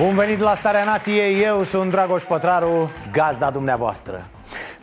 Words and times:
Bun 0.00 0.14
venit 0.14 0.38
la 0.38 0.54
Starea 0.54 0.84
Nației, 0.84 1.42
eu 1.42 1.62
sunt 1.62 1.90
Dragoș 1.90 2.22
Pătraru, 2.22 2.90
gazda 3.12 3.50
dumneavoastră 3.50 4.26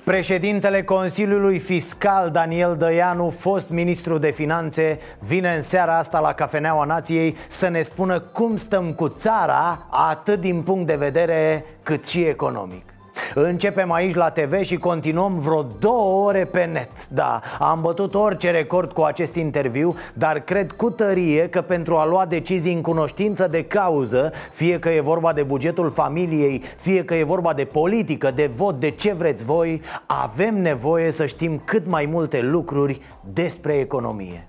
Președintele 0.04 0.84
Consiliului 0.84 1.60
Fiscal 1.60 2.32
Daniel 2.32 2.76
Dăianu, 2.78 3.30
fost 3.30 3.70
ministru 3.70 4.18
de 4.18 4.30
finanțe, 4.30 5.00
vine 5.20 5.56
în 5.56 5.62
seara 5.62 5.98
asta 5.98 6.20
la 6.20 6.34
Cafeneaua 6.34 6.86
Nației 6.86 7.36
să 7.48 7.68
ne 7.68 7.82
spună 7.82 8.20
cum 8.20 8.56
stăm 8.56 8.94
cu 8.94 9.10
țara, 9.10 9.88
atât 9.90 10.40
din 10.40 10.62
punct 10.62 10.88
de 10.88 10.96
vedere 10.96 11.66
cât 11.84 12.08
și 12.08 12.22
economic. 12.22 12.97
Începem 13.34 13.92
aici 13.92 14.16
la 14.16 14.30
TV 14.30 14.62
și 14.62 14.78
continuăm 14.78 15.40
vreo 15.40 15.66
două 15.80 16.26
ore 16.28 16.46
pe 16.46 16.66
net. 16.66 17.08
Da, 17.08 17.42
am 17.60 17.82
bătut 17.82 18.16
orice 18.16 18.52
record 18.52 18.92
cu 18.92 19.02
acest 19.02 19.36
interviu 19.36 19.96
Dar 20.14 20.40
cred 20.40 20.72
cu 20.72 20.90
tărie 20.90 21.50
că 21.50 21.62
pentru 21.62 21.96
a 21.96 22.06
lua 22.06 22.26
decizii 22.26 22.74
în 22.74 22.82
cunoștință 22.82 23.48
de 23.48 23.64
cauză 23.64 24.32
Fie 24.52 24.80
că 24.80 24.90
e 24.90 25.02
vorba 25.02 25.34
de 25.34 25.44
bugetul 25.44 25.90
familiei 25.90 26.64
Fie 26.78 27.06
că 27.06 27.16
e 27.16 27.24
vorba 27.24 27.54
de 27.54 27.66
politică, 27.66 28.32
de 28.36 28.48
vot, 28.56 28.80
de 28.80 28.90
ce 28.90 29.14
vreți 29.14 29.44
voi 29.44 29.82
Avem 30.06 30.62
nevoie 30.62 31.12
să 31.12 31.26
știm 31.26 31.62
cât 31.66 31.88
mai 31.88 32.06
multe 32.12 32.42
lucruri 32.42 33.02
despre 33.34 33.74
economie 33.74 34.48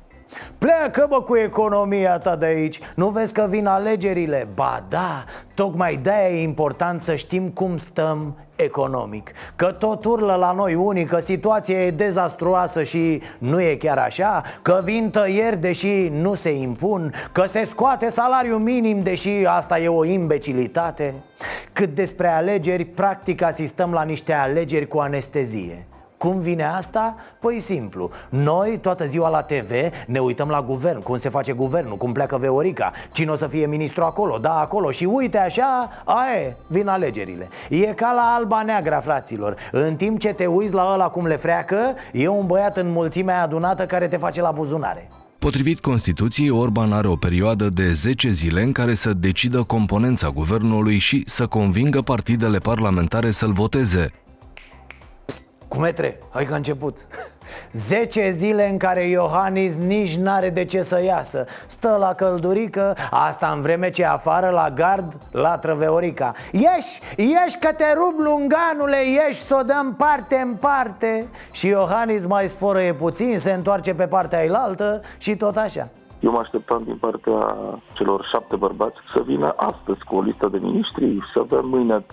Pleacă 0.59 1.07
bă 1.09 1.21
cu 1.21 1.37
economia 1.37 2.19
ta 2.19 2.37
de 2.37 2.47
aici. 2.47 2.81
Nu 2.95 3.09
vezi 3.09 3.33
că 3.33 3.47
vin 3.48 3.67
alegerile? 3.67 4.48
Ba 4.55 4.84
da, 4.89 5.25
tocmai 5.55 5.97
de-aia 6.03 6.29
e 6.29 6.43
important 6.43 7.03
să 7.03 7.15
știm 7.15 7.48
cum 7.48 7.77
stăm 7.77 8.37
economic. 8.56 9.31
Că 9.56 9.67
tot 9.67 10.05
urlă 10.05 10.34
la 10.34 10.53
noi 10.53 10.75
unii 10.75 11.05
că 11.05 11.19
situația 11.19 11.84
e 11.84 11.91
dezastruoasă 11.91 12.83
și 12.83 13.23
nu 13.39 13.61
e 13.61 13.75
chiar 13.75 13.99
așa 13.99 14.43
Că 14.62 14.81
vin 14.84 15.11
tăieri 15.11 15.56
deși 15.56 16.09
nu 16.09 16.34
se 16.34 16.51
impun 16.51 17.12
Că 17.33 17.45
se 17.45 17.65
scoate 17.65 18.11
salariul 18.11 18.59
minim 18.59 19.03
deși 19.03 19.31
asta 19.47 19.79
e 19.79 19.89
o 19.89 20.05
imbecilitate. 20.05 21.15
Cât 21.73 21.95
despre 21.95 22.29
alegeri, 22.29 22.84
practic 22.84 23.43
asistăm 23.43 23.93
la 23.93 24.03
niște 24.03 24.33
alegeri 24.33 24.89
cu 24.89 24.99
anestezie 24.99 25.87
cum 26.19 26.41
vine 26.41 26.65
asta? 26.65 27.17
Păi 27.41 27.61
simplu. 27.61 28.11
Noi 28.29 28.79
toată 28.83 29.07
ziua 29.07 29.29
la 29.29 29.43
TV 29.43 29.71
ne 30.07 30.19
uităm 30.19 30.49
la 30.49 30.63
guvern. 30.63 31.03
Cum 31.03 31.19
se 31.19 31.29
face 31.29 31.53
guvernul, 31.53 31.97
cum 31.97 32.13
pleacă 32.13 32.37
Veorica? 32.37 32.93
Cine 33.13 33.31
o 33.31 33.35
să 33.35 33.47
fie 33.47 33.67
ministru 33.67 34.05
acolo, 34.05 34.39
da 34.39 34.61
acolo. 34.61 34.91
Și 34.91 35.05
uite 35.05 35.39
așa, 35.39 35.91
aie, 36.05 36.57
vin 36.67 36.89
alegerile. 36.89 37.49
E 37.69 37.87
ca 37.87 38.13
la 38.13 38.35
alba 38.37 38.63
neagra, 38.63 39.01
fraților. 39.01 39.57
În 39.73 39.97
timp 39.97 40.19
ce 40.19 40.33
te 40.33 40.47
uiți 40.47 40.75
la 40.75 40.91
ăla 40.93 41.09
cum 41.09 41.27
le 41.27 41.37
freacă 41.37 41.95
E 42.13 42.29
un 42.29 42.47
băiat 42.47 42.77
în 42.77 42.91
mulțimea 42.91 43.43
adunată 43.43 43.87
care 43.87 44.09
te 44.09 44.17
face 44.17 44.41
la 44.41 44.51
buzunare. 44.51 45.11
Potrivit 45.39 45.81
Constituției, 45.81 46.51
Orban 46.51 46.93
are 46.93 47.09
o 47.09 47.17
perioadă 47.17 47.69
de 47.69 47.93
10 47.93 48.31
zile 48.31 48.63
în 48.63 48.73
care 48.73 48.95
să 48.95 49.13
decidă 49.13 49.63
componența 49.63 50.29
guvernului 50.29 50.99
și 50.99 51.23
să 51.27 51.47
convingă 51.47 52.03
partidele 52.03 52.59
parlamentare 52.59 53.31
să-l 53.31 53.53
voteze. 53.53 54.12
Cu 55.69 55.79
metre, 55.79 56.19
hai 56.31 56.45
că 56.45 56.53
a 56.53 56.56
început. 56.56 57.06
10 57.73 58.31
zile 58.31 58.69
în 58.69 58.79
care 58.79 59.09
Iohannis 59.09 59.77
nici 59.77 60.17
n-are 60.17 60.51
de 60.51 60.65
ce 60.65 60.83
să 60.83 61.03
iasă. 61.03 61.47
Stă 61.67 61.97
la 62.01 62.15
căldurică, 62.15 62.97
asta 63.11 63.53
în 63.55 63.61
vreme 63.61 63.91
ce 63.91 64.05
afară 64.05 64.49
la 64.49 64.71
gard 64.71 65.19
la 65.31 65.59
Trăveorica. 65.59 66.33
Ieși, 66.53 67.01
ieși 67.17 67.59
că 67.61 67.73
te 67.73 67.84
rup 67.95 68.19
lunganule, 68.19 68.97
ieși 68.97 69.41
să 69.41 69.57
o 69.61 69.62
dăm 69.62 69.95
parte 69.95 70.37
în 70.37 70.55
parte. 70.55 71.28
Și 71.51 71.67
Iohannis 71.67 72.27
mai 72.27 72.49
sforăie 72.49 72.95
puțin, 72.95 73.39
se 73.39 73.53
întoarce 73.53 73.95
pe 73.95 74.07
partea 74.07 74.39
ailaltă 74.39 75.01
și 75.19 75.37
tot 75.37 75.57
așa. 75.57 75.89
Eu 76.21 76.31
mă 76.31 76.39
așteptam 76.39 76.83
din 76.84 76.97
partea 76.97 77.57
celor 77.93 78.27
șapte 78.33 78.57
bărbați 78.57 78.97
să 79.12 79.23
vină 79.27 79.55
astăzi 79.57 80.05
cu 80.09 80.17
o 80.17 80.21
listă 80.21 80.49
de 80.49 80.59
miniștri, 80.59 81.19
să 81.33 81.41
avem 81.41 81.69
mâine 81.69 82.05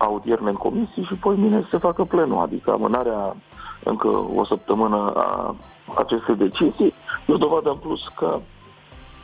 audierne 0.00 0.48
în 0.48 0.54
comisii 0.54 1.04
și 1.04 1.14
poi 1.14 1.36
mine 1.36 1.60
să 1.60 1.66
se 1.70 1.78
facă 1.78 2.04
plenul, 2.04 2.42
adică 2.42 2.70
amânarea 2.70 3.36
încă 3.84 4.08
o 4.34 4.44
săptămână 4.44 5.12
a 5.16 5.54
acestei 5.96 6.34
decizii 6.34 6.94
e 7.26 7.32
o 7.32 7.36
dovadă 7.36 7.68
în 7.68 7.76
plus 7.76 8.00
că 8.16 8.38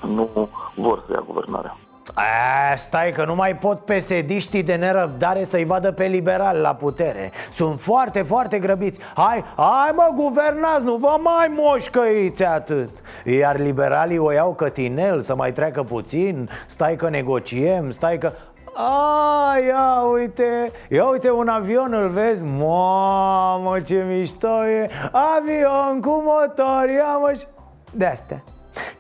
nu 0.06 0.48
vor 0.75 1.03
să 1.06 1.12
ia 1.12 1.25
guvernarea. 1.26 1.76
A, 2.14 2.75
stai 2.76 3.12
că 3.12 3.25
nu 3.25 3.34
mai 3.34 3.56
pot 3.56 3.81
pesediștii 3.81 4.62
de 4.62 4.75
nerăbdare 4.75 5.44
să-i 5.44 5.64
vadă 5.64 5.92
pe 5.92 6.04
liberali 6.04 6.60
la 6.60 6.75
putere. 6.75 7.32
Sunt 7.50 7.81
foarte, 7.81 8.22
foarte 8.22 8.58
grăbiți. 8.58 9.00
Hai, 9.14 9.44
hai 9.56 9.91
mă, 9.94 10.10
guvernați, 10.14 10.84
nu 10.84 10.94
vă 10.94 11.16
mai 11.22 11.53
moșcăiți 11.56 12.44
atât. 12.44 12.91
Iar 13.25 13.58
liberalii 13.58 14.19
o 14.19 14.32
iau 14.32 14.54
cătinel 14.54 15.20
să 15.20 15.34
mai 15.34 15.53
treacă 15.53 15.82
puțin. 15.82 16.48
Stai 16.66 16.97
că 16.97 17.08
negociem, 17.08 17.91
stai 17.91 18.19
că... 18.19 18.32
A, 18.78 19.56
ia 19.66 20.03
uite, 20.12 20.72
ia 20.88 21.04
uite 21.04 21.31
un 21.31 21.48
avion, 21.48 21.92
îl 21.92 22.09
vezi? 22.09 22.42
Mamă, 22.42 23.81
ce 23.81 24.04
mișto 24.09 24.66
e! 24.66 24.91
Avion 25.12 26.00
cu 26.00 26.22
motor, 26.25 26.88
ia 26.88 27.16
mă 27.16 27.32
și... 27.32 27.44
De 27.91 28.06
astea 28.06 28.42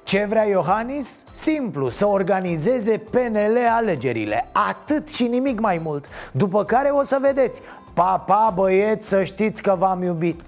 ce 0.02 0.24
vrea 0.28 0.44
Iohannis? 0.44 1.24
Simplu, 1.32 1.88
să 1.88 2.06
organizeze 2.06 2.98
PNL 2.98 3.58
alegerile. 3.76 4.48
Atât 4.52 5.08
și 5.08 5.26
nimic 5.26 5.60
mai 5.60 5.80
mult. 5.84 6.04
După 6.32 6.64
care 6.64 6.88
o 6.88 7.02
să 7.02 7.18
vedeți. 7.20 7.60
Pa, 7.94 8.24
pa, 8.26 8.52
băieți, 8.54 9.08
să 9.08 9.22
știți 9.22 9.62
că 9.62 9.74
v-am 9.78 10.02
iubit. 10.02 10.40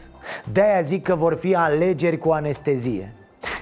De-aia 0.52 0.80
zic 0.80 1.02
că 1.02 1.14
vor 1.14 1.34
fi 1.34 1.54
alegeri 1.54 2.18
cu 2.18 2.30
anestezie 2.30 3.12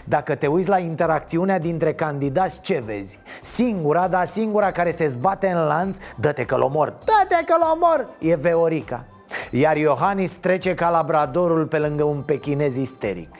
dacă 0.04 0.34
te 0.34 0.46
uiți 0.46 0.68
la 0.68 0.78
interacțiunea 0.78 1.58
dintre 1.58 1.94
candidați, 1.94 2.60
ce 2.60 2.82
vezi? 2.84 3.18
Singura, 3.42 4.08
dar 4.08 4.26
singura 4.26 4.70
care 4.70 4.90
se 4.90 5.06
zbate 5.06 5.48
în 5.48 5.66
lanț, 5.66 5.96
dă-te 6.16 6.44
că 6.44 6.56
l-omor, 6.56 6.88
dă-te 6.88 7.44
că 7.44 7.54
l-omor, 7.60 8.08
e 8.18 8.36
Veorica 8.36 9.04
Iar 9.50 9.76
Iohannis 9.76 10.32
trece 10.32 10.74
ca 10.74 10.90
labradorul 10.90 11.66
pe 11.66 11.78
lângă 11.78 12.04
un 12.04 12.22
pechinez 12.22 12.76
isteric 12.76 13.30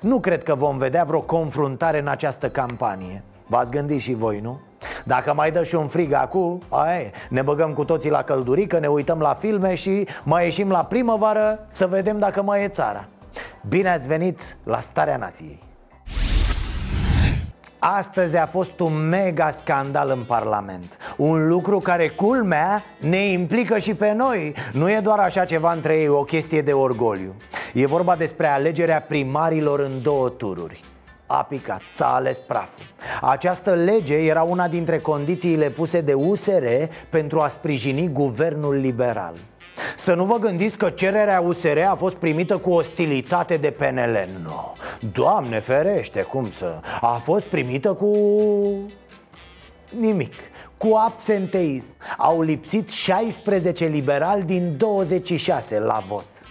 Nu 0.00 0.20
cred 0.20 0.42
că 0.42 0.54
vom 0.54 0.76
vedea 0.76 1.04
vreo 1.04 1.20
confruntare 1.20 1.98
în 1.98 2.08
această 2.08 2.48
campanie 2.48 3.22
V-ați 3.46 3.70
gândit 3.70 4.00
și 4.00 4.14
voi, 4.14 4.40
nu? 4.40 4.60
Dacă 5.04 5.34
mai 5.34 5.50
dă 5.50 5.62
și 5.62 5.74
un 5.74 5.86
frig 5.86 6.12
acum, 6.12 6.62
aia 6.68 7.00
e. 7.00 7.10
Ne 7.28 7.42
băgăm 7.42 7.72
cu 7.72 7.84
toții 7.84 8.10
la 8.10 8.22
căldurică, 8.22 8.78
ne 8.78 8.86
uităm 8.86 9.18
la 9.18 9.34
filme 9.34 9.74
și 9.74 10.08
mai 10.24 10.44
ieșim 10.44 10.70
la 10.70 10.84
primăvară 10.84 11.64
să 11.68 11.86
vedem 11.86 12.18
dacă 12.18 12.42
mai 12.42 12.62
e 12.62 12.68
țara 12.68 13.04
Bine 13.68 13.88
ați 13.88 14.08
venit 14.08 14.56
la 14.64 14.80
Starea 14.80 15.16
Nației. 15.16 15.66
Astăzi 17.78 18.36
a 18.36 18.46
fost 18.46 18.80
un 18.80 19.08
mega 19.08 19.50
scandal 19.50 20.10
în 20.10 20.22
Parlament. 20.26 20.96
Un 21.16 21.48
lucru 21.48 21.78
care, 21.78 22.08
culmea, 22.08 22.82
ne 23.00 23.26
implică 23.26 23.78
și 23.78 23.94
pe 23.94 24.12
noi. 24.12 24.54
Nu 24.72 24.90
e 24.90 25.00
doar 25.02 25.18
așa 25.18 25.44
ceva 25.44 25.72
între 25.72 25.98
ei, 25.98 26.08
o 26.08 26.24
chestie 26.24 26.62
de 26.62 26.72
orgoliu. 26.72 27.34
E 27.74 27.86
vorba 27.86 28.16
despre 28.16 28.46
alegerea 28.46 29.00
primarilor 29.00 29.80
în 29.80 30.02
două 30.02 30.28
tururi. 30.28 30.80
A 31.26 31.42
picat, 31.42 31.80
s-a 31.90 32.14
ales 32.14 32.38
praful. 32.38 32.84
Această 33.22 33.74
lege 33.74 34.14
era 34.14 34.42
una 34.42 34.68
dintre 34.68 34.98
condițiile 35.00 35.68
puse 35.68 36.00
de 36.00 36.14
USR 36.14 36.64
pentru 37.10 37.40
a 37.40 37.48
sprijini 37.48 38.08
guvernul 38.08 38.74
liberal 38.74 39.34
să 39.96 40.14
nu 40.14 40.24
vă 40.24 40.38
gândiți 40.38 40.78
că 40.78 40.90
cererea 40.90 41.40
USR 41.40 41.78
a 41.78 41.94
fost 41.94 42.14
primită 42.16 42.56
cu 42.56 42.70
ostilitate 42.70 43.56
de 43.56 43.70
PNL 43.70 44.28
Nu, 44.42 44.74
Doamne 45.12 45.60
ferește, 45.60 46.22
cum 46.22 46.50
să... 46.50 46.80
A 47.00 47.20
fost 47.24 47.44
primită 47.44 47.92
cu... 47.92 48.16
Nimic. 49.98 50.34
Cu 50.76 50.94
absenteism. 50.94 51.92
Au 52.16 52.40
lipsit 52.40 52.90
16 52.90 53.86
liberali 53.86 54.42
din 54.42 54.74
26 54.76 55.78
la 55.78 56.02
vot 56.08 56.45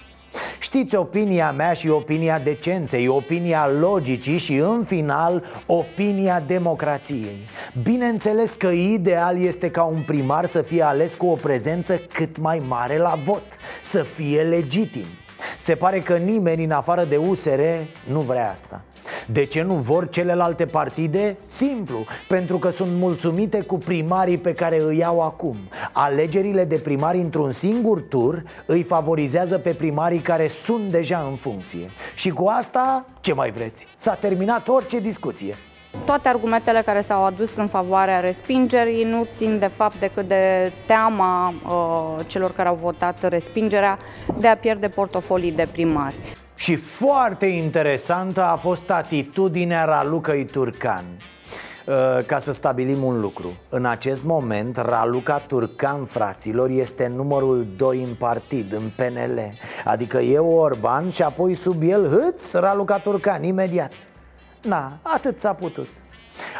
Știți 0.59 0.95
opinia 0.95 1.51
mea 1.51 1.73
și 1.73 1.89
opinia 1.89 2.39
decenței, 2.39 3.07
opinia 3.07 3.69
logicii 3.69 4.37
și 4.37 4.55
în 4.55 4.83
final 4.83 5.43
opinia 5.65 6.43
democrației. 6.47 7.37
Bineînțeles 7.83 8.53
că 8.53 8.67
ideal 8.67 9.39
este 9.39 9.71
ca 9.71 9.83
un 9.83 10.03
primar 10.05 10.45
să 10.45 10.61
fie 10.61 10.83
ales 10.83 11.13
cu 11.13 11.25
o 11.25 11.35
prezență 11.35 11.97
cât 12.13 12.37
mai 12.37 12.61
mare 12.67 12.97
la 12.97 13.19
vot, 13.23 13.57
să 13.81 14.03
fie 14.03 14.41
legitim. 14.41 15.05
Se 15.57 15.75
pare 15.75 15.99
că 15.99 16.17
nimeni 16.17 16.63
în 16.63 16.71
afară 16.71 17.03
de 17.03 17.17
USR 17.17 17.59
nu 18.09 18.19
vrea 18.19 18.51
asta 18.51 18.81
De 19.25 19.45
ce 19.45 19.61
nu 19.61 19.73
vor 19.73 20.09
celelalte 20.09 20.65
partide? 20.65 21.37
Simplu, 21.45 22.05
pentru 22.27 22.57
că 22.57 22.69
sunt 22.69 22.91
mulțumite 22.91 23.61
cu 23.61 23.77
primarii 23.77 24.37
pe 24.37 24.53
care 24.53 24.81
îi 24.81 24.97
iau 24.97 25.21
acum 25.21 25.57
Alegerile 25.91 26.63
de 26.65 26.77
primari 26.77 27.17
într-un 27.17 27.51
singur 27.51 28.01
tur 28.01 28.43
îi 28.65 28.83
favorizează 28.83 29.57
pe 29.57 29.73
primarii 29.73 30.19
care 30.19 30.47
sunt 30.47 30.91
deja 30.91 31.25
în 31.29 31.35
funcție 31.35 31.89
Și 32.15 32.29
cu 32.29 32.47
asta, 32.47 33.05
ce 33.21 33.33
mai 33.33 33.51
vreți? 33.51 33.87
S-a 33.95 34.13
terminat 34.13 34.67
orice 34.67 34.99
discuție 34.99 35.55
toate 36.05 36.27
argumentele 36.27 36.81
care 36.81 37.01
s-au 37.01 37.23
adus 37.23 37.55
în 37.55 37.67
favoarea 37.67 38.19
respingerii 38.19 39.03
nu 39.03 39.27
țin 39.35 39.59
de 39.59 39.67
fapt 39.67 39.99
decât 39.99 40.27
de 40.27 40.71
teama 40.85 41.49
uh, 41.49 42.25
celor 42.27 42.51
care 42.51 42.69
au 42.69 42.75
votat 42.75 43.29
respingerea 43.29 43.97
de 44.39 44.47
a 44.47 44.57
pierde 44.57 44.87
portofolii 44.87 45.51
de 45.51 45.67
primari. 45.71 46.15
Și 46.55 46.75
foarte 46.75 47.45
interesantă 47.45 48.43
a 48.43 48.55
fost 48.55 48.89
atitudinea 48.89 49.85
Ralucăi 49.85 50.45
Turcan 50.45 51.05
uh, 51.85 52.25
ca 52.25 52.39
să 52.39 52.51
stabilim 52.51 53.03
un 53.03 53.19
lucru 53.19 53.53
În 53.69 53.85
acest 53.85 54.23
moment, 54.23 54.77
Raluca 54.77 55.37
Turcan, 55.37 56.05
fraților, 56.05 56.69
este 56.69 57.07
numărul 57.07 57.67
2 57.77 58.03
în 58.03 58.13
partid, 58.13 58.73
în 58.73 58.91
PNL 58.95 59.39
Adică 59.85 60.17
eu 60.17 60.49
Orban 60.49 61.09
și 61.09 61.21
apoi 61.21 61.53
sub 61.53 61.81
el 61.83 62.09
hâț 62.09 62.53
Raluca 62.53 62.97
Turcan, 62.97 63.43
imediat. 63.43 63.93
Na, 64.61 64.97
atât 65.01 65.39
s-a 65.39 65.53
putut 65.53 65.87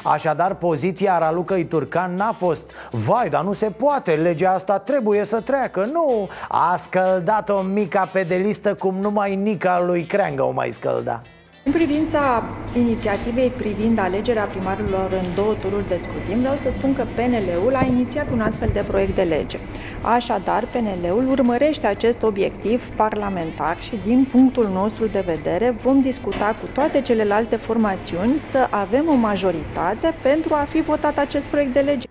Așadar, 0.06 0.56
poziția 0.56 1.18
Ralucăi 1.18 1.66
Turcan 1.66 2.16
n-a 2.16 2.32
fost 2.32 2.72
Vai, 2.92 3.30
dar 3.30 3.44
nu 3.44 3.54
se 3.54 3.70
poate, 3.70 4.12
legea 4.12 4.52
asta 4.52 4.80
trebuie 4.80 5.24
să 5.24 5.42
treacă. 5.42 5.86
Nu, 5.92 6.30
a 6.50 6.76
scăldat-o 6.76 7.62
mica 7.62 8.10
pedelistă 8.14 8.74
cum 8.74 8.96
numai 8.96 9.36
Nica 9.36 9.82
lui 9.82 10.04
Creangă 10.04 10.44
o 10.44 10.52
mai 10.52 10.70
scălda 10.70 11.22
în 11.66 11.72
privința 11.72 12.44
inițiativei 12.76 13.50
privind 13.50 13.98
alegerea 13.98 14.44
primarilor 14.46 15.12
în 15.12 15.36
două 15.36 15.54
tururi 15.54 15.88
de 15.88 15.98
scrutin, 15.98 16.40
vreau 16.40 16.56
să 16.56 16.70
spun 16.70 16.94
că 16.94 17.06
PNL-ul 17.16 17.76
a 17.76 17.86
inițiat 17.86 18.32
un 18.32 18.42
astfel 18.42 18.70
de 18.74 18.84
proiect 18.88 19.16
de 19.16 19.22
lege. 19.22 19.58
Așadar, 20.02 20.66
PNL-ul 20.66 21.30
urmărește 21.30 21.88
acest 21.88 22.24
obiectiv 22.24 22.84
parlamentar 22.96 23.78
și, 23.82 24.00
din 24.06 24.28
punctul 24.32 24.68
nostru 24.68 25.08
de 25.08 25.20
vedere, 25.20 25.76
vom 25.84 26.02
discuta 26.02 26.56
cu 26.62 26.66
toate 26.74 27.02
celelalte 27.02 27.56
formațiuni 27.56 28.40
să 28.40 28.68
avem 28.70 29.10
o 29.10 29.14
majoritate 29.14 30.14
pentru 30.22 30.54
a 30.54 30.68
fi 30.70 30.82
votat 30.82 31.18
acest 31.18 31.48
proiect 31.48 31.74
de 31.74 31.80
lege. 31.80 32.08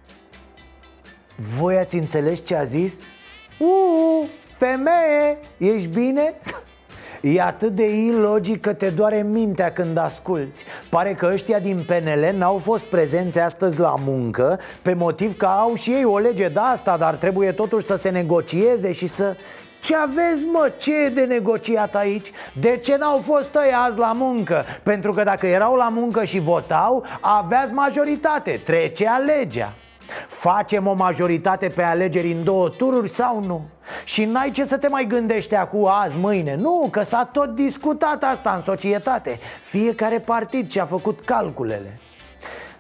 Voi 1.59 1.77
ați 1.77 1.97
înțeles 1.97 2.45
ce 2.45 2.57
a 2.57 2.63
zis? 2.63 3.09
Uuu, 3.59 4.29
femeie, 4.51 5.39
ești 5.59 5.89
bine? 5.89 6.35
E 7.33 7.41
atât 7.41 7.75
de 7.75 7.97
ilogic 7.97 8.61
că 8.61 8.73
te 8.73 8.91
doare 8.91 9.23
mintea 9.23 9.73
când 9.73 9.99
asculți 9.99 10.65
Pare 10.89 11.15
că 11.15 11.31
ăștia 11.33 11.59
din 11.59 11.85
PNL 11.87 12.35
n-au 12.37 12.57
fost 12.57 12.85
prezenți 12.85 13.41
astăzi 13.41 13.81
la 13.81 13.95
muncă 14.05 14.61
Pe 14.83 14.95
motiv 14.95 15.37
că 15.37 15.47
au 15.47 15.75
și 15.75 15.91
ei 15.91 16.05
o 16.05 16.19
lege 16.19 16.49
de 16.49 16.61
asta 16.61 16.97
Dar 16.97 17.15
trebuie 17.15 17.53
totuși 17.53 17.87
să 17.87 17.95
se 17.95 18.09
negocieze 18.09 18.93
și 18.93 19.07
să... 19.07 19.37
Ce 19.81 19.97
aveți, 19.97 20.45
mă? 20.53 20.73
Ce 20.77 21.05
e 21.05 21.09
de 21.09 21.25
negociat 21.25 21.95
aici? 21.95 22.31
De 22.61 22.77
ce 22.77 22.97
n-au 22.97 23.19
fost 23.19 23.55
ăia 23.55 23.79
azi 23.79 23.99
la 23.99 24.13
muncă? 24.13 24.65
Pentru 24.83 25.13
că 25.13 25.23
dacă 25.23 25.47
erau 25.47 25.75
la 25.75 25.89
muncă 25.89 26.25
și 26.25 26.39
votau, 26.39 27.05
aveați 27.21 27.73
majoritate 27.73 28.61
Trecea 28.65 29.19
legea 29.19 29.73
Facem 30.29 30.87
o 30.87 30.93
majoritate 30.93 31.69
pe 31.69 31.83
alegeri 31.83 32.33
în 32.33 32.45
două 32.45 32.69
tururi 32.69 33.09
sau 33.09 33.45
nu? 33.45 33.65
Și 34.05 34.25
n-ai 34.25 34.51
ce 34.51 34.65
să 34.65 34.79
te 34.79 34.89
mai 34.89 35.07
gândești 35.07 35.55
acum 35.55 35.87
azi, 35.87 36.19
mâine. 36.19 36.55
Nu, 36.55 36.89
că 36.91 37.03
s-a 37.03 37.25
tot 37.33 37.55
discutat 37.55 38.23
asta 38.23 38.53
în 38.55 38.61
societate. 38.61 39.39
Fiecare 39.63 40.19
partid 40.19 40.71
ce 40.71 40.81
a 40.81 40.85
făcut 40.85 41.21
calculele 41.21 41.99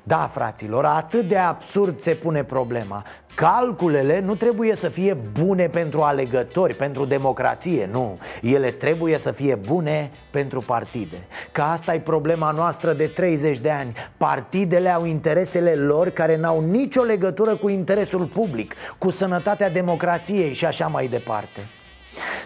da, 0.06 0.30
fraților, 0.32 0.84
atât 0.84 1.28
de 1.28 1.36
absurd 1.36 2.00
se 2.00 2.10
pune 2.14 2.44
problema. 2.44 3.04
Calculele 3.34 4.20
nu 4.20 4.34
trebuie 4.34 4.74
să 4.74 4.88
fie 4.88 5.16
bune 5.40 5.68
pentru 5.68 6.00
alegători, 6.00 6.74
pentru 6.74 7.04
democrație, 7.04 7.88
nu. 7.92 8.18
Ele 8.42 8.70
trebuie 8.70 9.18
să 9.18 9.30
fie 9.30 9.54
bune 9.54 10.10
pentru 10.30 10.60
partide. 10.60 11.26
Că 11.52 11.62
asta 11.62 11.94
e 11.94 12.00
problema 12.00 12.50
noastră 12.50 12.92
de 12.92 13.06
30 13.06 13.58
de 13.58 13.70
ani. 13.70 13.92
Partidele 14.16 14.88
au 14.88 15.04
interesele 15.04 15.74
lor 15.74 16.10
care 16.10 16.36
n-au 16.36 16.60
nicio 16.60 17.02
legătură 17.02 17.56
cu 17.56 17.68
interesul 17.68 18.24
public 18.24 18.74
Cu 18.98 19.10
sănătatea 19.10 19.70
democrației 19.70 20.52
și 20.52 20.64
așa 20.64 20.86
mai 20.86 21.06
departe. 21.06 21.60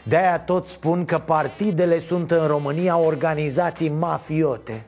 De-aia 0.02 0.38
tot 0.38 0.66
spun 0.66 1.04
că 1.04 1.18
partidele 1.18 1.98
sunt 1.98 2.30
în 2.30 2.46
România 2.46 2.96
organizații 2.96 3.88
mafiote. 3.88 4.84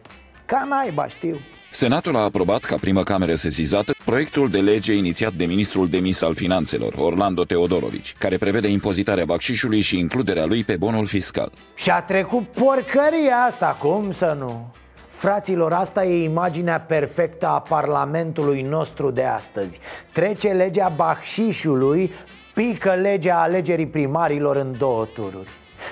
Ca 0.46 0.66
naiba, 0.68 1.06
știu 1.06 1.36
Senatul 1.72 2.16
a 2.16 2.22
aprobat 2.22 2.60
ca 2.60 2.76
primă 2.80 3.02
cameră 3.02 3.34
sesizată 3.34 3.92
proiectul 4.04 4.50
de 4.50 4.60
lege 4.60 4.92
inițiat 4.94 5.32
de 5.32 5.44
ministrul 5.44 5.88
demis 5.88 6.22
al 6.22 6.34
finanțelor, 6.34 6.94
Orlando 6.96 7.44
Teodorovici, 7.44 8.14
care 8.18 8.36
prevede 8.36 8.68
impozitarea 8.68 9.24
bacșișului 9.24 9.80
și 9.80 9.98
includerea 9.98 10.44
lui 10.44 10.64
pe 10.64 10.76
bonul 10.76 11.06
fiscal. 11.06 11.52
Și 11.74 11.90
a 11.90 12.02
trecut 12.02 12.46
porcăria 12.46 13.36
asta, 13.46 13.76
cum 13.80 14.12
să 14.12 14.36
nu? 14.38 14.72
Fraților, 15.08 15.72
asta 15.72 16.04
e 16.04 16.24
imaginea 16.24 16.80
perfectă 16.80 17.46
a 17.46 17.60
Parlamentului 17.60 18.62
nostru 18.62 19.10
de 19.10 19.24
astăzi 19.24 19.78
Trece 20.12 20.48
legea 20.48 20.92
bacșișului, 20.96 22.12
pică 22.54 22.92
legea 22.92 23.42
alegerii 23.42 23.86
primarilor 23.86 24.56
în 24.56 24.74
două 24.78 25.04
tururi 25.04 25.50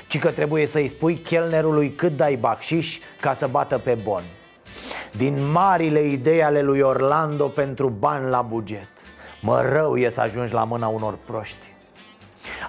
Ci 0.08 0.18
că 0.18 0.30
trebuie 0.30 0.66
să-i 0.66 0.88
spui 0.88 1.14
chelnerului 1.14 1.92
cât 1.92 2.16
dai 2.16 2.36
bacșiș 2.36 2.98
ca 3.20 3.32
să 3.32 3.46
bată 3.46 3.78
pe 3.78 3.98
bon 4.04 4.22
din 5.16 5.50
marile 5.50 6.00
idei 6.02 6.42
ale 6.42 6.62
lui 6.62 6.80
Orlando 6.80 7.46
pentru 7.46 7.88
bani 7.88 8.30
la 8.30 8.42
buget. 8.42 8.88
Mă 9.42 9.60
rău 9.72 9.96
e 9.96 10.08
să 10.08 10.20
ajungi 10.20 10.52
la 10.52 10.64
mâna 10.64 10.86
unor 10.86 11.18
proști 11.26 11.76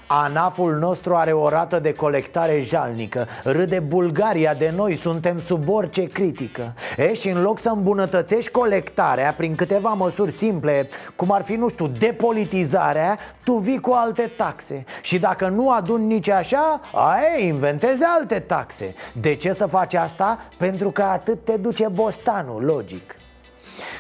Anaful 0.08 0.76
nostru 0.76 1.16
are 1.16 1.32
o 1.32 1.50
rată 1.50 1.80
de 1.80 1.94
colectare 1.94 2.62
jalnică. 2.62 3.28
Râde 3.44 3.80
Bulgaria 3.80 4.54
de 4.54 4.74
noi, 4.76 4.96
suntem 4.96 5.40
sub 5.40 5.70
orice 5.70 6.04
critică. 6.04 6.74
E, 6.98 7.14
și 7.14 7.30
în 7.30 7.42
loc 7.42 7.60
să 7.60 7.70
îmbunătățești 7.70 8.52
colectarea 8.52 9.34
prin 9.38 9.56
câteva 9.56 9.90
măsuri 9.90 10.32
simple 10.32 10.90
Cum 11.16 11.32
ar 11.32 11.44
fi, 11.44 11.54
nu 11.54 11.70
știu, 11.70 11.88
depolitizarea 11.88 13.18
Tu 13.44 13.54
vii 13.54 13.80
cu 13.80 13.92
alte 13.92 14.32
taxe. 14.38 14.86
Și 15.02 15.20
dacă 15.20 15.48
nu 15.48 15.72
adun 15.72 16.08
nici 16.08 16.30
așa, 16.30 16.82
aia 16.94 17.46
inventezi 17.46 18.04
alte 18.18 18.40
taxe. 18.40 18.94
De 19.14 19.36
ce 19.36 19.52
să 19.52 19.66
faci 19.66 19.94
asta? 19.94 20.40
Pentru 20.58 20.92
că 20.92 21.02
atât 21.02 21.44
te 21.44 21.58
duce 21.58 21.88
bostanul, 21.88 22.64
logic 22.64 23.14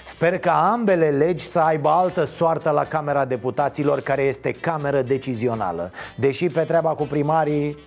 Sper 0.10 0.40
ca 0.40 0.72
ambele 0.72 1.10
legi 1.10 1.44
să 1.44 1.60
aibă 1.60 1.90
altă 1.90 2.24
soartă 2.24 2.70
la 2.70 2.84
Camera 2.84 3.26
Deputaților, 3.26 4.02
care 4.02 4.22
este 4.22 4.52
cameră 4.52 5.02
decizională. 5.02 5.92
Deși 6.16 6.46
pe 6.46 6.64
treaba 6.64 6.90
cu 6.90 7.06
primarii, 7.06 7.78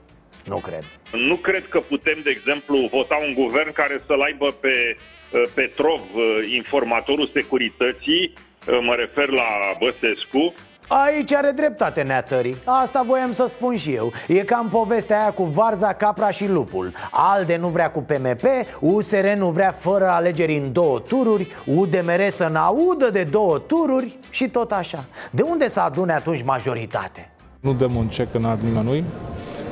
nu 0.44 0.56
cred. 0.56 0.84
Nu 1.12 1.34
cred 1.34 1.68
că 1.68 1.80
putem, 1.80 2.18
de 2.24 2.30
exemplu, 2.30 2.88
vota 2.90 3.18
un 3.26 3.34
guvern 3.34 3.72
care 3.72 4.02
să-l 4.06 4.20
aibă 4.20 4.50
pe 4.60 4.96
uh, 4.96 5.42
Petrov, 5.54 6.00
uh, 6.00 6.52
informatorul 6.54 7.30
securității, 7.32 8.32
uh, 8.32 8.78
mă 8.82 8.94
refer 8.94 9.28
la 9.28 9.48
Băsescu, 9.78 10.54
Aici 10.88 11.32
are 11.32 11.50
dreptate 11.50 12.02
neatării. 12.02 12.56
Asta 12.64 13.04
voiam 13.06 13.32
să 13.32 13.44
spun 13.48 13.76
și 13.76 13.92
eu. 13.92 14.12
E 14.28 14.38
cam 14.38 14.68
povestea 14.68 15.20
aia 15.20 15.32
cu 15.32 15.42
Varza, 15.42 15.92
Capra 15.92 16.30
și 16.30 16.48
Lupul. 16.48 16.92
Alde 17.10 17.56
nu 17.56 17.68
vrea 17.68 17.90
cu 17.90 18.00
PMP 18.00 18.42
USR 18.80 19.26
nu 19.36 19.50
vrea 19.50 19.74
fără 19.78 20.08
alegeri 20.08 20.56
în 20.56 20.72
două 20.72 20.98
tururi 20.98 21.50
UDMR 21.66 22.28
să 22.30 22.48
n-audă 22.48 23.10
de 23.12 23.22
două 23.22 23.58
tururi 23.58 24.18
Și 24.30 24.48
tot 24.48 24.72
așa. 24.72 25.04
De 25.30 25.42
unde 25.42 25.68
să 25.68 25.80
adune 25.80 26.12
atunci 26.12 26.42
majoritate? 26.42 27.30
Nu 27.60 27.72
dăm 27.72 27.94
un 27.94 28.08
cec 28.08 28.34
în 28.34 28.44
alt 28.44 28.60
nimănui. 28.62 29.04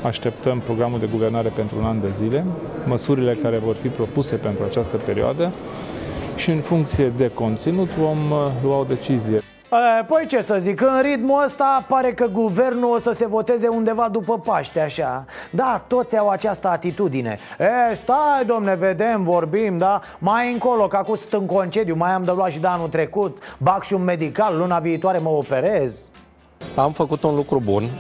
Așteptăm 0.03 0.61
programul 0.61 0.99
de 0.99 1.07
guvernare 1.07 1.49
pentru 1.49 1.79
un 1.79 1.85
an 1.85 2.01
de 2.01 2.09
zile 2.09 2.45
Măsurile 2.87 3.35
care 3.43 3.59
vor 3.59 3.75
fi 3.75 3.89
propuse 3.89 4.37
pentru 4.37 4.65
această 4.65 4.97
perioadă 4.97 5.53
și 6.37 6.51
în 6.51 6.61
funcție 6.61 7.13
de 7.17 7.29
conținut 7.29 7.89
vom 7.89 8.31
uh, 8.31 8.39
lua 8.63 8.79
o 8.79 8.85
decizie. 8.85 9.43
Păi 10.07 10.27
ce 10.27 10.41
să 10.41 10.57
zic, 10.59 10.81
în 10.81 11.03
ritmul 11.03 11.43
ăsta 11.45 11.85
pare 11.89 12.13
că 12.13 12.27
guvernul 12.27 12.95
o 12.95 12.99
să 12.99 13.13
se 13.13 13.27
voteze 13.27 13.69
undeva 13.69 14.09
după 14.09 14.39
Paște, 14.39 14.81
așa 14.81 15.25
Da, 15.51 15.85
toți 15.87 16.19
au 16.19 16.29
această 16.29 16.69
atitudine 16.69 17.39
E, 17.91 17.95
stai, 17.95 18.45
domne, 18.47 18.75
vedem, 18.75 19.25
vorbim, 19.25 19.79
da? 19.79 20.01
Mai 20.19 20.53
încolo, 20.53 20.87
că 20.87 20.97
acum 20.97 21.15
sunt 21.15 21.33
în 21.33 21.47
concediu, 21.47 21.97
mai 21.97 22.13
am 22.13 22.23
de 22.23 22.31
luat 22.31 22.51
și 22.51 22.59
de 22.59 22.67
anul 22.67 22.89
trecut 22.89 23.39
Bac 23.59 23.85
și 23.85 23.95
un 23.95 24.05
medical, 24.05 24.57
luna 24.57 24.79
viitoare 24.79 25.19
mă 25.19 25.29
operez 25.29 26.09
Am 26.77 26.93
făcut 26.93 27.23
un 27.23 27.35
lucru 27.35 27.61
bun, 27.65 27.91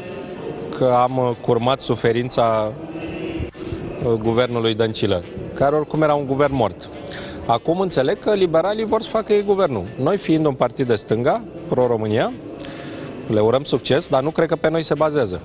că 0.78 0.84
am 0.84 1.36
curmat 1.40 1.80
suferința 1.80 2.72
uh, 4.04 4.12
guvernului 4.12 4.74
Dăncilă, 4.74 5.22
care 5.54 5.76
oricum 5.76 6.02
era 6.02 6.14
un 6.14 6.26
guvern 6.26 6.54
mort. 6.54 6.88
Acum 7.46 7.80
înțeleg 7.80 8.18
că 8.18 8.34
liberalii 8.34 8.84
vor 8.84 9.02
să 9.02 9.08
facă 9.10 9.32
ei 9.32 9.42
guvernul. 9.42 9.84
Noi 9.98 10.18
fiind 10.18 10.46
un 10.46 10.54
partid 10.54 10.86
de 10.86 10.94
stânga, 10.94 11.42
pro-România, 11.68 12.32
le 13.26 13.40
urăm 13.40 13.64
succes, 13.64 14.08
dar 14.08 14.22
nu 14.22 14.30
cred 14.30 14.48
că 14.48 14.56
pe 14.56 14.68
noi 14.68 14.84
se 14.84 14.94
bazează. 14.94 15.40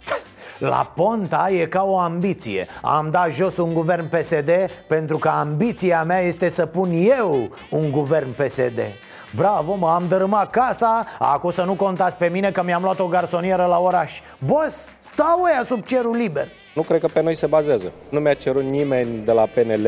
La 0.58 0.92
Ponta 0.96 1.50
e 1.52 1.66
ca 1.66 1.84
o 1.84 1.98
ambiție 1.98 2.68
Am 2.82 3.10
dat 3.12 3.32
jos 3.32 3.58
un 3.58 3.74
guvern 3.74 4.10
PSD 4.10 4.50
pentru 4.88 5.18
că 5.18 5.30
ambiția 5.30 6.04
mea 6.04 6.20
este 6.20 6.50
să 6.50 6.66
pun 6.66 6.90
eu 7.18 7.50
un 7.70 7.92
guvern 7.92 8.32
PSD 8.32 8.80
Bravo, 9.36 9.75
mă, 9.75 9.90
am 9.90 10.08
dărâmat 10.08 10.50
casa 10.50 11.06
Acum 11.20 11.52
să 11.52 11.64
nu 11.64 11.74
contați 11.74 12.16
pe 12.16 12.28
mine 12.28 12.52
că 12.52 12.64
mi-am 12.64 12.84
luat 12.84 13.00
o 13.00 13.08
garsonieră 13.08 13.66
la 13.66 13.80
oraș 13.80 14.20
Boss, 14.46 14.96
stau 15.00 15.42
ăia 15.44 15.64
sub 15.66 15.86
cerul 15.86 16.16
liber 16.16 16.48
Nu 16.75 16.82
cred 16.82 17.00
că 17.00 17.08
pe 17.08 17.22
noi 17.22 17.36
se 17.36 17.46
bazează. 17.46 17.92
Nu 18.10 18.20
mi-a 18.20 18.34
cerut 18.34 18.64
nimeni 18.64 19.25
de 19.25 19.32
la 19.32 19.46
PNL 19.54 19.88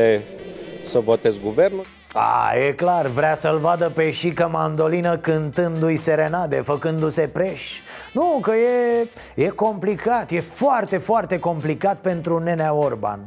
să 0.82 0.98
votez 0.98 1.38
guvernul. 1.38 1.84
A, 2.20 2.56
e 2.56 2.72
clar, 2.72 3.06
vrea 3.06 3.34
să-l 3.34 3.58
vadă 3.58 3.90
pe 3.94 4.10
șică 4.10 4.48
mandolină 4.52 5.16
cântându-i 5.16 5.96
serenade, 5.96 6.56
făcându-se 6.56 7.28
preș. 7.28 7.72
Nu, 8.12 8.38
că 8.42 8.52
e, 8.54 9.08
e 9.34 9.48
complicat, 9.48 10.30
e 10.30 10.40
foarte, 10.40 10.96
foarte 10.98 11.38
complicat 11.38 11.96
pentru 12.00 12.38
nenea 12.38 12.72
Orban. 12.72 13.20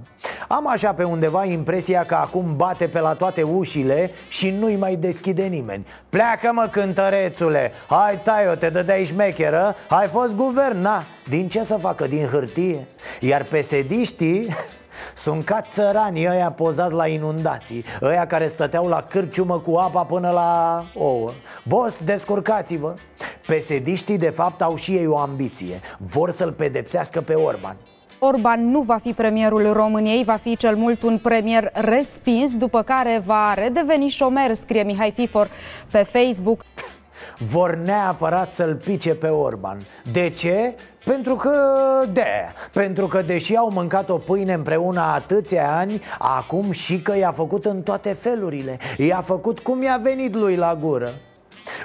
Am 0.48 0.68
așa 0.68 0.94
pe 0.94 1.04
undeva 1.04 1.46
impresia 1.46 2.06
că 2.06 2.16
acum 2.16 2.56
bate 2.56 2.88
pe 2.88 3.00
la 3.00 3.14
toate 3.14 3.42
ușile 3.44 4.12
și 4.30 4.50
nu-i 4.50 4.76
mai 4.76 4.96
deschide 4.96 5.44
nimeni. 5.44 5.88
Pleacă 6.10 6.52
mă 6.54 6.68
cântărețule, 6.72 7.72
hai 7.88 8.20
tai-o, 8.24 8.56
te 8.56 8.70
dădeai 8.70 9.04
șmecheră, 9.04 9.76
ai 9.90 10.08
fost 10.08 10.36
guvern, 10.36 10.82
na? 10.82 11.04
Din 11.30 11.50
ce 11.50 11.64
să 11.64 11.76
facă, 11.76 12.08
din 12.08 12.26
hârtie? 12.26 12.88
Iar 13.20 13.44
pesediștii 13.44 14.48
sunt 15.16 15.44
ca 15.44 15.62
țăranii 15.62 16.28
ăia 16.30 16.52
pozați 16.52 16.94
la 16.94 17.08
inundații 17.08 17.86
Ăia 18.02 18.28
care 18.28 18.48
stăteau 18.48 18.88
la 18.88 19.02
cârciumă 19.02 19.60
cu 19.60 19.76
apa 19.76 20.04
până 20.04 20.30
la 20.30 20.84
ouă. 20.96 21.32
Boss, 21.64 21.98
descurcați-vă! 22.04 22.94
Pesediștii 23.48 24.18
de 24.18 24.30
fapt 24.30 24.62
au 24.62 24.76
și 24.76 24.92
ei 24.92 25.08
o 25.08 25.18
ambiție. 25.18 25.80
Vor 25.98 26.32
să-l 26.32 26.52
pedepsească 26.52 27.22
pe 27.22 27.34
Orban. 27.34 27.78
Orban 28.20 28.70
nu 28.70 28.82
va 28.82 28.98
fi 28.98 29.14
premierul 29.14 29.74
României, 29.74 30.24
va 30.24 30.36
fi 30.36 30.56
cel 30.56 30.76
mult 30.76 31.02
un 31.02 31.18
premier 31.18 31.72
respins, 31.74 32.58
după 32.58 32.82
care 32.82 33.22
va 33.26 33.54
redeveni 33.54 34.08
șomer, 34.08 34.54
scrie 34.54 34.84
Mihai 34.84 35.12
Fifor 35.12 35.50
pe 35.92 35.98
Facebook. 35.98 36.62
Vor 37.38 37.76
neapărat 37.76 38.54
să-l 38.54 38.76
pice 38.76 39.14
pe 39.14 39.28
Orban. 39.28 39.78
De 40.12 40.30
ce? 40.30 40.76
Pentru 41.12 41.36
că 41.36 41.52
de 42.14 42.26
Pentru 42.74 43.08
că 43.08 43.22
deși 43.22 43.56
au 43.56 43.70
mâncat 43.70 44.10
o 44.10 44.18
pâine 44.18 44.54
împreună 44.54 45.02
atâția 45.02 45.76
ani 45.78 46.02
Acum 46.20 46.72
și 46.72 47.02
că 47.02 47.18
i-a 47.18 47.32
făcut 47.32 47.66
în 47.66 47.82
toate 47.82 48.14
felurile 48.14 48.80
I-a 48.98 49.22
făcut 49.22 49.60
cum 49.60 49.84
i-a 49.84 50.00
venit 50.02 50.36
lui 50.36 50.56
la 50.56 50.78
gură 50.82 51.14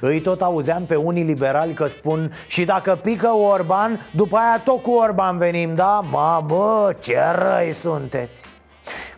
îi 0.00 0.20
tot 0.20 0.42
auzeam 0.42 0.84
pe 0.84 0.94
unii 0.94 1.22
liberali 1.22 1.72
că 1.72 1.86
spun 1.86 2.32
Și 2.46 2.64
dacă 2.64 2.98
pică 3.02 3.28
Orban, 3.28 4.00
după 4.10 4.36
aia 4.36 4.60
tot 4.64 4.82
cu 4.82 4.90
Orban 4.90 5.38
venim, 5.38 5.74
da? 5.74 6.00
Mamă, 6.10 6.90
ce 7.00 7.18
răi 7.38 7.72
sunteți! 7.72 8.55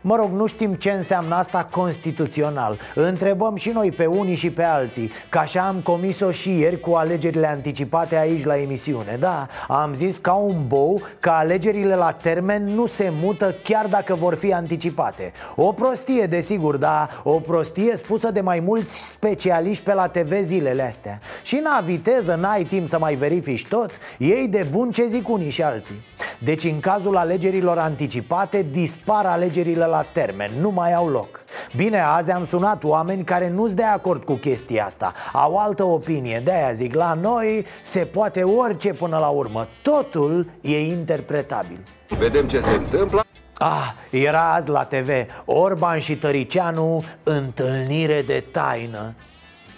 Mă 0.08 0.16
rog, 0.16 0.30
nu 0.30 0.46
știm 0.46 0.74
ce 0.74 0.90
înseamnă 0.90 1.34
asta 1.34 1.68
constituțional. 1.70 2.78
Întrebăm 2.94 3.56
și 3.56 3.68
noi 3.68 3.90
pe 3.90 4.06
unii 4.06 4.34
și 4.34 4.50
pe 4.50 4.62
alții 4.62 5.10
Că 5.28 5.38
așa 5.38 5.62
am 5.62 5.80
comis-o 5.80 6.30
și 6.30 6.58
ieri 6.58 6.80
cu 6.80 6.92
alegerile 6.92 7.46
anticipate 7.46 8.16
aici 8.16 8.44
la 8.44 8.56
emisiune 8.56 9.16
Da, 9.20 9.46
am 9.68 9.94
zis 9.94 10.18
ca 10.18 10.32
un 10.32 10.66
bou 10.66 11.00
că 11.20 11.30
alegerile 11.30 11.94
la 11.94 12.10
termen 12.10 12.64
nu 12.64 12.86
se 12.86 13.12
mută 13.20 13.54
chiar 13.62 13.86
dacă 13.86 14.14
vor 14.14 14.34
fi 14.34 14.52
anticipate. 14.52 15.32
O 15.56 15.72
prostie, 15.72 16.26
desigur, 16.26 16.76
dar 16.76 17.20
o 17.24 17.40
prostie 17.40 17.96
spusă 17.96 18.30
de 18.30 18.40
mai 18.40 18.60
mulți 18.60 19.10
specialiști 19.10 19.84
pe 19.84 19.94
la 19.94 20.06
TV 20.06 20.32
zilele 20.42 20.82
astea. 20.82 21.20
Și 21.42 21.60
n-a 21.62 21.80
viteză, 21.80 22.34
n-ai 22.34 22.64
timp 22.64 22.88
să 22.88 22.98
mai 22.98 23.14
verifici 23.14 23.66
tot? 23.66 23.90
Ei 24.18 24.48
de 24.48 24.66
bun 24.70 24.90
ce 24.90 25.06
zic 25.06 25.28
unii 25.28 25.50
și 25.50 25.62
alții. 25.62 26.04
Deci 26.38 26.64
în 26.64 26.80
cazul 26.80 27.16
alegerilor 27.16 27.78
anticipate 27.78 28.66
dispar 28.72 29.26
alegerile 29.26 29.84
la 29.84 29.97
termen, 30.12 30.50
nu 30.60 30.70
mai 30.70 30.94
au 30.94 31.08
loc. 31.08 31.40
Bine, 31.76 32.00
azi 32.00 32.30
am 32.30 32.46
sunat 32.46 32.84
oameni 32.84 33.24
care 33.24 33.48
nu-s 33.48 33.74
de 33.74 33.82
acord 33.82 34.24
cu 34.24 34.32
chestia 34.32 34.84
asta. 34.84 35.12
Au 35.32 35.56
altă 35.56 35.84
opinie, 35.84 36.40
de-aia 36.44 36.72
zic, 36.72 36.94
la 36.94 37.14
noi 37.14 37.66
se 37.82 38.00
poate 38.00 38.42
orice 38.42 38.92
până 38.92 39.18
la 39.18 39.28
urmă. 39.28 39.68
Totul 39.82 40.50
e 40.60 40.86
interpretabil. 40.86 41.78
Vedem 42.18 42.48
ce 42.48 42.60
se 42.60 42.70
întâmplă. 42.70 43.24
Ah, 43.58 43.92
era 44.10 44.52
azi 44.52 44.70
la 44.70 44.84
TV 44.84 45.08
Orban 45.44 45.98
și 45.98 46.16
Tăricianu 46.16 47.04
Întâlnire 47.22 48.22
de 48.22 48.44
taină 48.52 49.14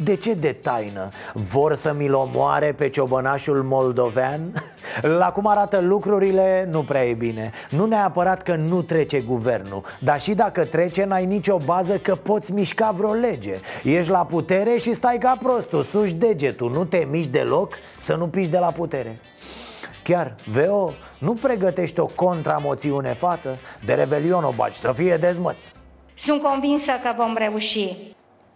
de 0.02 0.16
ce 0.16 0.34
de 0.34 0.52
taină? 0.52 1.08
Vor 1.34 1.74
să 1.74 1.94
mi-l 1.96 2.14
omoare 2.14 2.72
pe 2.72 2.88
ciobănașul 2.88 3.62
moldovean? 3.62 4.52
La 5.18 5.32
cum 5.32 5.46
arată 5.46 5.80
lucrurile, 5.80 6.68
nu 6.70 6.82
prea 6.82 7.04
e 7.04 7.12
bine 7.12 7.52
Nu 7.70 7.84
neapărat 7.84 8.42
că 8.42 8.54
nu 8.54 8.82
trece 8.82 9.20
guvernul 9.20 9.82
Dar 9.98 10.20
și 10.20 10.34
dacă 10.34 10.64
trece, 10.64 11.04
n-ai 11.04 11.24
nicio 11.24 11.56
bază 11.64 11.98
că 11.98 12.14
poți 12.14 12.52
mișca 12.52 12.90
vreo 12.90 13.12
lege 13.12 13.54
Ești 13.84 14.10
la 14.10 14.24
putere 14.24 14.76
și 14.76 14.92
stai 14.92 15.18
ca 15.18 15.36
prostul, 15.42 15.82
suși 15.82 16.14
degetul 16.14 16.70
Nu 16.70 16.84
te 16.84 17.06
miști 17.10 17.30
deloc 17.30 17.74
să 17.98 18.16
nu 18.16 18.28
piși 18.28 18.50
de 18.50 18.58
la 18.58 18.70
putere 18.70 19.20
Chiar, 20.02 20.34
Veo, 20.50 20.92
nu 21.18 21.34
pregătești 21.34 22.00
o 22.00 22.06
contramoțiune, 22.06 23.12
fată? 23.12 23.56
De 23.84 23.92
revelion 23.94 24.44
o 24.44 24.52
baci, 24.56 24.74
să 24.74 24.92
fie 24.92 25.16
dezmăți 25.16 25.72
Sunt 26.14 26.42
convinsă 26.42 26.92
că 27.02 27.14
vom 27.16 27.34
reuși. 27.38 27.96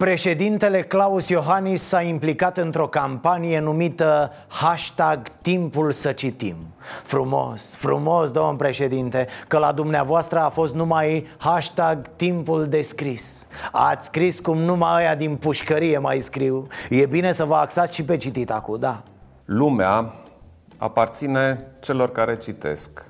Președintele 0.05 0.83
Claus 0.83 1.29
Iohannis 1.29 1.83
s-a 1.83 2.03
implicat 2.03 2.59
într-o 2.59 2.89
campanie 2.89 3.61
numită 3.61 4.33
Hashtag 4.49 5.29
Timpul 5.43 5.93
să 5.93 6.13
citim. 6.13 6.57
Frumos, 7.03 7.77
frumos, 7.77 8.31
domn 8.31 8.57
președinte, 8.57 9.27
că 9.49 9.59
la 9.59 9.73
dumneavoastră 9.73 10.39
a 10.39 10.49
fost 10.49 10.75
numai 10.75 11.27
hashtag 11.37 12.07
Timpul 12.17 12.67
de 12.67 12.81
scris. 12.81 13.47
Ați 13.73 14.07
scris 14.07 14.41
cum 14.41 14.59
numai 14.59 15.03
aia 15.03 15.15
din 15.15 15.37
pușcărie 15.37 15.99
mai 15.99 16.21
scriu. 16.21 16.67
E 16.91 17.07
bine 17.07 17.33
să 17.33 17.45
vă 17.45 17.55
axați 17.55 17.95
și 17.95 18.05
pe 18.05 18.17
citit 18.17 18.51
acum, 18.51 18.79
da. 18.79 19.03
Lumea 19.45 20.15
aparține 20.77 21.67
celor 21.81 22.13
care 22.13 22.37
citesc. 22.37 23.07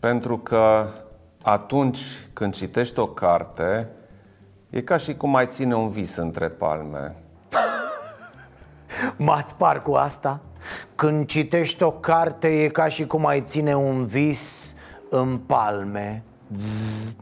Pentru 0.00 0.38
că 0.38 0.88
atunci 1.42 2.00
când 2.32 2.54
citești 2.54 2.98
o 2.98 3.06
carte 3.06 3.88
E 4.74 4.80
ca 4.80 4.96
și 4.96 5.14
cum 5.14 5.34
ai 5.34 5.46
ține 5.46 5.74
un 5.74 5.88
vis 5.88 6.16
între 6.16 6.48
palme 6.48 7.14
M-ați 9.16 9.48
spart 9.48 9.82
cu 9.82 9.92
asta? 9.92 10.40
Când 10.94 11.26
citești 11.26 11.82
o 11.82 11.90
carte 11.90 12.62
e 12.62 12.68
ca 12.68 12.88
și 12.88 13.06
cum 13.06 13.26
ai 13.26 13.42
ține 13.42 13.76
un 13.76 14.04
vis 14.04 14.74
în 15.10 15.38
palme 15.38 16.22
Zzz. 16.54 17.16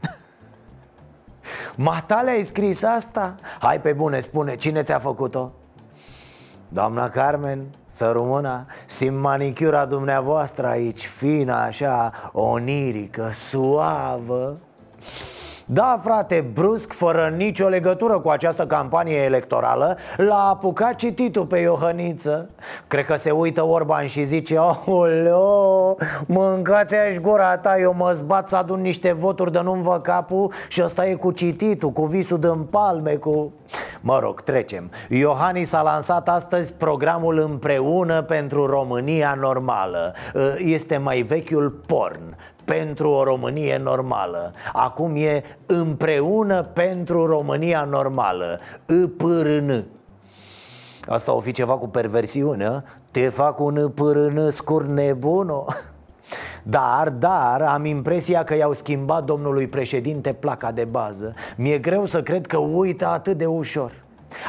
Matale 1.87 2.30
ai 2.30 2.42
scris 2.42 2.82
asta? 2.82 3.35
Hai 3.61 3.80
pe 3.80 3.92
bune, 3.92 4.21
spune, 4.21 4.56
cine 4.56 4.82
ți-a 4.82 4.99
făcut-o? 4.99 5.52
Doamna 6.68 7.09
Carmen, 7.09 7.64
să 7.87 8.11
rămână 8.11 8.66
Simt 8.87 9.21
manicura 9.21 9.85
dumneavoastră 9.85 10.66
aici 10.66 11.06
Fină 11.06 11.54
așa, 11.54 12.12
onirică, 12.32 13.30
suavă 13.32 14.59
da, 15.66 16.00
frate, 16.02 16.50
brusc, 16.52 16.92
fără 16.92 17.33
nicio 17.37 17.69
legătură 17.69 18.19
cu 18.19 18.28
această 18.28 18.66
campanie 18.66 19.16
electorală 19.16 19.97
L-a 20.16 20.49
apucat 20.49 20.95
cititul 20.95 21.47
pe 21.47 21.59
Iohăniță. 21.59 22.49
Cred 22.87 23.04
că 23.04 23.14
se 23.14 23.31
uită 23.31 23.64
Orban 23.64 24.07
și 24.07 24.23
zice 24.23 24.59
Aoleo, 24.59 25.97
mâncați 26.26 26.97
aș 26.97 27.16
gura 27.16 27.57
ta 27.57 27.78
Eu 27.78 27.95
mă 27.97 28.12
zbat 28.12 28.49
să 28.49 28.57
adun 28.57 28.81
niște 28.81 29.12
voturi 29.12 29.52
de 29.52 29.61
nu-mi 29.61 29.83
vă 29.83 30.00
capul 30.00 30.52
Și 30.69 30.83
ăsta 30.85 31.07
e 31.07 31.14
cu 31.14 31.31
cititul, 31.31 31.90
cu 31.90 32.04
visul 32.04 32.38
din 32.38 32.62
palme, 32.71 33.12
cu... 33.12 33.52
Mă 34.00 34.19
rog, 34.19 34.40
trecem. 34.40 34.90
Iohannis 35.09 35.73
a 35.73 35.83
lansat 35.83 36.28
astăzi 36.28 36.73
programul 36.75 37.38
Împreună 37.38 38.23
pentru 38.23 38.66
România 38.66 39.37
Normală. 39.40 40.14
Este 40.59 40.97
mai 40.97 41.23
vechiul 41.23 41.71
porn 41.87 42.37
pentru 42.75 43.11
o 43.11 43.23
Românie 43.23 43.79
normală. 43.83 44.52
Acum 44.73 45.17
e 45.17 45.43
împreună 45.67 46.62
pentru 46.62 47.26
România 47.26 47.85
normală. 47.85 48.61
IPRN 49.02 49.85
Asta 51.07 51.33
o 51.33 51.41
fi 51.41 51.52
ceva 51.52 51.73
cu 51.73 51.88
perversiune 51.88 52.85
Te 53.11 53.29
fac 53.29 53.61
un 53.61 53.76
IPRN 53.76 54.50
scur 54.50 54.85
nebuno. 54.85 55.64
Dar, 56.62 57.11
dar, 57.11 57.62
am 57.62 57.85
impresia 57.85 58.45
că 58.45 58.55
i-au 58.55 58.73
schimbat 58.73 59.25
domnului 59.25 59.67
președinte 59.67 60.33
placa 60.33 60.73
de 60.73 60.85
bază. 60.85 61.35
Mi-e 61.57 61.79
greu 61.79 62.07
să 62.07 62.23
cred 62.23 62.47
că 62.47 62.57
uită 62.57 63.07
atât 63.07 63.38
de 63.38 63.47
ușor. 63.47 63.93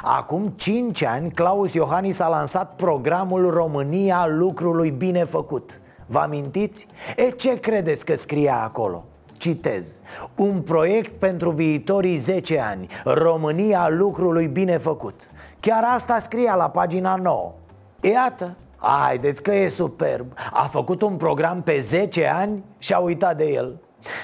Acum 0.03 0.53
5 0.56 1.03
ani, 1.03 1.32
Claus 1.32 1.74
Iohannis 1.74 2.20
a 2.20 2.27
lansat 2.27 2.75
programul 2.75 3.50
România 3.50 4.27
lucrului 4.27 4.92
bine 4.92 5.24
făcut 5.24 5.82
Vă 6.05 6.19
amintiți? 6.19 6.88
E 7.15 7.29
ce 7.29 7.60
credeți 7.60 8.05
că 8.05 8.15
scria 8.15 8.62
acolo? 8.63 9.03
Citez. 9.38 10.01
Un 10.36 10.62
proiect 10.62 11.17
pentru 11.17 11.51
viitorii 11.51 12.15
10 12.15 12.60
ani. 12.60 12.88
România 13.03 13.89
lucrului 13.89 14.48
bine 14.48 14.77
făcut. 14.77 15.31
Chiar 15.60 15.83
asta 15.93 16.19
scria 16.19 16.55
la 16.55 16.69
pagina 16.69 17.15
9 17.15 17.53
Iată, 18.01 18.55
Haideți 18.86 19.43
că 19.43 19.53
e 19.53 19.67
superb. 19.67 20.33
A 20.51 20.63
făcut 20.63 21.01
un 21.01 21.17
program 21.17 21.62
pe 21.62 21.79
10 21.79 22.27
ani 22.27 22.63
și 22.77 22.93
a 22.93 22.98
uitat 22.98 23.38
de 23.38 23.51
el 23.51 23.79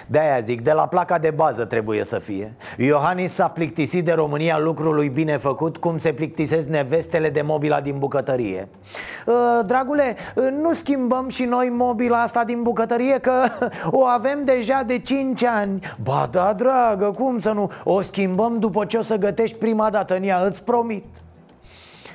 de-aia 0.08 0.40
zic, 0.40 0.62
de 0.62 0.72
la 0.72 0.88
placa 0.88 1.18
de 1.18 1.30
bază 1.30 1.66
trebuie 1.66 2.04
să 2.04 2.20
fie. 2.20 2.56
Iohannis 2.78 3.34
s-a 3.34 3.48
plictisit 3.48 4.06
de 4.06 4.12
România 4.12 4.58
lucrului 4.58 5.10
bine 5.10 5.38
făcut 5.38 5.78
Cum 5.78 5.98
se 5.98 6.14
plictisesc 6.14 6.68
nevestele 6.68 7.30
de 7.30 7.42
mobila 7.42 7.82
din 7.82 7.98
bucătărie. 7.98 8.68
Uh, 9.26 9.36
Dragule, 9.66 10.16
uh, 10.36 10.44
nu 10.62 10.74
schimbăm 10.74 11.30
și 11.30 11.44
noi 11.44 11.70
mobila 11.70 12.22
asta 12.22 12.44
din 12.44 12.62
bucătărie 12.62 13.20
Că 13.20 13.44
o 13.92 14.04
avem 14.04 14.44
deja 14.46 14.84
de 14.86 15.00
5 15.00 15.44
ani. 15.44 15.80
Ba 16.04 16.28
da, 16.32 16.54
dragă, 16.54 17.12
cum 17.12 17.40
să 17.40 17.52
nu? 17.52 17.72
O 17.84 18.02
schimbăm 18.02 18.60
după 18.60 18.86
ce 18.86 18.98
o 18.98 19.02
să 19.02 19.16
gătești 19.16 19.58
prima 19.58 19.90
dată 19.90 20.16
în 20.16 20.24
ea, 20.24 20.40
îți 20.40 20.64
promit 20.64 21.06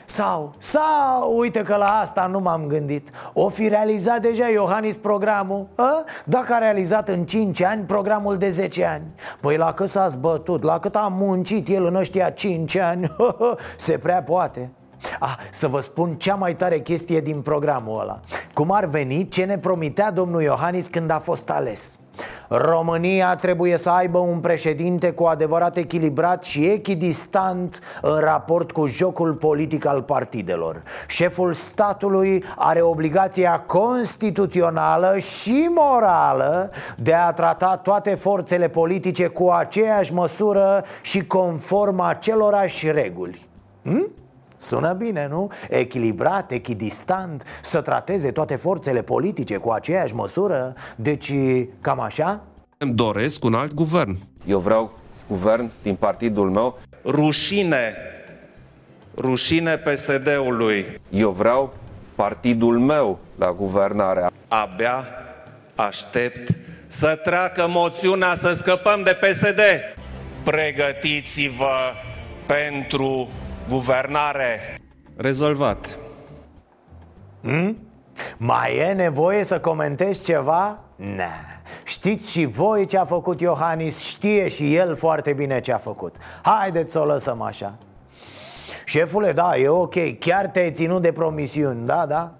sau, 0.04 0.54
sau, 0.58 1.38
uite 1.38 1.62
că 1.62 1.76
la 1.76 1.86
asta 2.00 2.26
nu 2.26 2.40
m-am 2.40 2.66
gândit. 2.66 3.10
O 3.32 3.48
fi 3.48 3.68
realizat 3.68 4.20
deja 4.20 4.46
Iohannis 4.46 4.96
programul 4.96 5.66
a? 5.74 6.04
Dacă 6.24 6.52
a 6.52 6.58
realizat 6.58 7.08
în 7.08 7.24
5 7.24 7.62
ani 7.62 7.84
programul 7.84 8.36
de 8.36 8.48
10 8.48 8.84
ani. 8.84 9.04
Păi 9.40 9.56
la 9.56 9.72
cât 9.72 9.88
s-a 9.88 10.08
zbătut, 10.08 10.62
la 10.62 10.78
cât 10.78 10.96
a 10.96 11.08
muncit 11.10 11.68
el 11.68 11.84
în 11.84 11.94
ăștia 11.94 12.30
5 12.30 12.76
ani 12.76 13.10
Se 13.76 13.98
prea 13.98 14.22
poate. 14.22 14.70
Ah, 15.20 15.36
să 15.50 15.68
vă 15.68 15.80
spun 15.80 16.14
cea 16.14 16.34
mai 16.34 16.56
tare 16.56 16.80
chestie 16.80 17.20
din 17.20 17.40
programul 17.40 18.00
ăla. 18.00 18.20
Cum 18.52 18.72
ar 18.72 18.84
veni 18.84 19.28
ce 19.28 19.44
ne 19.44 19.58
promitea 19.58 20.10
domnul 20.10 20.42
Iohannis 20.42 20.86
când 20.86 21.10
a 21.10 21.18
fost 21.18 21.50
ales 21.50 21.98
România 22.48 23.36
trebuie 23.36 23.76
să 23.76 23.90
aibă 23.90 24.18
un 24.18 24.38
președinte 24.38 25.10
cu 25.10 25.24
adevărat 25.24 25.76
echilibrat 25.76 26.44
și 26.44 26.66
echidistant 26.66 27.78
în 28.02 28.18
raport 28.18 28.72
cu 28.72 28.86
jocul 28.86 29.32
politic 29.32 29.86
al 29.86 30.02
partidelor 30.02 30.82
Șeful 31.06 31.52
statului 31.52 32.44
are 32.56 32.80
obligația 32.82 33.60
constituțională 33.66 35.18
și 35.18 35.70
morală 35.74 36.70
de 36.96 37.14
a 37.14 37.32
trata 37.32 37.76
toate 37.76 38.14
forțele 38.14 38.68
politice 38.68 39.26
cu 39.26 39.48
aceeași 39.48 40.12
măsură 40.12 40.84
și 41.02 41.26
conform 41.26 42.00
acelorași 42.00 42.90
reguli 42.90 43.46
hm? 43.82 44.10
Sună 44.64 44.92
bine, 44.92 45.26
nu? 45.30 45.50
Echilibrat, 45.68 46.50
echidistant 46.50 47.42
Să 47.62 47.80
trateze 47.80 48.30
toate 48.30 48.56
forțele 48.56 49.02
politice 49.02 49.56
cu 49.56 49.70
aceeași 49.70 50.14
măsură? 50.14 50.74
Deci, 50.96 51.32
cam 51.80 52.00
așa? 52.00 52.40
Îmi 52.78 52.92
doresc 52.92 53.44
un 53.44 53.54
alt 53.54 53.74
guvern. 53.74 54.16
Eu 54.46 54.58
vreau 54.58 54.92
guvern 55.28 55.70
din 55.82 55.94
partidul 55.94 56.50
meu. 56.50 56.78
Rușine. 57.04 57.94
Rușine 59.16 59.76
PSD-ului 59.76 61.00
Eu 61.08 61.30
vreau 61.30 61.74
partidul 62.14 62.78
meu 62.78 63.18
la 63.38 63.52
guvernare 63.52 64.26
Abia 64.48 65.04
aștept 65.74 66.48
să 66.86 67.20
treacă 67.24 67.66
moțiunea 67.68 68.34
să 68.34 68.52
scăpăm 68.52 69.02
de 69.02 69.18
PSD 69.20 69.60
Pregătiți-vă 70.44 71.92
pentru 72.46 73.28
guvernare. 73.68 74.78
Rezolvat. 75.16 75.98
Hmm? 77.42 77.78
Mai 78.36 78.76
e 78.76 78.92
nevoie 78.92 79.42
să 79.42 79.60
comentezi 79.60 80.24
ceva? 80.24 80.78
Ne. 80.96 81.30
Știți 81.84 82.30
și 82.30 82.44
voi 82.44 82.86
ce 82.86 82.98
a 82.98 83.04
făcut 83.04 83.40
Iohannis, 83.40 83.98
știe 83.98 84.48
și 84.48 84.76
el 84.76 84.94
foarte 84.94 85.32
bine 85.32 85.60
ce 85.60 85.72
a 85.72 85.76
făcut 85.76 86.16
Haideți 86.42 86.92
să 86.92 87.00
o 87.00 87.04
lăsăm 87.04 87.42
așa 87.42 87.74
Șefule, 88.84 89.32
da, 89.32 89.56
e 89.56 89.68
ok, 89.68 90.18
chiar 90.18 90.46
te-ai 90.46 90.72
ținut 90.72 91.02
de 91.02 91.12
promisiuni, 91.12 91.86
da, 91.86 92.06
da? 92.06 92.32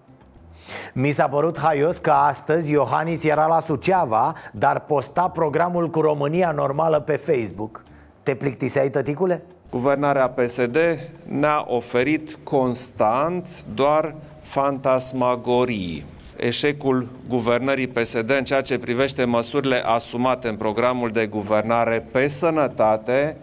Mi 0.92 1.10
s-a 1.10 1.28
părut 1.28 1.58
haios 1.58 1.98
că 1.98 2.10
astăzi 2.10 2.70
Iohannis 2.70 3.24
era 3.24 3.46
la 3.46 3.60
Suceava 3.60 4.32
Dar 4.52 4.80
posta 4.80 5.28
programul 5.28 5.90
cu 5.90 6.00
România 6.00 6.50
normală 6.50 7.00
pe 7.00 7.16
Facebook 7.16 7.82
Te 8.22 8.34
plictiseai, 8.34 8.90
tăticule? 8.90 9.42
Guvernarea 9.74 10.28
PSD 10.28 10.76
ne-a 11.24 11.64
oferit 11.66 12.38
constant 12.42 13.64
doar 13.74 14.14
fantasmagorii. 14.42 16.04
Eșecul 16.36 17.08
guvernării 17.28 17.86
PSD 17.86 18.30
în 18.30 18.44
ceea 18.44 18.60
ce 18.60 18.78
privește 18.78 19.24
măsurile 19.24 19.82
asumate 19.84 20.48
în 20.48 20.56
programul 20.56 21.10
de 21.10 21.26
guvernare 21.26 22.06
pe 22.10 22.26
sănătate 22.26 23.36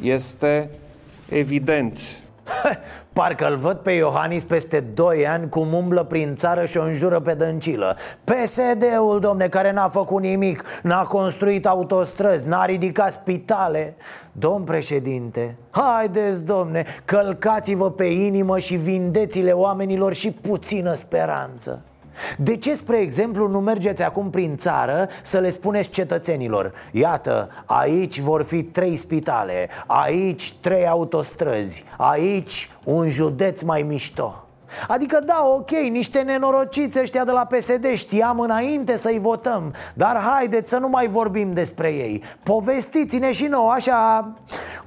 este 0.00 0.70
evident. 1.28 1.98
Parcă 3.12 3.48
îl 3.48 3.56
văd 3.56 3.76
pe 3.76 3.90
Iohannis 3.90 4.44
peste 4.44 4.80
2 4.80 5.26
ani 5.26 5.48
cum 5.48 5.72
umblă 5.72 6.04
prin 6.04 6.34
țară 6.34 6.64
și 6.64 6.76
o 6.76 6.82
înjură 6.82 7.20
pe 7.20 7.34
dăncilă. 7.34 7.96
PSD-ul, 8.24 9.20
domne, 9.20 9.48
care 9.48 9.72
n-a 9.72 9.88
făcut 9.88 10.22
nimic 10.22 10.64
N-a 10.82 11.02
construit 11.02 11.66
autostrăzi, 11.66 12.46
n-a 12.46 12.64
ridicat 12.64 13.12
spitale. 13.12 13.94
Domn 14.32 14.64
președinte, 14.64 15.56
haideți, 15.70 16.44
domne, 16.44 16.84
călcați-vă 17.04 17.90
pe 17.90 18.04
inimă 18.04 18.58
și 18.58 18.74
vindeți-le 18.74 19.52
oamenilor 19.52 20.14
și 20.14 20.30
puțină 20.30 20.94
speranță 20.94 21.82
de 22.38 22.56
ce, 22.56 22.74
spre 22.74 22.98
exemplu, 22.98 23.48
nu 23.48 23.60
mergeți 23.60 24.02
acum 24.02 24.30
prin 24.30 24.56
țară 24.56 25.08
să 25.22 25.38
le 25.38 25.50
spuneți 25.50 25.90
cetățenilor 25.90 26.72
Iată, 26.90 27.48
aici 27.64 28.20
vor 28.20 28.42
fi 28.42 28.62
trei 28.62 28.96
spitale, 28.96 29.68
aici 29.86 30.52
trei 30.60 30.86
autostrăzi, 30.86 31.84
aici 31.96 32.70
un 32.84 33.08
județ 33.08 33.62
mai 33.62 33.82
mișto 33.82 34.46
Adică 34.88 35.20
da, 35.24 35.44
ok, 35.46 35.70
niște 35.70 36.20
nenorociți 36.20 37.00
ăștia 37.00 37.24
de 37.24 37.30
la 37.30 37.44
PSD 37.44 37.92
Știam 37.94 38.40
înainte 38.40 38.96
să-i 38.96 39.18
votăm 39.18 39.74
Dar 39.94 40.20
haideți 40.20 40.68
să 40.68 40.78
nu 40.78 40.88
mai 40.88 41.06
vorbim 41.06 41.52
despre 41.52 41.88
ei. 41.88 42.22
Povestiți-ne 42.42 43.32
și 43.32 43.44
nouă 43.46 43.70
așa 43.70 44.32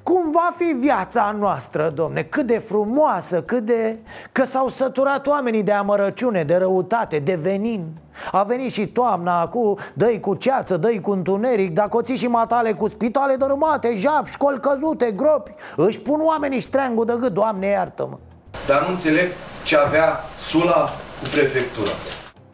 Cum 0.04 0.32
va 0.32 0.54
fi 0.56 0.63
viața 0.63 1.36
noastră, 1.39 1.91
domne? 1.95 2.24
Cât 2.24 2.45
de 2.45 2.58
frumoasă, 2.58 3.41
cât 3.41 3.65
de... 3.65 4.00
Că 4.32 4.43
s-au 4.43 4.67
săturat 4.67 5.28
oamenii 5.28 5.63
de 5.63 5.71
amărăciune, 5.71 6.43
de 6.43 6.56
răutate, 6.56 7.19
de 7.19 7.39
venin. 7.41 7.86
A 8.32 8.43
venit 8.43 8.71
și 8.71 8.88
toamna 8.88 9.41
acum, 9.41 9.78
dă 9.93 10.19
cu 10.21 10.36
ceață, 10.36 10.78
dă 10.78 11.00
cu 11.02 11.12
întuneric 11.12 11.74
Dacă 11.74 11.98
o 11.98 12.02
ții 12.02 12.15
și 12.15 12.28
matale 12.28 12.74
cu 12.74 12.88
spitale 12.88 13.36
dărâmate, 13.36 13.95
jaf, 13.95 14.30
școli 14.30 14.60
căzute, 14.60 15.12
gropi. 15.12 15.54
Își 15.76 16.00
pun 16.00 16.19
oamenii 16.24 16.60
ștreangul 16.60 17.06
de 17.06 17.17
gât, 17.19 17.34
Doamne 17.34 17.67
iartă-mă 17.67 18.17
Dar 18.68 18.82
nu 18.82 18.89
înțeleg 18.89 19.32
ce 19.63 19.76
avea 19.76 20.20
Sula 20.50 20.89
cu 21.22 21.30
prefectura. 21.32 21.91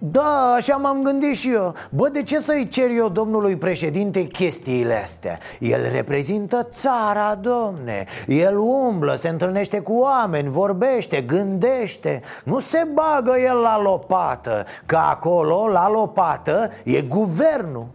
Da, 0.04 0.54
așa 0.56 0.76
m-am 0.76 1.04
gândit 1.04 1.36
și 1.36 1.52
eu 1.54 1.76
Bă, 1.90 2.10
de 2.10 2.24
ce 2.24 2.40
să-i 2.40 2.68
cer 2.68 2.90
eu 2.90 3.10
domnului 3.10 3.56
președinte 3.56 4.24
chestiile 4.24 4.94
astea? 4.94 5.40
El 5.60 5.92
reprezintă 5.92 6.68
țara, 6.72 7.36
domne 7.36 8.06
El 8.28 8.58
umblă, 8.58 9.16
se 9.16 9.30
întâlnește 9.30 9.80
cu 9.80 9.94
oameni, 9.94 10.50
vorbește, 10.50 11.22
gândește 11.22 12.22
Nu 12.44 12.60
se 12.60 12.88
bagă 12.94 13.34
el 13.40 13.58
la 13.58 13.82
lopată 13.82 14.66
Că 14.86 14.96
acolo, 14.96 15.68
la 15.68 15.90
lopată, 15.90 16.72
e 16.84 17.02
guvernul 17.02 17.88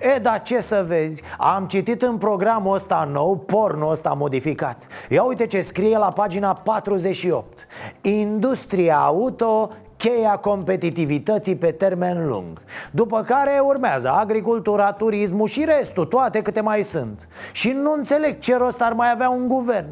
E, 0.00 0.18
dar 0.18 0.42
ce 0.42 0.60
să 0.60 0.84
vezi, 0.86 1.22
am 1.38 1.66
citit 1.66 2.02
în 2.02 2.16
programul 2.16 2.74
ăsta 2.74 3.08
nou, 3.12 3.36
porno 3.36 3.88
ăsta 3.88 4.10
modificat. 4.10 4.86
Ia 5.08 5.22
uite 5.22 5.46
ce 5.46 5.60
scrie 5.60 5.98
la 5.98 6.12
pagina 6.12 6.54
48 6.54 7.66
Industria 8.00 8.98
auto 8.98 9.70
cheia 9.96 10.36
competitivității 10.36 11.56
pe 11.56 11.70
termen 11.70 12.26
lung. 12.26 12.62
După 12.90 13.22
care 13.22 13.60
urmează 13.62 14.10
agricultura, 14.10 14.92
turismul 14.92 15.48
și 15.48 15.64
restul, 15.64 16.04
toate 16.04 16.42
câte 16.42 16.60
mai 16.60 16.82
sunt. 16.82 17.28
Și 17.52 17.70
nu 17.70 17.92
înțeleg 17.92 18.38
ce 18.38 18.56
rost 18.56 18.82
ar 18.82 18.92
mai 18.92 19.10
avea 19.10 19.28
un 19.28 19.48
guvern. 19.48 19.88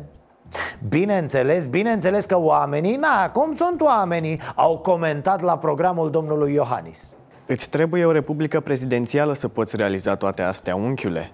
Bineînțeles, 0.88 1.66
bineînțeles 1.66 2.24
că 2.24 2.38
oamenii, 2.38 2.96
na, 2.96 3.30
cum 3.30 3.54
sunt 3.54 3.80
oamenii, 3.80 4.40
au 4.54 4.78
comentat 4.78 5.40
la 5.40 5.58
programul 5.58 6.10
domnului 6.10 6.52
Iohannis 6.52 7.14
Îți 7.46 7.70
trebuie 7.70 8.04
o 8.04 8.12
republică 8.12 8.60
prezidențială 8.60 9.34
să 9.34 9.48
poți 9.48 9.76
realiza 9.76 10.14
toate 10.16 10.42
astea, 10.42 10.74
unchiule. 10.74 11.30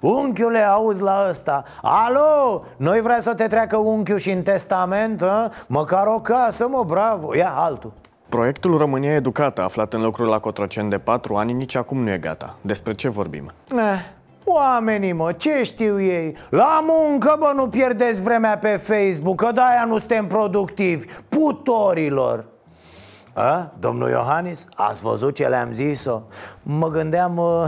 Unchiule, 0.00 0.58
auzi 0.58 1.02
la 1.02 1.26
ăsta. 1.28 1.64
Alo, 1.82 2.64
noi 2.76 3.00
vrea 3.00 3.20
să 3.20 3.34
te 3.34 3.46
treacă 3.46 3.76
unchiul 3.76 4.18
și 4.18 4.30
în 4.30 4.42
testament 4.42 5.22
a? 5.22 5.50
Măcar 5.66 6.06
o 6.06 6.20
casă, 6.20 6.68
mă, 6.68 6.84
bravo, 6.86 7.36
ia 7.36 7.52
altul. 7.56 7.92
Proiectul 8.28 8.76
România 8.76 9.14
Educată, 9.14 9.62
aflat 9.62 9.92
în 9.92 10.02
lucru 10.02 10.24
la 10.24 10.38
Cotroceni 10.38 10.90
de 10.90 10.98
patru 10.98 11.34
ani, 11.36 11.52
nici 11.52 11.74
acum 11.74 12.02
nu 12.02 12.10
e 12.10 12.18
gata. 12.18 12.56
Despre 12.60 12.92
ce 12.92 13.08
vorbim? 13.08 13.50
Eh, 13.72 13.78
oamenii, 14.44 15.12
mă, 15.12 15.32
ce 15.32 15.62
știu 15.62 16.00
ei? 16.00 16.36
La 16.50 16.84
muncă, 16.86 17.36
bă, 17.38 17.52
nu 17.54 17.68
pierdeți 17.68 18.22
vremea 18.22 18.58
pe 18.58 18.68
Facebook 18.68 19.36
Că 19.36 19.52
de-aia 19.52 19.84
nu 19.84 19.98
suntem 19.98 20.26
productivi. 20.26 21.06
Putorilor 21.28 22.44
a? 23.38 23.72
Domnul 23.78 24.08
Iohannis, 24.08 24.66
ați 24.76 25.02
văzut 25.02 25.34
ce 25.34 25.46
le-am 25.46 25.72
zis-o? 25.72 26.22
Mă 26.62 26.88
gândeam 26.88 27.36
uh, 27.36 27.64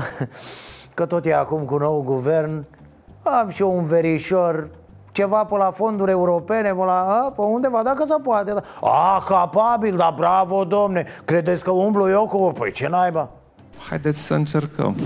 că 0.95 1.07
tot 1.07 1.27
e 1.27 1.35
acum 1.35 1.65
cu 1.65 1.77
nou 1.77 2.03
guvern 2.03 2.65
Am 3.23 3.49
și 3.49 3.63
eu 3.63 3.77
un 3.77 3.85
verișor 3.85 4.69
ceva 5.13 5.45
pe 5.45 5.57
la 5.57 5.71
fonduri 5.71 6.11
europene, 6.11 6.69
pe 6.69 6.85
la, 6.85 7.23
a, 7.23 7.31
pe 7.31 7.41
undeva, 7.41 7.83
dacă 7.83 8.05
se 8.05 8.15
poate 8.23 8.53
da. 8.53 8.63
A, 8.81 9.25
capabil, 9.29 9.97
da, 9.97 10.15
bravo, 10.17 10.65
domne 10.65 11.07
Credeți 11.25 11.65
că 11.65 11.71
umblu 11.71 12.09
eu 12.09 12.27
cu... 12.27 12.53
Păi 12.59 12.73
ce 12.73 12.89
naiba? 12.89 13.29
Haideți 13.89 14.21
să 14.21 14.35
încercăm 14.35 14.97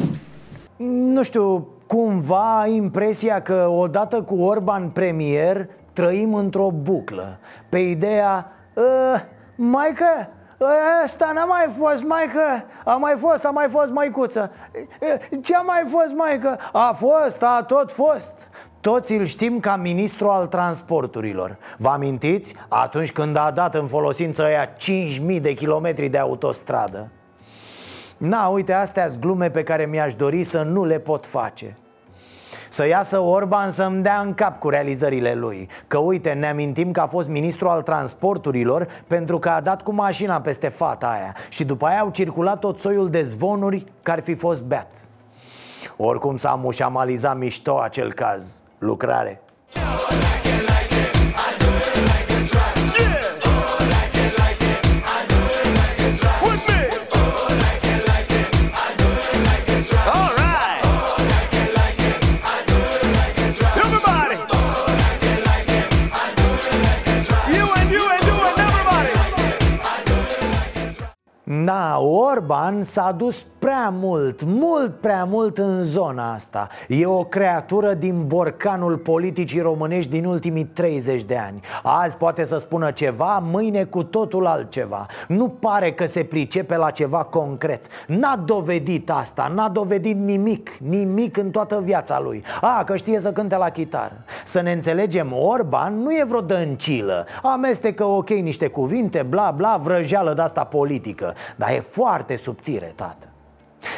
Nu 0.76 1.22
știu, 1.22 1.68
cumva 1.86 2.60
ai 2.60 2.74
impresia 2.74 3.42
că 3.42 3.68
odată 3.70 4.22
cu 4.22 4.34
Orban 4.34 4.88
premier 4.88 5.68
Trăim 5.92 6.34
într-o 6.34 6.70
buclă 6.70 7.38
Pe 7.68 7.78
ideea, 7.78 8.52
uh, 8.74 9.22
maică, 9.56 10.28
Ăsta 11.04 11.30
n-a 11.34 11.44
mai 11.44 11.66
fost, 11.78 12.04
maică. 12.04 12.64
A 12.84 12.94
mai 12.94 13.14
fost, 13.16 13.44
a 13.44 13.50
mai 13.50 13.68
fost 13.68 13.90
maicuță 13.90 14.50
Ce 15.42 15.54
a 15.54 15.60
mai 15.60 15.84
fost, 15.86 16.12
maică? 16.14 16.58
A 16.72 16.92
fost, 16.92 17.42
a 17.42 17.64
tot 17.66 17.92
fost. 17.92 18.48
Toți 18.80 19.12
îl 19.12 19.24
știm 19.24 19.60
ca 19.60 19.76
ministru 19.76 20.28
al 20.28 20.46
transporturilor. 20.46 21.58
Vă 21.78 21.88
amintiți? 21.88 22.54
Atunci 22.68 23.12
când 23.12 23.36
a 23.36 23.50
dat 23.50 23.74
în 23.74 23.86
folosință 23.86 24.44
aia 24.44 24.72
5.000 24.72 25.40
de 25.40 25.52
kilometri 25.54 26.08
de 26.08 26.18
autostradă. 26.18 27.10
Na, 28.16 28.46
uite, 28.46 28.72
astea 28.72 29.08
sunt 29.08 29.20
glume 29.20 29.50
pe 29.50 29.62
care 29.62 29.86
mi-aș 29.86 30.14
dori 30.14 30.42
să 30.42 30.62
nu 30.62 30.84
le 30.84 30.98
pot 30.98 31.26
face 31.26 31.76
să 32.74 32.86
iasă 32.86 33.18
Orban 33.18 33.70
să-mi 33.70 34.02
dea 34.02 34.20
în 34.20 34.34
cap 34.34 34.58
cu 34.58 34.68
realizările 34.68 35.34
lui. 35.34 35.68
Că 35.86 35.98
uite, 35.98 36.32
ne 36.32 36.46
amintim 36.46 36.90
că 36.90 37.00
a 37.00 37.06
fost 37.06 37.28
ministru 37.28 37.68
al 37.68 37.82
transporturilor 37.82 38.88
Pentru 39.06 39.38
că 39.38 39.48
a 39.48 39.60
dat 39.60 39.82
cu 39.82 39.92
mașina 39.92 40.40
peste 40.40 40.68
fata 40.68 41.06
aia. 41.06 41.34
Și 41.48 41.64
după 41.64 41.86
aia 41.86 42.00
au 42.00 42.10
circulat 42.10 42.58
tot 42.58 42.80
soiul 42.80 43.10
de 43.10 43.22
zvonuri 43.22 43.84
că 44.02 44.10
ar 44.10 44.20
fi 44.20 44.34
fost 44.34 44.62
beat. 44.62 45.08
Oricum 45.96 46.36
s-a 46.36 46.54
mușamalizat 46.54 47.38
mișto 47.38 47.80
acel 47.80 48.12
caz. 48.12 48.62
Lucrare 48.78 49.40
Da, 71.62 71.98
Orban 71.98 72.82
s-a 72.82 73.14
dus 73.16 73.46
prea 73.58 73.94
mult, 74.00 74.42
mult 74.44 75.00
prea 75.00 75.24
mult 75.24 75.58
în 75.58 75.82
zona 75.82 76.32
asta. 76.32 76.68
E 76.88 77.06
o 77.06 77.24
creatură 77.24 77.94
din 77.94 78.26
borcanul 78.26 78.96
politicii 78.96 79.60
românești 79.60 80.10
din 80.10 80.24
ultimii 80.24 80.64
30 80.64 81.24
de 81.24 81.36
ani. 81.36 81.60
Azi 81.82 82.16
poate 82.16 82.44
să 82.44 82.56
spună 82.56 82.90
ceva, 82.90 83.38
mâine 83.50 83.84
cu 83.84 84.02
totul 84.02 84.46
altceva. 84.46 85.06
Nu 85.28 85.48
pare 85.48 85.92
că 85.92 86.06
se 86.06 86.24
pricepe 86.24 86.76
la 86.76 86.90
ceva 86.90 87.22
concret. 87.22 87.86
N-a 88.06 88.36
dovedit 88.36 89.10
asta, 89.10 89.52
n-a 89.54 89.68
dovedit 89.68 90.16
nimic, 90.16 90.70
nimic 90.78 91.36
în 91.36 91.50
toată 91.50 91.80
viața 91.84 92.20
lui. 92.20 92.44
A, 92.60 92.84
că 92.84 92.96
știe 92.96 93.18
să 93.18 93.32
cânte 93.32 93.56
la 93.56 93.70
chitară. 93.70 94.24
Să 94.44 94.60
ne 94.60 94.72
înțelegem, 94.72 95.32
Orban 95.32 96.02
nu 96.02 96.12
e 96.12 96.24
vreo 96.26 96.40
dăncilă. 96.40 97.26
Amestecă 97.42 98.04
ok 98.04 98.28
niște 98.28 98.66
cuvinte, 98.66 99.26
bla 99.28 99.50
bla, 99.56 99.76
vrăjeală 99.82 100.32
de 100.34 100.42
asta 100.42 100.64
politică 100.64 101.34
Dar 101.56 101.70
e 101.70 101.80
foarte 101.80 102.36
subțire, 102.36 102.92
tată. 102.96 103.28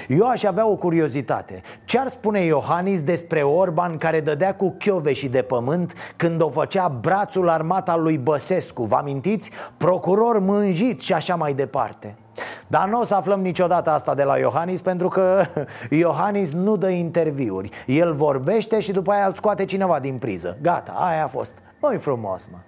Eu 0.09 0.29
aș 0.29 0.45
avea 0.45 0.67
o 0.67 0.75
curiozitate. 0.75 1.63
Ce-ar 1.85 2.09
spune 2.09 2.41
Iohannis 2.41 3.03
despre 3.03 3.43
Orban 3.43 3.97
care 3.97 4.21
dădea 4.21 4.55
cu 4.55 4.75
chiove 4.79 5.13
și 5.13 5.29
de 5.29 5.43
pământ 5.43 5.93
Când 6.17 6.43
o 6.43 6.49
făcea 6.49 6.89
brațul 6.89 7.49
armat 7.49 7.89
al 7.89 8.03
lui 8.03 8.19
Băsescu? 8.19 8.83
Vă 8.83 8.97
amintiți? 8.97 9.51
Procuror 9.77 10.39
mânjit 10.39 11.01
și 11.01 11.13
așa 11.13 11.35
mai 11.35 11.55
departe. 11.55 12.15
Dar 12.67 12.89
nu 12.89 13.01
o 13.01 13.05
să 13.05 13.15
aflăm 13.15 13.41
niciodată 13.41 13.91
asta 13.91 14.15
de 14.15 14.23
la 14.23 14.37
Iohannis 14.37 14.81
Pentru 14.81 15.09
că 15.09 15.45
Iohannis 15.91 16.53
nu 16.53 16.77
dă 16.77 16.89
interviuri. 16.89 17.71
El 17.87 18.15
vorbește 18.15 18.81
și 18.81 18.93
după 18.93 19.13
aia 19.13 19.27
îl 19.27 19.33
scoate 19.33 19.65
cineva 19.65 19.99
din 19.99 20.19
priză. 20.19 20.57
Gata, 20.63 20.93
aia 20.93 21.25
a 21.25 21.27
fost. 21.27 21.55
Nu 21.81 21.99
frumos, 21.99 22.49
mă 22.53 22.59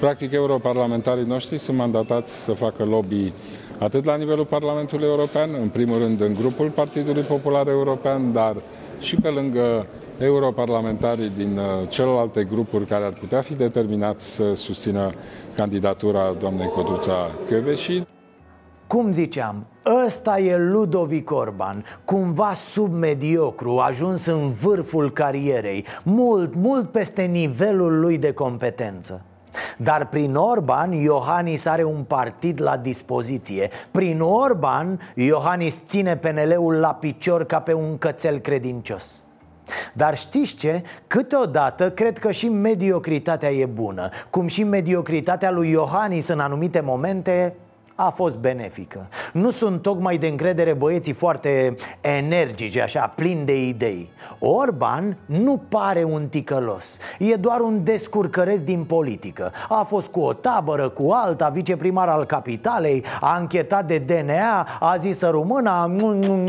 Practic, 0.00 0.32
europarlamentarii 0.32 1.24
noștri 1.24 1.58
sunt 1.58 1.76
mandatați 1.76 2.32
să 2.44 2.52
facă 2.52 2.84
lobby 2.84 3.32
atât 3.78 4.04
la 4.04 4.16
nivelul 4.16 4.44
Parlamentului 4.44 5.06
European, 5.06 5.50
în 5.60 5.68
primul 5.68 5.98
rând 5.98 6.20
în 6.20 6.34
grupul 6.34 6.70
Partidului 6.70 7.22
Popular 7.22 7.68
European, 7.68 8.32
dar 8.32 8.56
și 9.00 9.16
pe 9.16 9.28
lângă 9.28 9.86
europarlamentarii 10.18 11.32
din 11.36 11.58
uh, 11.58 11.88
celelalte 11.88 12.44
grupuri 12.44 12.86
care 12.86 13.04
ar 13.04 13.12
putea 13.12 13.40
fi 13.40 13.54
determinați 13.54 14.34
să 14.34 14.54
susțină 14.54 15.12
candidatura 15.56 16.32
doamnei 16.38 16.68
Codruța 16.68 17.30
Căveși. 17.48 18.02
Cum 18.86 19.12
ziceam, 19.12 19.66
ăsta 20.06 20.38
e 20.38 20.56
Ludovic 20.58 21.30
Orban, 21.30 21.84
cumva 22.04 22.52
submediocru, 22.52 23.76
ajuns 23.78 24.26
în 24.26 24.50
vârful 24.50 25.12
carierei, 25.12 25.84
mult, 26.04 26.54
mult 26.54 26.90
peste 26.90 27.22
nivelul 27.22 28.00
lui 28.00 28.18
de 28.18 28.32
competență. 28.32 29.24
Dar 29.76 30.06
prin 30.08 30.34
Orban, 30.34 30.92
Iohannis 30.92 31.66
are 31.66 31.84
un 31.84 32.02
partid 32.02 32.60
la 32.60 32.76
dispoziție 32.76 33.70
Prin 33.90 34.20
Orban, 34.20 35.00
Iohannis 35.14 35.82
ține 35.86 36.16
PNL-ul 36.16 36.74
la 36.74 36.94
picior 36.94 37.44
ca 37.44 37.60
pe 37.60 37.72
un 37.72 37.98
cățel 37.98 38.38
credincios 38.38 39.24
dar 39.92 40.16
știți 40.16 40.56
ce? 40.56 40.82
Câteodată 41.06 41.90
cred 41.90 42.18
că 42.18 42.30
și 42.30 42.48
mediocritatea 42.48 43.50
e 43.50 43.66
bună 43.66 44.08
Cum 44.30 44.46
și 44.46 44.62
mediocritatea 44.62 45.50
lui 45.50 45.70
Iohannis 45.70 46.28
în 46.28 46.40
anumite 46.40 46.80
momente 46.80 47.54
a 47.94 48.10
fost 48.10 48.38
benefică. 48.38 49.08
Nu 49.32 49.50
sunt 49.50 49.82
tocmai 49.82 50.18
de 50.18 50.26
încredere 50.26 50.72
băieții 50.72 51.12
foarte 51.12 51.74
energici, 52.00 52.76
așa, 52.76 53.12
plini 53.14 53.44
de 53.44 53.66
idei. 53.66 54.10
Orban 54.38 55.16
nu 55.26 55.62
pare 55.68 56.04
un 56.04 56.28
ticălos. 56.28 56.98
E 57.18 57.34
doar 57.34 57.60
un 57.60 57.84
descurcăreț 57.84 58.60
din 58.60 58.84
politică. 58.84 59.52
A 59.68 59.82
fost 59.82 60.10
cu 60.10 60.20
o 60.20 60.32
tabără, 60.32 60.88
cu 60.88 61.10
alta, 61.10 61.48
viceprimar 61.48 62.08
al 62.08 62.24
capitalei 62.24 63.04
A 63.20 63.36
închetat 63.36 63.86
de 63.86 63.98
DNA, 63.98 64.68
a 64.80 64.96
zis 64.96 65.18
să 65.18 65.28
româna, 65.28 65.96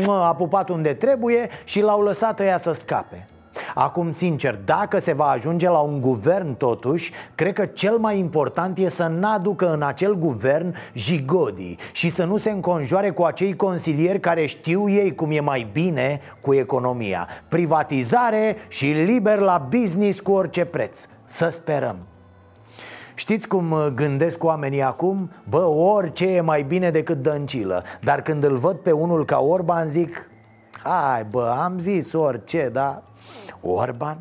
a 0.08 0.34
pupat 0.34 0.68
unde 0.68 0.94
trebuie 0.94 1.48
și 1.64 1.80
l-au 1.80 2.02
lăsat 2.02 2.40
ea 2.40 2.56
să 2.56 2.72
scape 2.72 3.26
Acum, 3.74 4.12
sincer, 4.12 4.60
dacă 4.64 4.98
se 4.98 5.12
va 5.12 5.24
ajunge 5.24 5.68
la 5.68 5.78
un 5.78 6.00
guvern 6.00 6.56
totuși 6.56 7.12
Cred 7.34 7.52
că 7.52 7.66
cel 7.66 7.96
mai 7.96 8.18
important 8.18 8.78
e 8.78 8.88
să 8.88 9.06
n-aducă 9.06 9.72
în 9.72 9.82
acel 9.82 10.18
guvern 10.18 10.74
jigodii 10.94 11.78
Și 11.92 12.08
să 12.08 12.24
nu 12.24 12.36
se 12.36 12.50
înconjoare 12.50 13.10
cu 13.10 13.22
acei 13.22 13.56
consilieri 13.56 14.20
care 14.20 14.46
știu 14.46 14.88
ei 14.88 15.14
cum 15.14 15.30
e 15.30 15.40
mai 15.40 15.68
bine 15.72 16.20
cu 16.40 16.54
economia 16.54 17.28
Privatizare 17.48 18.56
și 18.68 18.86
liber 18.86 19.38
la 19.38 19.66
business 19.70 20.20
cu 20.20 20.32
orice 20.32 20.64
preț 20.64 21.06
Să 21.24 21.48
sperăm 21.48 21.96
Știți 23.14 23.48
cum 23.48 23.74
gândesc 23.94 24.44
oamenii 24.44 24.82
acum? 24.82 25.30
Bă, 25.48 25.64
orice 25.64 26.26
e 26.26 26.40
mai 26.40 26.62
bine 26.62 26.90
decât 26.90 27.22
dăncilă 27.22 27.82
Dar 28.00 28.22
când 28.22 28.44
îl 28.44 28.56
văd 28.56 28.76
pe 28.76 28.90
unul 28.90 29.24
ca 29.24 29.38
Orban 29.38 29.86
zic 29.86 30.30
Hai 30.82 31.24
bă, 31.24 31.54
am 31.62 31.78
zis 31.78 32.12
orice, 32.12 32.70
da? 32.72 33.02
Orban? 33.68 34.18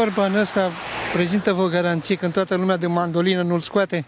Orban 0.00 0.34
ăsta 0.34 0.70
prezintă 1.12 1.52
vă 1.52 1.66
garanție 1.66 2.16
când 2.16 2.32
toată 2.32 2.54
lumea 2.54 2.76
de 2.76 2.86
mandolină 2.86 3.42
nu-l 3.42 3.58
scoate? 3.58 4.04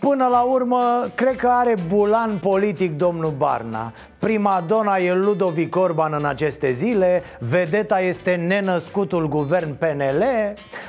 Până 0.00 0.26
la 0.26 0.40
urmă, 0.40 1.06
cred 1.14 1.36
că 1.36 1.48
are 1.48 1.74
bulan 1.88 2.38
politic 2.38 2.96
domnul 2.96 3.30
Barna 3.30 3.92
Prima 4.18 4.64
dona 4.66 4.96
e 4.96 5.14
Ludovic 5.14 5.76
Orban 5.76 6.12
în 6.12 6.24
aceste 6.24 6.70
zile 6.70 7.22
Vedeta 7.38 8.00
este 8.00 8.34
nenăscutul 8.34 9.28
guvern 9.28 9.76
PNL 9.78 10.24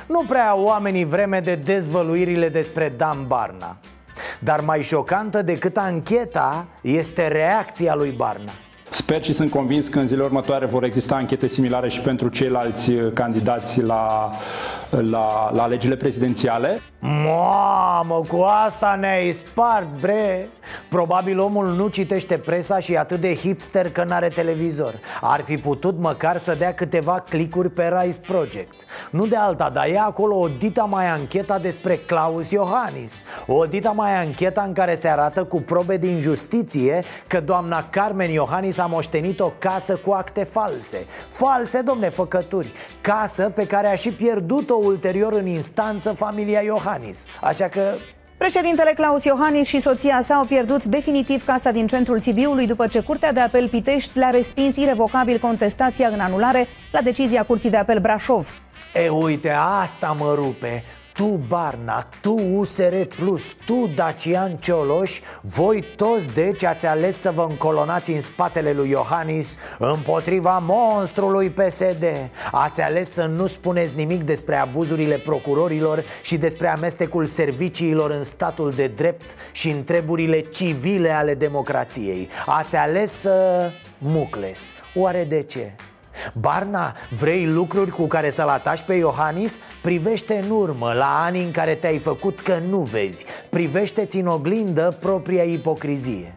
Nu 0.06 0.24
prea 0.28 0.48
au 0.48 0.62
oamenii 0.62 1.04
vreme 1.04 1.40
de 1.40 1.54
dezvăluirile 1.54 2.48
despre 2.48 2.94
Dan 2.96 3.26
Barna 3.26 3.76
dar 4.38 4.60
mai 4.60 4.82
șocantă 4.82 5.42
decât 5.42 5.76
ancheta 5.76 6.66
este 6.80 7.28
reacția 7.28 7.94
lui 7.94 8.10
Barna. 8.16 8.52
Sper 8.90 9.24
și 9.24 9.32
sunt 9.32 9.50
convins 9.50 9.88
că 9.88 9.98
în 9.98 10.06
zilele 10.06 10.24
următoare 10.24 10.66
vor 10.66 10.84
exista 10.84 11.14
anchete 11.14 11.48
similare 11.48 11.88
și 11.88 12.00
pentru 12.00 12.28
ceilalți 12.28 12.90
uh, 12.90 13.12
candidați 13.12 13.80
la 13.80 14.30
la, 15.00 15.50
la 15.52 15.62
alegerile 15.62 15.96
prezidențiale. 15.96 16.80
Mamă, 17.00 18.20
cu 18.28 18.40
asta 18.66 18.96
ne-ai 19.00 19.32
spart, 19.32 19.88
bre. 20.00 20.48
Probabil 20.88 21.40
omul 21.40 21.66
nu 21.66 21.88
citește 21.88 22.38
presa 22.38 22.78
și 22.78 22.92
e 22.92 22.98
atât 22.98 23.20
de 23.20 23.34
hipster 23.34 23.90
că 23.90 24.04
n-are 24.04 24.28
televizor. 24.28 24.94
Ar 25.20 25.40
fi 25.40 25.56
putut 25.56 25.98
măcar 25.98 26.36
să 26.36 26.54
dea 26.58 26.74
câteva 26.74 27.24
clicuri 27.28 27.70
pe 27.70 27.92
Rise 28.00 28.20
Project. 28.26 28.84
Nu 29.10 29.26
de 29.26 29.36
alta, 29.36 29.70
dar 29.74 29.86
e 29.86 29.98
acolo 29.98 30.38
o 30.38 30.48
dita 30.58 30.84
mai 30.84 31.10
ancheta 31.10 31.58
despre 31.58 31.94
Claus 31.94 32.50
Iohannis. 32.50 33.24
O 33.46 33.64
dita 33.64 33.90
mai 33.90 34.16
ancheta 34.16 34.62
în 34.66 34.72
care 34.72 34.94
se 34.94 35.08
arată 35.08 35.44
cu 35.44 35.60
probe 35.60 35.96
din 35.96 36.20
justiție 36.20 37.02
Că 37.26 37.40
doamna 37.40 37.88
Carmen 37.90 38.30
Iohannis 38.30 38.78
a 38.78 38.86
moștenit 38.86 39.40
o 39.40 39.52
casă 39.58 39.96
cu 39.96 40.10
acte 40.10 40.42
false. 40.44 41.06
False, 41.28 41.80
domne, 41.80 42.08
făcături. 42.08 42.72
Casă 43.00 43.52
pe 43.54 43.66
care 43.66 43.86
a 43.86 43.94
și 43.94 44.10
pierdut-o 44.10 44.74
ulterior 44.84 45.32
în 45.32 45.46
instanță 45.46 46.12
familia 46.12 46.60
Iohannis 46.60 47.24
Așa 47.40 47.68
că 47.68 47.80
Președintele 48.36 48.92
Claus 48.94 49.24
Iohannis 49.24 49.66
și 49.66 49.78
soția 49.78 50.20
sa 50.22 50.34
au 50.34 50.44
pierdut 50.44 50.84
definitiv 50.84 51.44
casa 51.44 51.70
din 51.70 51.86
centrul 51.86 52.20
Sibiului 52.20 52.66
după 52.66 52.86
ce 52.86 53.00
Curtea 53.00 53.32
de 53.32 53.40
Apel 53.40 53.68
Pitești 53.68 54.18
le-a 54.18 54.30
respins 54.30 54.76
irevocabil 54.76 55.38
contestația 55.38 56.08
în 56.08 56.20
anulare 56.20 56.66
la 56.92 57.00
decizia 57.00 57.42
Curții 57.42 57.70
de 57.70 57.76
Apel 57.76 57.98
Brașov. 57.98 58.54
E, 58.94 59.08
uite, 59.08 59.50
asta 59.82 60.16
mă 60.18 60.32
rupe 60.34 60.84
tu 61.14 61.40
Barna, 61.48 62.08
tu 62.20 62.32
USR 62.32 62.94
Plus, 63.16 63.56
tu 63.66 63.90
Dacian 63.94 64.56
Cioloș 64.56 65.20
Voi 65.40 65.84
toți 65.96 66.34
deci 66.34 66.64
ați 66.64 66.86
ales 66.86 67.20
să 67.20 67.30
vă 67.30 67.46
încolonați 67.48 68.10
în 68.10 68.20
spatele 68.20 68.72
lui 68.72 68.90
Iohannis 68.90 69.56
Împotriva 69.78 70.58
monstrului 70.58 71.50
PSD 71.50 72.04
Ați 72.52 72.80
ales 72.80 73.12
să 73.12 73.24
nu 73.24 73.46
spuneți 73.46 73.96
nimic 73.96 74.22
despre 74.22 74.56
abuzurile 74.56 75.16
procurorilor 75.16 76.04
Și 76.22 76.36
despre 76.36 76.68
amestecul 76.68 77.26
serviciilor 77.26 78.10
în 78.10 78.24
statul 78.24 78.70
de 78.70 78.86
drept 78.86 79.34
Și 79.52 79.70
în 79.70 79.84
treburile 79.84 80.40
civile 80.40 81.10
ale 81.10 81.34
democrației. 81.34 82.28
Ați 82.46 82.76
ales 82.76 83.12
să 83.12 83.70
mucles. 83.98 84.72
Oare 84.94 85.24
de 85.24 85.42
ce? 85.42 85.74
Barna, 86.32 86.94
vrei 87.18 87.46
lucruri 87.46 87.90
cu 87.90 88.06
care 88.06 88.30
să-l 88.30 88.48
atași 88.48 88.84
pe 88.84 88.94
Iohannis? 88.94 89.60
Privește 89.82 90.40
în 90.44 90.50
urmă, 90.50 90.92
la 90.92 91.22
ani 91.24 91.42
în 91.42 91.50
care 91.50 91.74
te-ai 91.74 91.98
făcut 91.98 92.40
că 92.40 92.58
nu 92.68 92.78
vezi 92.78 93.24
Privește-ți 93.48 94.16
în 94.16 94.26
oglindă 94.26 94.96
propria 95.00 95.42
ipocrizie 95.42 96.34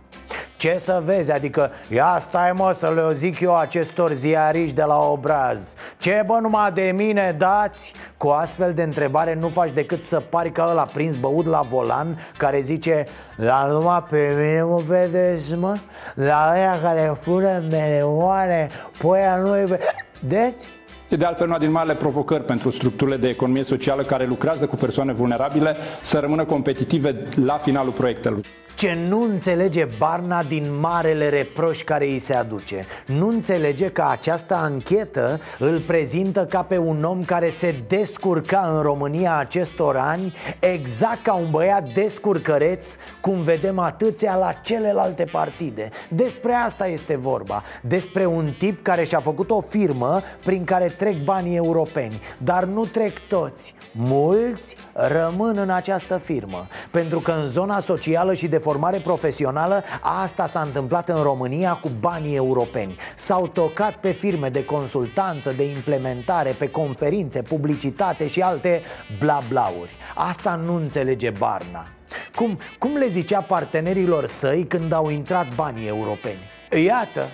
ce 0.58 0.76
să 0.78 1.02
vezi, 1.06 1.32
adică 1.32 1.72
ia 1.90 2.18
stai 2.20 2.52
mă 2.52 2.72
să 2.74 2.92
le 2.96 3.14
zic 3.14 3.40
eu 3.40 3.58
acestor 3.58 4.14
ziariști 4.14 4.76
de 4.76 4.84
la 4.84 5.00
obraz 5.00 5.76
Ce 5.98 6.24
bă 6.26 6.38
numai 6.42 6.72
de 6.72 6.92
mine 6.96 7.36
dați? 7.38 7.94
Cu 8.18 8.28
astfel 8.28 8.74
de 8.74 8.84
întrebare 8.84 9.34
nu 9.34 9.48
faci 9.48 9.72
decât 9.72 10.06
să 10.06 10.20
pari 10.20 10.52
ca 10.52 10.68
ăla 10.70 10.86
prins 10.94 11.16
băut 11.16 11.46
la 11.46 11.62
volan 11.62 12.18
Care 12.38 12.60
zice, 12.60 13.04
la 13.36 13.68
numai 13.68 14.04
pe 14.10 14.34
mine 14.36 14.62
mă 14.62 14.82
vedeți 14.88 15.56
mă? 15.56 15.78
La 16.14 16.50
aia 16.50 16.80
care 16.82 17.14
fură 17.22 17.64
meleoane, 17.70 18.68
păi 18.98 19.22
nu-i 19.42 19.66
vedeți? 19.66 20.76
de 21.10 21.26
altfel 21.26 21.48
una 21.48 21.58
din 21.58 21.72
marile 21.72 21.96
provocări 21.96 22.44
pentru 22.44 22.72
structurile 22.72 23.18
de 23.18 23.28
economie 23.28 23.64
socială 23.64 24.04
care 24.04 24.26
lucrează 24.26 24.66
cu 24.66 24.76
persoane 24.76 25.14
vulnerabile 25.14 25.76
să 26.04 26.20
rămână 26.20 26.46
competitive 26.46 27.28
la 27.36 27.54
finalul 27.54 27.92
proiectelor. 27.92 28.42
Ce 28.78 28.98
nu 29.08 29.24
înțelege 29.24 29.88
Barna 29.98 30.44
din 30.44 30.80
marele 30.80 31.30
reproș 31.30 31.82
care 31.82 32.06
îi 32.06 32.20
se 32.20 32.34
aduce. 32.34 32.86
Nu 33.06 33.28
înțelege 33.28 33.90
că 33.90 34.06
această 34.10 34.54
anchetă 34.54 35.40
îl 35.60 35.80
prezintă 35.80 36.46
ca 36.46 36.62
pe 36.62 36.78
un 36.78 37.04
om 37.04 37.24
care 37.24 37.50
se 37.50 37.76
descurca 37.88 38.72
în 38.76 38.82
România 38.82 39.38
acestor 39.38 39.96
ani 39.96 40.34
Exact 40.60 41.24
ca 41.24 41.34
un 41.34 41.48
băiat 41.52 41.94
descurcăreț 41.94 42.96
cum 43.22 43.42
vedem 43.42 43.80
atâția 43.80 44.36
la 44.36 44.52
celelalte 44.52 45.24
partide. 45.32 45.90
Despre 46.10 46.54
asta 46.54 46.88
este 46.88 47.16
vorba. 47.16 47.64
Despre 47.82 48.26
un 48.26 48.54
tip 48.58 48.84
care 48.84 49.04
și-a 49.04 49.20
făcut 49.20 49.50
o 49.50 49.62
firmă 49.62 50.22
prin 50.44 50.64
care 50.64 50.88
trec 50.88 51.24
banii 51.24 51.56
europeni. 51.56 52.22
Dar 52.38 52.64
nu 52.64 52.86
trec 52.86 53.18
toți 53.28 53.76
Mulți 54.00 54.76
rămân 54.94 55.58
în 55.58 55.70
această 55.70 56.18
firmă 56.18 56.68
Pentru 56.92 57.20
că 57.20 57.32
în 57.32 57.48
zona 57.48 57.80
socială 57.80 58.34
și 58.34 58.48
de 58.48 58.58
formare 58.58 58.98
profesională 58.98 59.84
Asta 60.02 60.48
s-a 60.48 60.62
întâmplat 60.62 61.10
în 61.10 61.22
România 61.22 61.74
cu 61.74 61.90
banii 62.00 62.36
europeni. 62.36 62.96
S-au 63.16 63.48
tocat 63.48 63.96
pe 63.96 64.12
firme 64.12 64.50
de 64.50 64.66
consultanță, 64.66 65.52
de 65.52 65.64
implementare 65.64 66.52
Pe 66.52 66.70
conferințe, 66.70 67.42
publicitate 67.42 68.28
și 68.28 68.42
alte 68.42 68.82
bla-blauri. 69.20 69.92
Asta 70.16 70.56
nu 70.66 70.76
înțelege 70.76 71.30
Barna. 71.30 71.88
Cum, 72.36 72.60
cum 72.80 72.96
le 72.96 73.08
zicea 73.08 73.42
partenerilor 73.42 74.26
săi 74.26 74.66
când 74.66 74.92
au 74.92 75.10
intrat 75.10 75.56
banii 75.56 75.88
europeni? 75.88 76.40
Iată, 76.86 77.30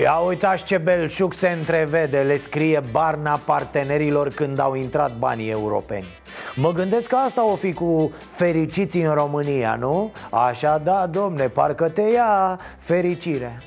Ia 0.00 0.18
uitați 0.18 0.64
ce 0.64 0.78
belșug 0.78 1.32
se 1.32 1.48
întrevede, 1.48 2.20
le 2.20 2.36
scrie 2.36 2.82
Barna 2.90 3.40
partenerilor 3.44 4.28
când 4.28 4.58
au 4.58 4.74
intrat 4.74 5.16
banii 5.16 5.50
europeni 5.50 6.06
Mă 6.54 6.72
gândesc 6.72 7.08
că 7.08 7.16
asta 7.16 7.46
o 7.46 7.56
fi 7.56 7.72
cu 7.72 8.12
fericiții 8.30 9.02
în 9.02 9.14
România, 9.14 9.76
nu? 9.78 10.12
Așa 10.30 10.78
da, 10.78 11.06
domne, 11.06 11.48
parcă 11.48 11.88
te 11.88 12.02
ia 12.02 12.60
fericire 12.78 13.62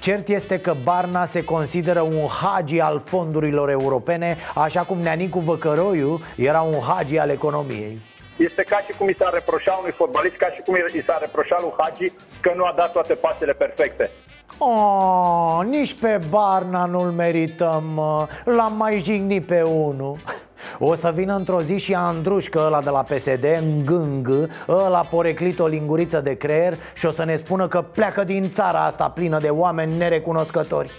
Cert 0.00 0.28
este 0.28 0.60
că 0.60 0.74
Barna 0.82 1.24
se 1.24 1.44
consideră 1.44 2.00
un 2.00 2.26
hagi 2.42 2.80
al 2.80 2.98
fondurilor 2.98 3.70
europene 3.70 4.36
Așa 4.54 4.82
cum 4.82 4.98
Neanicu 4.98 5.38
Văcăroiu 5.38 6.20
era 6.36 6.60
un 6.60 6.80
hagi 6.88 7.18
al 7.18 7.30
economiei 7.30 7.98
este 8.36 8.62
ca 8.62 8.78
și 8.86 8.96
cum 8.98 9.08
i 9.08 9.14
s-a 9.18 9.30
reproșat 9.32 9.78
unui 9.78 9.92
fotbalist, 9.92 10.36
ca 10.36 10.46
și 10.54 10.60
cum 10.64 10.74
i 10.74 11.02
s-a 11.06 11.18
reproșat 11.20 11.60
lui 11.60 11.72
Hagi 11.78 12.12
că 12.40 12.52
nu 12.56 12.64
a 12.64 12.74
dat 12.76 12.92
toate 12.92 13.14
pasele 13.14 13.52
perfecte. 13.52 14.10
Oh, 14.58 15.60
nici 15.68 15.94
pe 15.94 16.20
Barna 16.30 16.84
nu-l 16.84 17.10
merităm, 17.10 18.00
L-am 18.44 18.76
mai 18.76 19.00
jignit 19.04 19.46
pe 19.46 19.62
unul. 19.62 20.16
O 20.78 20.94
să 20.94 21.12
vină 21.14 21.34
într-o 21.34 21.60
zi 21.60 21.78
și 21.78 21.94
Andrușcă 21.94 22.62
ăla 22.66 22.82
de 22.82 22.90
la 22.90 23.02
PSD, 23.02 23.44
în 23.60 23.84
gâng 23.84 24.48
Ăla 24.68 25.00
poreclit 25.00 25.58
o 25.58 25.66
linguriță 25.66 26.20
de 26.20 26.36
creier 26.36 26.74
Și 26.94 27.06
o 27.06 27.10
să 27.10 27.24
ne 27.24 27.36
spună 27.36 27.68
că 27.68 27.82
pleacă 27.82 28.24
din 28.24 28.50
țara 28.50 28.84
asta 28.84 29.08
plină 29.08 29.38
de 29.38 29.48
oameni 29.48 29.96
nerecunoscători 29.96 30.90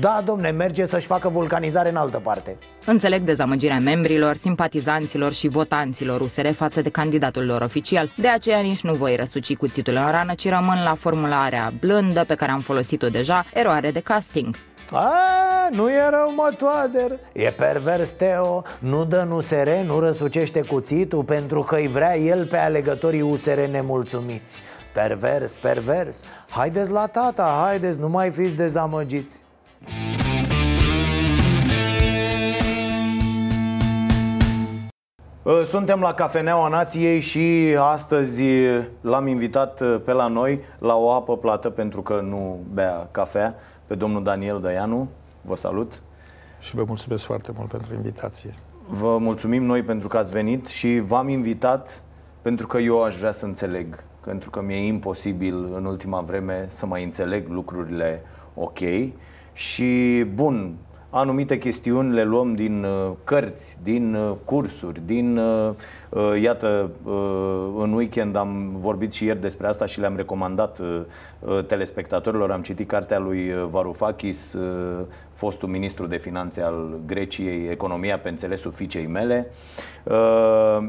da, 0.00 0.22
domne, 0.24 0.50
merge 0.50 0.84
să-și 0.84 1.06
facă 1.06 1.28
vulcanizare 1.28 1.88
în 1.88 1.96
altă 1.96 2.18
parte. 2.18 2.58
Înțeleg 2.86 3.22
dezamăgirea 3.22 3.78
membrilor, 3.78 4.36
simpatizanților 4.36 5.32
și 5.32 5.48
votanților 5.48 6.20
USR 6.20 6.48
față 6.48 6.82
de 6.82 6.90
candidatul 6.90 7.46
lor 7.46 7.62
oficial. 7.62 8.10
De 8.16 8.28
aceea 8.28 8.60
nici 8.60 8.82
nu 8.82 8.94
voi 8.94 9.16
răsuci 9.16 9.56
cuțitul 9.56 9.94
în 9.94 10.10
rană, 10.10 10.34
ci 10.34 10.48
rămân 10.48 10.82
la 10.84 10.94
formularea 10.94 11.72
blândă 11.80 12.24
pe 12.24 12.34
care 12.34 12.50
am 12.50 12.60
folosit-o 12.60 13.08
deja, 13.08 13.44
eroare 13.54 13.90
de 13.90 14.00
casting. 14.00 14.56
A, 14.90 15.10
nu 15.70 15.90
e 15.90 16.08
rău, 16.10 16.34
mă, 16.34 16.54
toader. 16.58 17.18
E 17.32 17.50
pervers, 17.50 18.12
Teo. 18.12 18.62
Nu 18.78 19.04
dă 19.04 19.28
USR, 19.30 19.68
nu 19.84 19.98
răsucește 19.98 20.60
cuțitul 20.60 21.24
Pentru 21.24 21.62
că 21.62 21.74
îi 21.74 21.88
vrea 21.88 22.18
el 22.18 22.46
pe 22.46 22.56
alegătorii 22.56 23.20
USR 23.20 23.58
nemulțumiți. 23.58 24.62
Pervers, 24.94 25.56
pervers. 25.56 26.24
Haideți 26.48 26.90
la 26.90 27.06
tata, 27.06 27.60
haideți, 27.64 28.00
nu 28.00 28.08
mai 28.08 28.30
fiți 28.30 28.56
dezamăgiți. 28.56 29.38
ă, 29.38 29.45
suntem 35.64 36.00
la 36.00 36.14
Cafeneaua 36.14 36.68
Nației 36.68 37.20
și 37.20 37.76
astăzi 37.78 38.42
l-am 39.00 39.26
invitat 39.26 39.82
pe 40.04 40.12
la 40.12 40.26
noi 40.26 40.60
la 40.78 40.96
o 40.96 41.10
apă 41.10 41.36
plată 41.36 41.70
pentru 41.70 42.02
că 42.02 42.20
nu 42.20 42.60
bea 42.72 43.08
cafea 43.10 43.54
pe 43.86 43.94
domnul 43.94 44.22
Daniel 44.22 44.60
Dăianu. 44.60 45.08
Vă 45.40 45.56
salut! 45.56 46.02
Și 46.60 46.74
vă 46.74 46.84
mulțumesc 46.86 47.24
foarte 47.24 47.52
mult 47.56 47.68
pentru 47.68 47.94
invitație. 47.94 48.54
Vă 48.88 49.18
mulțumim 49.18 49.64
noi 49.64 49.82
pentru 49.82 50.08
că 50.08 50.16
ați 50.16 50.32
venit 50.32 50.66
și 50.66 50.98
v-am 50.98 51.28
invitat 51.28 52.02
pentru 52.42 52.66
că 52.66 52.78
eu 52.78 53.02
aș 53.02 53.16
vrea 53.16 53.30
să 53.30 53.44
înțeleg, 53.44 54.04
pentru 54.24 54.50
că 54.50 54.62
mi-e 54.62 54.86
imposibil 54.86 55.74
în 55.74 55.84
ultima 55.84 56.20
vreme 56.20 56.66
să 56.68 56.86
mai 56.86 57.04
înțeleg 57.04 57.48
lucrurile 57.48 58.22
ok 58.54 58.78
și 59.56 60.24
bun, 60.34 60.74
anumite 61.10 61.58
chestiuni 61.58 62.14
le 62.14 62.24
luăm 62.24 62.54
din 62.54 62.84
uh, 62.84 63.12
cărți, 63.24 63.78
din 63.82 64.14
uh, 64.14 64.32
cursuri, 64.44 65.00
din, 65.06 65.36
uh, 65.36 66.40
iată, 66.42 66.90
în 67.78 67.92
weekend 67.92 68.36
am 68.36 68.70
vorbit 68.74 69.12
și 69.12 69.24
ieri 69.24 69.40
despre 69.40 69.66
asta 69.66 69.86
și 69.86 70.00
le-am 70.00 70.16
recomandat 70.16 70.80
telespectatorilor, 71.66 72.50
am 72.50 72.62
citit 72.62 72.88
cartea 72.88 73.18
lui 73.18 73.52
Varoufakis, 73.70 74.56
fostul 75.32 75.68
ministru 75.68 76.06
de 76.06 76.16
finanțe 76.16 76.62
al 76.62 76.98
Greciei, 77.06 77.68
Economia 77.68 78.18
pe 78.18 78.28
înțelesul 78.28 78.70
fiicei 78.70 79.06
mele 79.06 79.50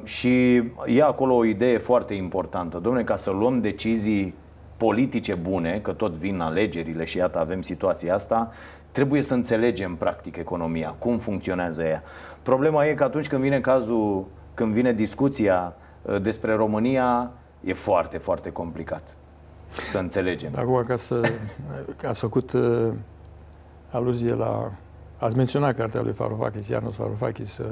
și 0.03 0.55
e 0.85 1.03
acolo 1.03 1.35
o 1.35 1.45
idee 1.45 1.77
foarte 1.77 2.13
importantă. 2.13 2.77
Domne, 2.77 3.03
ca 3.03 3.15
să 3.15 3.31
luăm 3.31 3.61
decizii 3.61 4.33
politice 4.77 5.33
bune, 5.33 5.79
că 5.79 5.91
tot 5.91 6.13
vin 6.13 6.39
alegerile 6.39 7.03
și 7.03 7.17
iată 7.17 7.39
avem 7.39 7.61
situația 7.61 8.13
asta, 8.13 8.51
Trebuie 8.97 9.21
să 9.21 9.33
înțelegem 9.33 9.95
practic 9.95 10.35
economia, 10.35 10.95
cum 10.99 11.17
funcționează 11.17 11.83
ea. 11.83 12.03
Problema 12.41 12.85
e 12.85 12.93
că 12.93 13.03
atunci 13.03 13.27
când 13.27 13.41
vine 13.41 13.59
cazul, 13.59 14.25
când 14.53 14.73
vine 14.73 14.93
discuția 14.93 15.73
uh, 16.01 16.21
despre 16.21 16.53
România, 16.53 17.31
e 17.63 17.73
foarte, 17.73 18.17
foarte 18.17 18.51
complicat 18.51 19.15
să 19.89 19.97
înțelegem. 19.97 20.51
Acum, 20.55 20.83
ca 20.87 20.95
să... 20.95 21.21
Că 21.97 22.07
ați 22.07 22.19
făcut 22.19 22.51
uh, 22.51 22.93
aluzie 23.89 24.33
la... 24.33 24.71
Ați 25.17 25.35
menționat 25.35 25.75
cartea 25.75 26.01
lui 26.01 26.11
Varoufakis, 26.11 26.67
Iarnos 26.67 26.95
Varoufakis, 26.95 27.57
uh, 27.57 27.65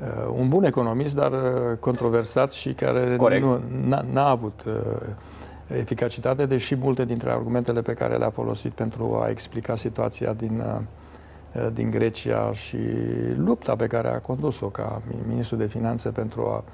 uh, 0.00 0.34
un 0.36 0.48
bun 0.48 0.64
economist, 0.64 1.14
dar 1.14 1.32
uh, 1.32 1.78
controversat 1.80 2.52
și 2.52 2.72
care 2.72 3.16
Corect. 3.16 3.44
nu, 3.44 3.60
n-a, 3.86 4.04
n-a 4.12 4.28
avut 4.28 4.64
uh, 4.66 4.74
eficacitate, 5.68 6.46
deși 6.46 6.74
multe 6.74 7.04
dintre 7.04 7.30
argumentele 7.30 7.82
pe 7.82 7.94
care 7.94 8.16
le-a 8.16 8.30
folosit 8.30 8.72
pentru 8.72 9.20
a 9.22 9.28
explica 9.28 9.76
situația 9.76 10.32
din, 10.32 10.60
uh, 10.60 11.68
din 11.72 11.90
Grecia 11.90 12.52
și 12.52 12.78
lupta 13.36 13.76
pe 13.76 13.86
care 13.86 14.08
a 14.08 14.18
condus-o 14.18 14.66
ca 14.66 15.02
ministru 15.26 15.56
de 15.56 15.66
finanțe 15.66 16.08
pentru 16.08 16.42
a 16.46 16.64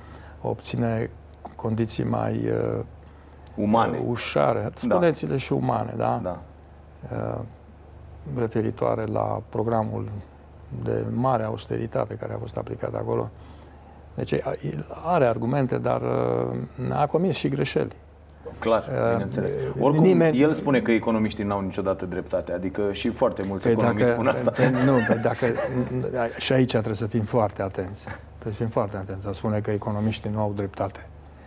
obține 0.48 1.10
condiții 1.56 2.04
mai 2.04 2.48
uh, 2.48 2.84
Umane. 3.56 4.02
ușoare, 4.06 4.70
spuneți-le 4.76 5.36
și 5.36 5.52
umane, 5.52 5.94
da? 5.96 6.20
Da. 6.22 6.42
Uh, 7.12 7.40
referitoare 8.36 9.04
la 9.04 9.42
programul 9.48 10.08
de 10.84 11.04
mare 11.14 11.42
austeritate 11.42 12.14
care 12.14 12.32
a 12.34 12.38
fost 12.38 12.56
aplicat 12.56 12.94
acolo. 12.94 13.30
Deci 14.14 14.32
a- 14.32 14.54
el 14.64 14.86
are 15.04 15.26
argumente, 15.26 15.78
dar 15.78 16.00
uh, 16.02 16.96
a 17.00 17.06
comis 17.06 17.36
și 17.36 17.48
greșeli. 17.48 17.96
Clar, 18.58 18.84
Uh, 18.88 19.10
bineînțeles. 19.12 19.52
uh, 19.52 19.82
Oricum, 19.82 20.04
nimeni- 20.04 20.40
el 20.40 20.52
spune 20.52 20.80
că 20.80 20.90
economiștii 20.92 21.44
n-au 21.44 21.60
niciodată 21.60 22.06
dreptate, 22.06 22.52
adică 22.52 22.92
și 22.92 23.08
foarte 23.10 23.42
mulți 23.42 23.62
Păi 23.62 23.72
economiști 23.72 24.10
spun 24.10 24.26
asta. 24.26 24.50
Păi 24.50 24.70
nu, 24.84 24.92
păi 25.06 25.16
dacă, 25.22 25.46
și 26.38 26.52
aici 26.52 26.70
trebuie 26.70 26.94
să 26.94 27.06
fim 27.06 27.22
foarte 27.24 27.62
atenți. 27.62 28.02
Trebuie 28.38 28.52
să 28.54 28.62
fim 28.62 28.68
foarte 28.68 28.96
atenți. 28.96 29.28
A 29.28 29.32
spune 29.32 29.60
că 29.60 29.70
economiștii 29.70 30.30
nu 30.30 30.40
au 30.40 30.52
dreptate. 30.56 31.06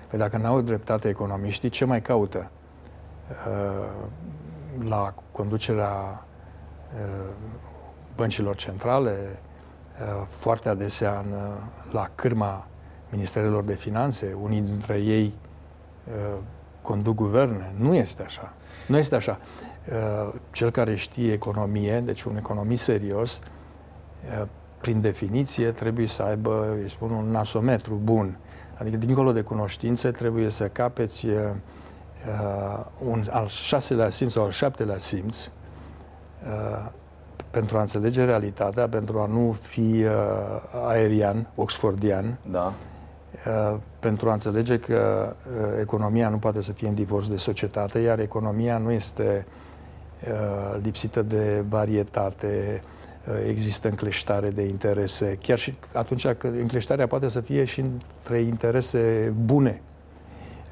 Păi 0.09 0.19
dacă 0.19 0.37
nu 0.37 0.45
au 0.45 0.61
dreptate 0.61 1.07
economiștii, 1.07 1.69
ce 1.69 1.85
mai 1.85 2.01
caută 2.01 2.49
uh, 3.47 3.85
la 4.89 5.13
conducerea 5.31 6.25
uh, 6.95 7.29
băncilor 8.15 8.55
centrale, 8.55 9.15
uh, 10.01 10.25
foarte 10.27 10.69
adesea 10.69 11.23
în, 11.25 11.31
uh, 11.31 11.53
la 11.91 12.09
cârma 12.15 12.67
ministerelor 13.09 13.63
de 13.63 13.73
finanțe, 13.73 14.35
unii 14.41 14.61
dintre 14.61 14.97
ei 14.97 15.33
uh, 16.07 16.37
conduc 16.83 17.15
guverne. 17.15 17.73
Nu 17.77 17.95
este 17.95 18.23
așa. 18.23 18.53
Nu 18.87 18.97
este 18.97 19.15
așa. 19.15 19.39
Uh, 19.91 20.33
Cel 20.51 20.69
care 20.69 20.95
știe 20.95 21.31
economie, 21.31 21.99
deci 21.99 22.23
un 22.23 22.37
economist 22.37 22.83
serios, 22.83 23.41
uh, 24.41 24.47
prin 24.81 25.01
definiție 25.01 25.71
trebuie 25.71 26.07
să 26.07 26.23
aibă, 26.23 26.77
îi 26.81 26.89
spun, 26.89 27.11
un 27.11 27.31
nasometru 27.31 27.99
bun. 28.03 28.37
Adică, 28.77 28.97
dincolo 28.97 29.31
de 29.31 29.41
cunoștințe, 29.41 30.11
trebuie 30.11 30.49
să 30.49 30.67
capeți 30.67 31.25
uh, 31.25 31.49
un 33.05 33.23
al 33.29 33.47
șaselea 33.47 34.09
simț 34.09 34.31
sau 34.31 34.43
al 34.43 34.51
șaptelea 34.51 34.97
simț 34.99 35.45
uh, 35.45 36.91
pentru 37.51 37.77
a 37.77 37.81
înțelege 37.81 38.23
realitatea, 38.23 38.87
pentru 38.87 39.19
a 39.19 39.25
nu 39.25 39.55
fi 39.61 40.03
uh, 40.03 40.11
aerian, 40.87 41.47
oxfordian, 41.55 42.37
Da. 42.51 42.73
Uh, 43.47 43.77
pentru 43.99 44.29
a 44.29 44.33
înțelege 44.33 44.77
că 44.77 45.33
uh, 45.35 45.79
economia 45.81 46.29
nu 46.29 46.37
poate 46.37 46.61
să 46.61 46.71
fie 46.71 46.87
în 46.87 46.93
divorț 46.93 47.27
de 47.27 47.35
societate, 47.35 47.99
iar 47.99 48.19
economia 48.19 48.77
nu 48.77 48.91
este 48.91 49.45
uh, 50.23 50.79
lipsită 50.83 51.21
de 51.21 51.63
varietate, 51.69 52.81
uh, 53.27 53.33
există 53.49 53.87
încleștare 53.87 54.49
de 54.49 54.61
interese, 54.61 55.37
chiar 55.41 55.57
și 55.57 55.73
atunci 55.93 56.27
când 56.27 56.59
încleștarea 56.59 57.07
poate 57.07 57.27
să 57.27 57.39
fie 57.39 57.63
și 57.63 57.79
între 57.79 58.39
interese 58.39 59.33
bune. 59.45 59.81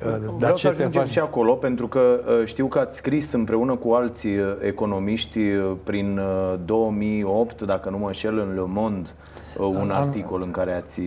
Uh, 0.05 0.17
Vreau 0.37 0.55
să 0.55 0.67
ce 0.67 0.75
te 0.75 0.83
ajungem 0.83 1.01
faci- 1.01 1.11
și 1.11 1.19
acolo, 1.19 1.53
pentru 1.53 1.87
că 1.87 1.99
uh, 1.99 2.45
știu 2.45 2.67
că 2.67 2.79
ați 2.79 2.97
scris 2.97 3.31
împreună 3.31 3.75
cu 3.75 3.91
alți 3.91 4.27
uh, 4.27 4.55
economiști 4.61 5.39
uh, 5.39 5.71
prin 5.83 6.17
uh, 6.17 6.59
2008, 6.65 7.61
dacă 7.61 7.89
nu 7.89 7.97
mă 7.97 8.05
înșel, 8.05 8.39
în 8.39 8.53
Le 8.53 8.65
Monde, 8.65 9.09
uh, 9.09 9.30
un 9.59 9.91
Am- 9.91 10.01
articol 10.01 10.41
în 10.41 10.51
care 10.51 10.73
ați... 10.73 11.01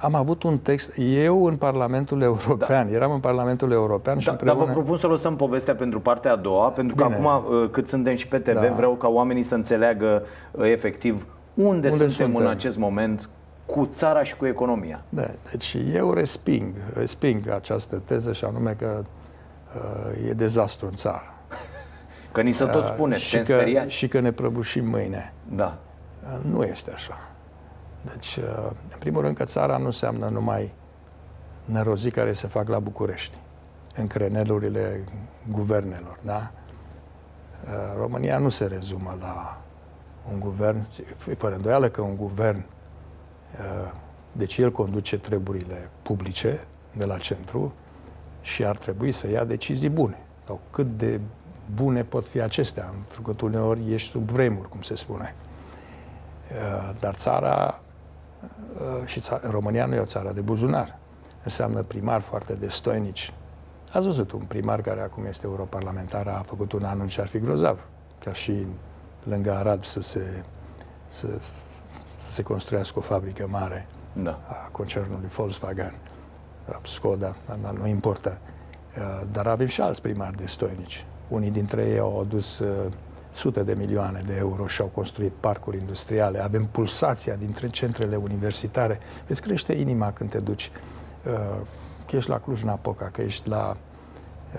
Am 0.00 0.14
avut 0.14 0.42
un 0.42 0.58
text, 0.58 0.92
eu 0.98 1.44
în 1.46 1.56
Parlamentul 1.56 2.20
European, 2.22 2.88
eram 2.94 3.12
în 3.12 3.20
Parlamentul 3.20 3.70
European 3.72 4.18
și 4.18 4.26
Da, 4.26 4.32
dar 4.32 4.40
împreună... 4.40 4.66
vă 4.66 4.72
propun 4.72 4.96
să 4.96 5.06
lăsăm 5.06 5.36
povestea 5.36 5.74
pentru 5.74 6.00
partea 6.00 6.32
a 6.32 6.36
doua, 6.36 6.68
pentru 6.68 6.96
că 6.96 7.04
Bine. 7.04 7.16
acum, 7.16 7.54
uh, 7.62 7.68
cât 7.70 7.88
suntem 7.88 8.14
și 8.14 8.28
pe 8.28 8.38
TV, 8.38 8.52
Da. 8.60 8.72
vreau 8.76 8.92
ca 8.92 9.08
oamenii 9.08 9.42
să 9.42 9.54
înțeleagă 9.54 10.22
uh, 10.50 10.64
efectiv 10.70 11.26
unde, 11.54 11.70
Unde 11.70 11.88
suntem, 11.88 12.08
suntem. 12.08 12.36
în 12.36 12.46
acest 12.46 12.76
moment 12.78 13.28
cu 13.66 13.88
țara 13.92 14.22
și 14.22 14.36
cu 14.36 14.46
economia. 14.46 15.02
Da, 15.08 15.26
deci 15.50 15.76
eu 15.94 16.12
resping, 16.12 16.72
resping 16.94 17.48
această 17.48 18.02
teză 18.04 18.32
și 18.32 18.44
anume 18.44 18.74
că 18.78 19.04
uh, 19.76 20.28
e 20.28 20.32
dezastru 20.32 20.86
în 20.86 20.94
țară. 20.94 21.32
Că 22.32 22.40
ni 22.42 22.50
se 22.52 22.64
tot 22.64 22.82
Uh, 22.82 22.90
spune, 22.92 23.16
și 23.16 23.28
suntem 23.28 23.54
că, 23.56 23.60
speriați. 23.62 23.94
și 23.94 24.08
că 24.08 24.20
ne 24.20 24.32
prăbușim 24.32 24.84
mâine. 24.86 25.32
Da. 25.54 25.76
Uh, 26.24 26.38
Nu 26.52 26.62
este 26.62 26.90
așa. 26.94 27.18
Deci, 28.12 28.36
uh, 28.36 28.70
în 28.92 28.98
primul 28.98 29.22
rând 29.22 29.36
că 29.36 29.44
țara 29.44 29.76
nu 29.76 29.84
înseamnă 29.84 30.28
numai 30.28 30.72
nărozii 31.64 32.10
care 32.10 32.32
se 32.32 32.46
fac 32.46 32.68
la 32.68 32.78
București, 32.78 33.36
în 33.96 34.06
crenelurile 34.06 35.04
guvernelor, 35.50 36.18
da? 36.22 36.50
Uh, 37.64 37.70
România 37.98 38.38
nu 38.38 38.48
se 38.48 38.64
rezumă 38.64 39.16
la 39.20 39.60
un 40.32 40.40
guvern, 40.40 40.86
fără 41.36 41.54
îndoială 41.54 41.88
că 41.88 42.00
un 42.00 42.16
guvern, 42.16 42.56
uh, 42.58 43.92
deci 44.32 44.58
el 44.58 44.72
conduce 44.72 45.18
treburile 45.18 45.90
publice 46.02 46.66
de 46.92 47.04
la 47.04 47.18
centru 47.18 47.72
și 48.40 48.64
ar 48.64 48.76
trebui 48.76 49.12
să 49.12 49.30
ia 49.30 49.44
decizii 49.44 49.90
bune. 49.90 50.18
Sau 50.46 50.60
cât 50.70 50.96
de 50.96 51.20
bune 51.74 52.02
pot 52.02 52.28
fi 52.28 52.40
acestea, 52.40 52.84
pentru 52.84 53.22
că 53.22 53.44
uneori 53.44 53.92
ești 53.92 54.10
sub 54.10 54.30
vremuri, 54.30 54.68
cum 54.68 54.82
se 54.82 54.94
spune. 54.96 55.34
Uh, 56.50 56.94
Dar 57.00 57.14
țara 57.14 57.80
uh, 57.80 57.87
și 59.04 59.20
ța- 59.20 59.40
România 59.50 59.86
nu 59.86 59.94
e 59.94 59.98
o 59.98 60.04
țară 60.04 60.32
de 60.32 60.40
buzunar. 60.40 60.98
Înseamnă 61.44 61.82
primari 61.82 62.22
foarte 62.22 62.52
destoinici. 62.54 63.32
Ați 63.92 64.06
văzut 64.06 64.32
un 64.32 64.40
primar 64.48 64.80
care 64.80 65.00
acum 65.00 65.24
este 65.24 65.46
europarlamentar, 65.46 66.26
a 66.26 66.42
făcut 66.46 66.72
un 66.72 66.84
anunț 66.84 67.10
și 67.10 67.20
ar 67.20 67.26
fi 67.26 67.38
grozav, 67.38 67.78
ca 68.24 68.32
și 68.32 68.66
lângă 69.24 69.52
Arad 69.52 69.84
să 69.84 70.00
se, 70.00 70.42
să, 71.08 71.26
să 72.16 72.30
se 72.32 72.42
construiască 72.42 72.98
o 72.98 73.02
fabrică 73.02 73.46
mare 73.50 73.86
Da. 74.12 74.38
a 74.48 74.68
concernului 74.72 75.28
Volkswagen, 75.28 75.94
a 76.72 76.80
Skoda, 76.82 77.36
dar 77.62 77.72
nu 77.72 77.86
importă. 77.86 78.38
Uh, 78.98 79.20
Dar 79.32 79.46
avem 79.46 79.66
și 79.66 79.80
alți 79.80 80.02
primari 80.02 80.36
destoinici. 80.36 81.04
Unii 81.28 81.50
dintre 81.50 81.84
ei 81.84 81.98
au 81.98 82.20
adus 82.20 82.58
uh, 82.58 82.92
sute 83.32 83.62
de 83.62 83.74
milioane 83.74 84.22
de 84.26 84.36
euro 84.38 84.66
și 84.66 84.80
au 84.80 84.86
construit 84.86 85.32
parcuri 85.40 85.76
industriale. 85.78 86.42
Avem 86.42 86.66
pulsația 86.66 87.34
dintre 87.34 87.68
centrele 87.68 88.16
universitare. 88.16 88.98
Îți 89.26 89.42
crește 89.42 89.72
inima 89.72 90.12
când 90.12 90.30
te 90.30 90.38
duci. 90.38 90.70
uh, 91.26 91.32
Că 92.06 92.16
ești 92.16 92.30
la 92.30 92.38
Cluj-Napoca, 92.38 93.04
că 93.12 93.22
ești 93.22 93.48
la 93.48 93.76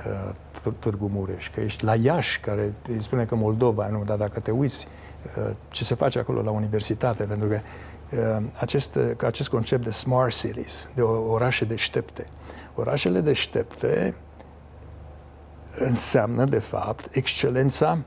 uh, 0.05 0.33
T- 0.59 0.79
Târgu 0.79 1.09
Mureș, 1.13 1.49
că 1.49 1.59
ești 1.61 1.83
la 1.83 1.95
Iași, 1.95 2.39
care 2.39 2.73
îi 2.87 3.01
spune 3.03 3.25
că 3.25 3.35
Moldova, 3.35 3.87
nu, 3.87 4.03
dar 4.05 4.17
dacă 4.17 4.39
te 4.39 4.51
uiți 4.51 4.87
uh, 5.37 5.51
ce 5.69 5.83
se 5.83 5.95
face 5.95 6.19
acolo 6.19 6.41
la 6.41 6.51
universitate, 6.51 7.23
pentru 7.23 7.47
că 7.47 7.59
uh, 8.11 8.43
acest, 8.59 8.95
uh, 8.95 9.11
că 9.17 9.25
acest 9.25 9.49
concept 9.49 9.83
de 9.83 9.91
smart 9.91 10.31
cities, 10.33 10.89
de 10.95 11.01
o- 11.01 11.31
orașe 11.31 11.65
deștepte. 11.65 12.25
Orașele 12.75 13.21
deștepte 13.21 14.15
înseamnă, 15.77 16.45
de 16.45 16.59
fapt, 16.59 17.15
excelența 17.15 17.97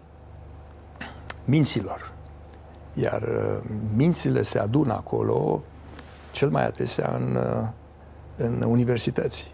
minților. 1.44 2.12
Iar 2.94 3.22
uh, 3.22 3.62
mințile 3.96 4.42
se 4.42 4.58
adună 4.58 4.92
acolo 4.92 5.62
cel 6.30 6.48
mai 6.48 6.66
adesea 6.66 7.14
în, 7.16 7.36
uh, 7.36 7.68
în 8.36 8.62
universități. 8.66 9.52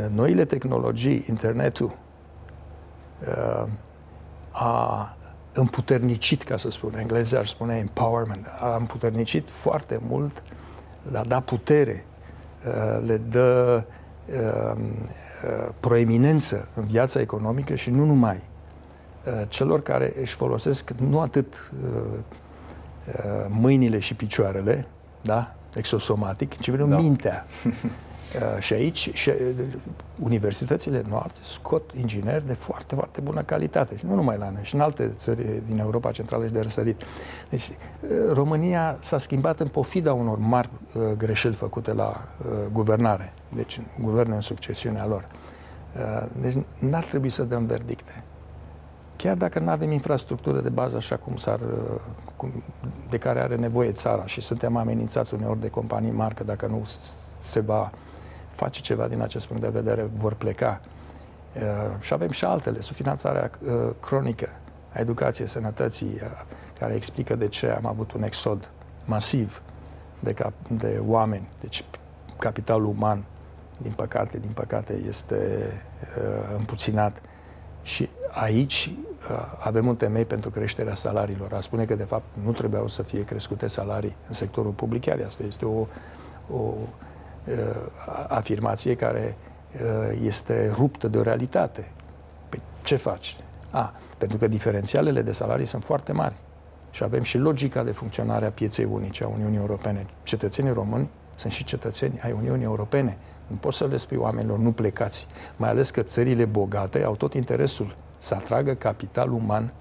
Uh, 0.00 0.06
Noile 0.14 0.44
tehnologii, 0.44 1.24
internetul, 1.28 1.96
uh, 3.28 3.68
a 4.50 5.16
împuternicit, 5.52 6.42
ca 6.42 6.56
să 6.56 6.70
spun, 6.70 6.94
englezii 6.94 7.36
ar 7.36 7.46
spune 7.46 7.76
empowerment, 7.76 8.46
a 8.60 8.76
împuternicit 8.76 9.50
foarte 9.50 10.00
mult, 10.08 10.42
le-a 11.10 11.24
dat 11.24 11.44
putere, 11.44 12.04
uh, 12.66 13.06
le 13.06 13.16
dă 13.16 13.82
uh, 14.28 14.76
uh, 14.76 15.68
proeminență 15.80 16.68
în 16.74 16.84
viața 16.84 17.20
economică 17.20 17.74
și 17.74 17.90
nu 17.90 18.04
numai 18.04 18.36
uh, 18.36 18.55
celor 19.48 19.82
care 19.82 20.12
își 20.20 20.34
folosesc 20.34 20.90
nu 20.90 21.20
atât 21.20 21.70
uh, 21.84 22.00
uh, 23.06 23.46
mâinile 23.48 23.98
și 23.98 24.14
picioarele, 24.14 24.86
da, 25.22 25.54
exosomatic, 25.74 26.58
ci 26.58 26.68
da. 26.68 26.84
mintea. 26.84 27.46
Uh, 28.26 28.62
și 28.62 28.72
aici 28.72 29.10
și, 29.12 29.28
uh, 29.28 29.64
universitățile 30.22 31.04
noastre 31.08 31.42
scot 31.44 31.90
ingineri 31.98 32.46
de 32.46 32.52
foarte, 32.52 32.94
foarte 32.94 33.20
bună 33.20 33.42
calitate. 33.42 33.96
Și 33.96 34.06
nu 34.06 34.14
numai 34.14 34.36
la 34.38 34.50
noi, 34.50 34.62
și 34.62 34.74
în 34.74 34.80
alte 34.80 35.08
țări 35.14 35.62
din 35.66 35.78
Europa 35.78 36.10
Centrală 36.10 36.46
și 36.46 36.52
de 36.52 36.60
răsărit. 36.60 37.02
Deci 37.48 37.68
uh, 37.68 38.08
România 38.32 38.96
s-a 39.00 39.18
schimbat 39.18 39.60
în 39.60 39.68
pofida 39.68 40.12
unor 40.12 40.38
mari 40.38 40.70
uh, 40.92 41.02
greșeli 41.16 41.54
făcute 41.54 41.92
la 41.92 42.28
uh, 42.38 42.46
guvernare. 42.72 43.32
Deci 43.54 43.80
guverne 44.00 44.34
în 44.34 44.40
succesiunea 44.40 45.06
lor. 45.06 45.26
Uh, 45.96 46.26
deci 46.40 46.54
n-ar 46.78 47.04
trebui 47.04 47.30
să 47.30 47.42
dăm 47.42 47.66
verdicte. 47.66 48.24
Chiar 49.16 49.36
dacă 49.36 49.58
nu 49.58 49.70
avem 49.70 49.90
infrastructură 49.90 50.60
de 50.60 50.68
bază 50.68 50.96
așa 50.96 51.16
cum 51.16 51.36
s-ar, 51.36 51.60
uh, 51.60 52.00
cum, 52.36 52.62
de 53.08 53.18
care 53.18 53.40
are 53.40 53.56
nevoie 53.56 53.92
țara 53.92 54.26
și 54.26 54.40
suntem 54.40 54.76
amenințați 54.76 55.34
uneori 55.34 55.60
de 55.60 55.68
companii 55.68 56.10
mari 56.10 56.34
că 56.34 56.44
dacă 56.44 56.66
nu 56.66 56.82
se 57.38 57.60
va 57.60 57.90
face 58.52 58.80
ceva 58.80 59.06
din 59.08 59.20
acest 59.20 59.46
punct 59.46 59.62
de 59.62 59.68
vedere, 59.68 60.10
vor 60.14 60.34
pleca. 60.34 60.80
Uh, 61.54 61.62
și 62.00 62.12
avem 62.12 62.30
și 62.30 62.44
altele, 62.44 62.80
subfinanțarea 62.80 63.50
uh, 63.66 63.90
cronică 64.00 64.48
a 64.94 65.00
educației, 65.00 65.48
sănătății, 65.48 66.12
uh, 66.14 66.42
care 66.78 66.94
explică 66.94 67.34
de 67.36 67.48
ce 67.48 67.70
am 67.70 67.86
avut 67.86 68.12
un 68.12 68.22
exod 68.22 68.70
masiv 69.04 69.62
de, 70.20 70.32
cap- 70.32 70.68
de 70.68 71.02
oameni. 71.06 71.48
Deci 71.60 71.84
capitalul 72.38 72.86
uman, 72.86 73.24
din 73.78 73.92
păcate, 73.92 74.38
din 74.38 74.50
păcate, 74.54 75.02
este 75.08 75.36
uh, 76.18 76.54
împuținat. 76.56 77.22
Și 77.86 78.08
aici 78.30 78.94
uh, 79.30 79.56
avem 79.58 79.86
un 79.86 79.96
temei 79.96 80.24
pentru 80.24 80.50
creșterea 80.50 80.94
salariilor. 80.94 81.52
A 81.52 81.60
spune 81.60 81.84
că, 81.84 81.94
de 81.94 82.02
fapt, 82.04 82.24
nu 82.42 82.52
trebuiau 82.52 82.88
să 82.88 83.02
fie 83.02 83.24
crescute 83.24 83.66
salarii 83.66 84.16
în 84.28 84.34
sectorul 84.34 84.70
public, 84.70 85.02
chiar 85.02 85.20
asta 85.26 85.42
este 85.42 85.64
o, 85.64 85.86
o 86.50 86.56
uh, 86.56 87.54
afirmație 88.28 88.94
care 88.94 89.36
uh, 89.74 90.18
este 90.22 90.72
ruptă 90.76 91.08
de 91.08 91.18
o 91.18 91.22
realitate. 91.22 91.90
Păi 92.48 92.60
ce 92.82 92.96
faci? 92.96 93.36
A, 93.70 93.94
pentru 94.18 94.38
că 94.38 94.48
diferențialele 94.48 95.22
de 95.22 95.32
salarii 95.32 95.66
sunt 95.66 95.84
foarte 95.84 96.12
mari. 96.12 96.34
Și 96.90 97.02
avem 97.02 97.22
și 97.22 97.38
logica 97.38 97.82
de 97.82 97.92
funcționare 97.92 98.46
a 98.46 98.50
pieței 98.50 98.84
unice 98.84 99.24
a 99.24 99.28
Uniunii 99.28 99.58
Europene. 99.58 100.06
Cetățenii 100.22 100.72
români 100.72 101.08
sunt 101.34 101.52
și 101.52 101.64
cetățeni 101.64 102.20
ai 102.22 102.32
Uniunii 102.32 102.64
Europene. 102.64 103.18
Nu 103.46 103.56
poți 103.60 103.76
să 103.76 103.86
le 103.86 103.96
spui 103.96 104.16
oamenilor, 104.16 104.58
nu 104.58 104.72
plecați. 104.72 105.26
Mai 105.56 105.68
ales 105.68 105.90
că 105.90 106.02
țările 106.02 106.44
bogate 106.44 107.02
au 107.02 107.14
tot 107.16 107.34
interesul 107.34 107.96
să 108.18 108.34
atragă 108.34 108.74
capital 108.74 109.32
uman, 109.32 109.72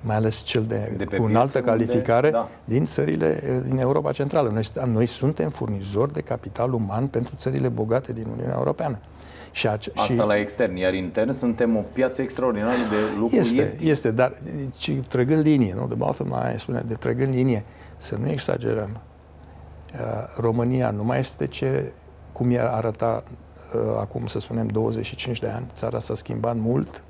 mai 0.00 0.16
ales 0.16 0.36
cel 0.42 0.62
de, 0.64 0.76
De 0.96 1.04
pe 1.04 1.04
cu 1.04 1.08
piețe 1.10 1.24
înaltă 1.24 1.60
calificare, 1.60 2.26
unde- 2.26 2.38
da. 2.38 2.48
din 2.64 2.84
țările 2.84 3.42
eh, 3.46 3.58
din 3.68 3.78
Europa 3.78 4.12
Centrală. 4.12 4.48
Noi, 4.48 4.62
noi 4.86 5.06
suntem 5.06 5.50
furnizori 5.50 6.12
de 6.12 6.20
capital 6.20 6.72
uman 6.72 7.06
pentru 7.06 7.34
țările 7.36 7.68
bogate 7.68 8.12
din 8.12 8.26
Uniunea 8.32 8.54
Europeană. 8.56 8.98
Și, 9.52 9.66
ace- 9.66 9.90
Asta 9.94 10.12
și 10.12 10.18
la 10.18 10.36
extern, 10.38 10.76
iar 10.76 10.94
intern 10.94 11.32
suntem 11.34 11.76
o 11.76 11.80
piață 11.92 12.22
extraordinară 12.22 12.76
de 12.90 12.96
lucruri 13.18 13.40
este, 13.40 13.60
ieftine. 13.60 13.90
este, 13.90 14.10
dar 14.10 14.32
ci, 14.76 14.92
trăgând 15.08 15.42
linie, 15.44 15.74
nu? 15.74 15.86
De 15.86 15.94
bottom 15.94 16.26
line 16.26 16.54
spune, 16.56 16.82
de 16.86 16.94
trăgând 16.94 17.34
linie, 17.34 17.64
să 17.96 18.16
nu 18.20 18.28
exagerăm. 18.30 19.00
Uh, 19.92 20.00
România 20.40 20.90
nu 20.90 21.04
mai 21.04 21.18
este 21.18 21.46
ce, 21.46 21.92
cum 22.32 22.50
i-ar 22.50 22.66
arăta 22.66 23.22
uh, 23.74 23.96
acum, 23.98 24.26
să 24.26 24.38
spunem, 24.38 24.66
25 24.66 25.38
de 25.38 25.48
ani. 25.48 25.66
Țara 25.72 25.98
s-a 25.98 26.14
schimbat 26.14 26.56
mult. 26.56 27.02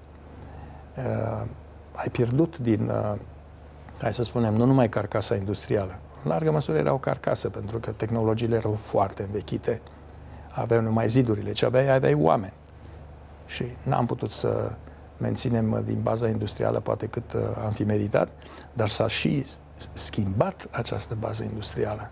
Uh, 0.97 1.47
ai 1.93 2.09
pierdut 2.13 2.59
din, 2.59 2.89
uh, 2.89 3.19
hai 4.01 4.15
să 4.15 4.23
spunem, 4.23 4.55
nu 4.55 4.65
numai 4.65 4.89
carcasa 4.89 5.35
industrială. 5.35 5.99
În 6.25 6.31
largă 6.31 6.51
măsură 6.51 6.79
era 6.79 6.93
o 6.93 6.99
carcasă, 6.99 7.49
pentru 7.49 7.79
că 7.79 7.91
tehnologiile 7.91 8.57
erau 8.57 8.73
foarte 8.73 9.23
învechite. 9.23 9.81
Aveau 10.51 10.81
numai 10.81 11.09
zidurile, 11.09 11.53
ce 11.53 11.67
aveai, 11.67 11.95
aveai 11.95 12.15
oameni 12.15 12.53
și 13.47 13.65
n-am 13.83 14.07
putut 14.07 14.31
să 14.31 14.73
menținem 15.17 15.73
uh, 15.73 15.81
din 15.85 16.03
baza 16.03 16.29
industrială 16.29 16.81
poate 16.81 17.07
cât 17.07 17.33
uh, 17.33 17.41
am 17.65 17.73
fi 17.73 17.85
meritat, 17.85 18.29
dar 18.73 18.89
s-a 18.89 19.07
și 19.07 19.47
schimbat 19.93 20.69
această 20.71 21.17
bază 21.19 21.43
industrială. 21.43 22.11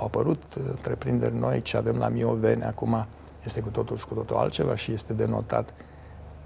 Au 0.00 0.06
apărut 0.06 0.42
uh, 0.54 0.62
întreprinderi 0.66 1.36
noi, 1.36 1.62
ce 1.62 1.76
avem 1.76 1.96
la 1.96 2.08
Miovene 2.08 2.64
acum 2.64 3.06
este 3.44 3.60
cu 3.60 3.68
totul 3.68 3.96
și 3.96 4.06
cu 4.06 4.14
totul 4.14 4.36
altceva 4.36 4.74
și 4.74 4.92
este 4.92 5.12
denotat 5.12 5.74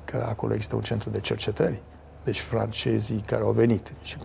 că 0.05 0.27
acolo 0.29 0.53
există 0.53 0.77
un 0.77 0.83
centru 0.83 1.11
de 1.11 1.21
cercetări. 1.21 1.83
Deci 2.25 2.41
francezii 2.41 3.23
care 3.27 3.43
au 3.43 3.51
venit 3.51 3.93
și 4.03 4.17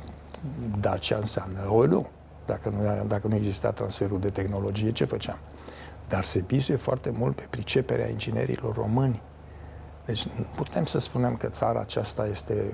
Dacia 0.80 1.18
înseamnă 1.18 1.60
Renault. 1.60 2.10
Dacă 2.46 2.70
nu, 2.70 3.06
dacă 3.08 3.28
nu 3.28 3.36
exista 3.36 3.72
transferul 3.72 4.20
de 4.20 4.30
tehnologie, 4.30 4.92
ce 4.92 5.06
făceam? 5.06 5.38
Dar 6.08 6.24
se 6.24 6.40
bizuie 6.40 6.78
foarte 6.78 7.10
mult 7.10 7.36
pe 7.36 7.48
priceperea 7.50 8.10
inginerilor 8.10 8.76
români. 8.76 9.22
Deci 10.06 10.28
putem 10.56 10.86
să 10.86 11.00
spunem 11.00 11.36
că 11.36 11.48
țara 11.48 11.80
aceasta 11.80 12.28
este 12.28 12.74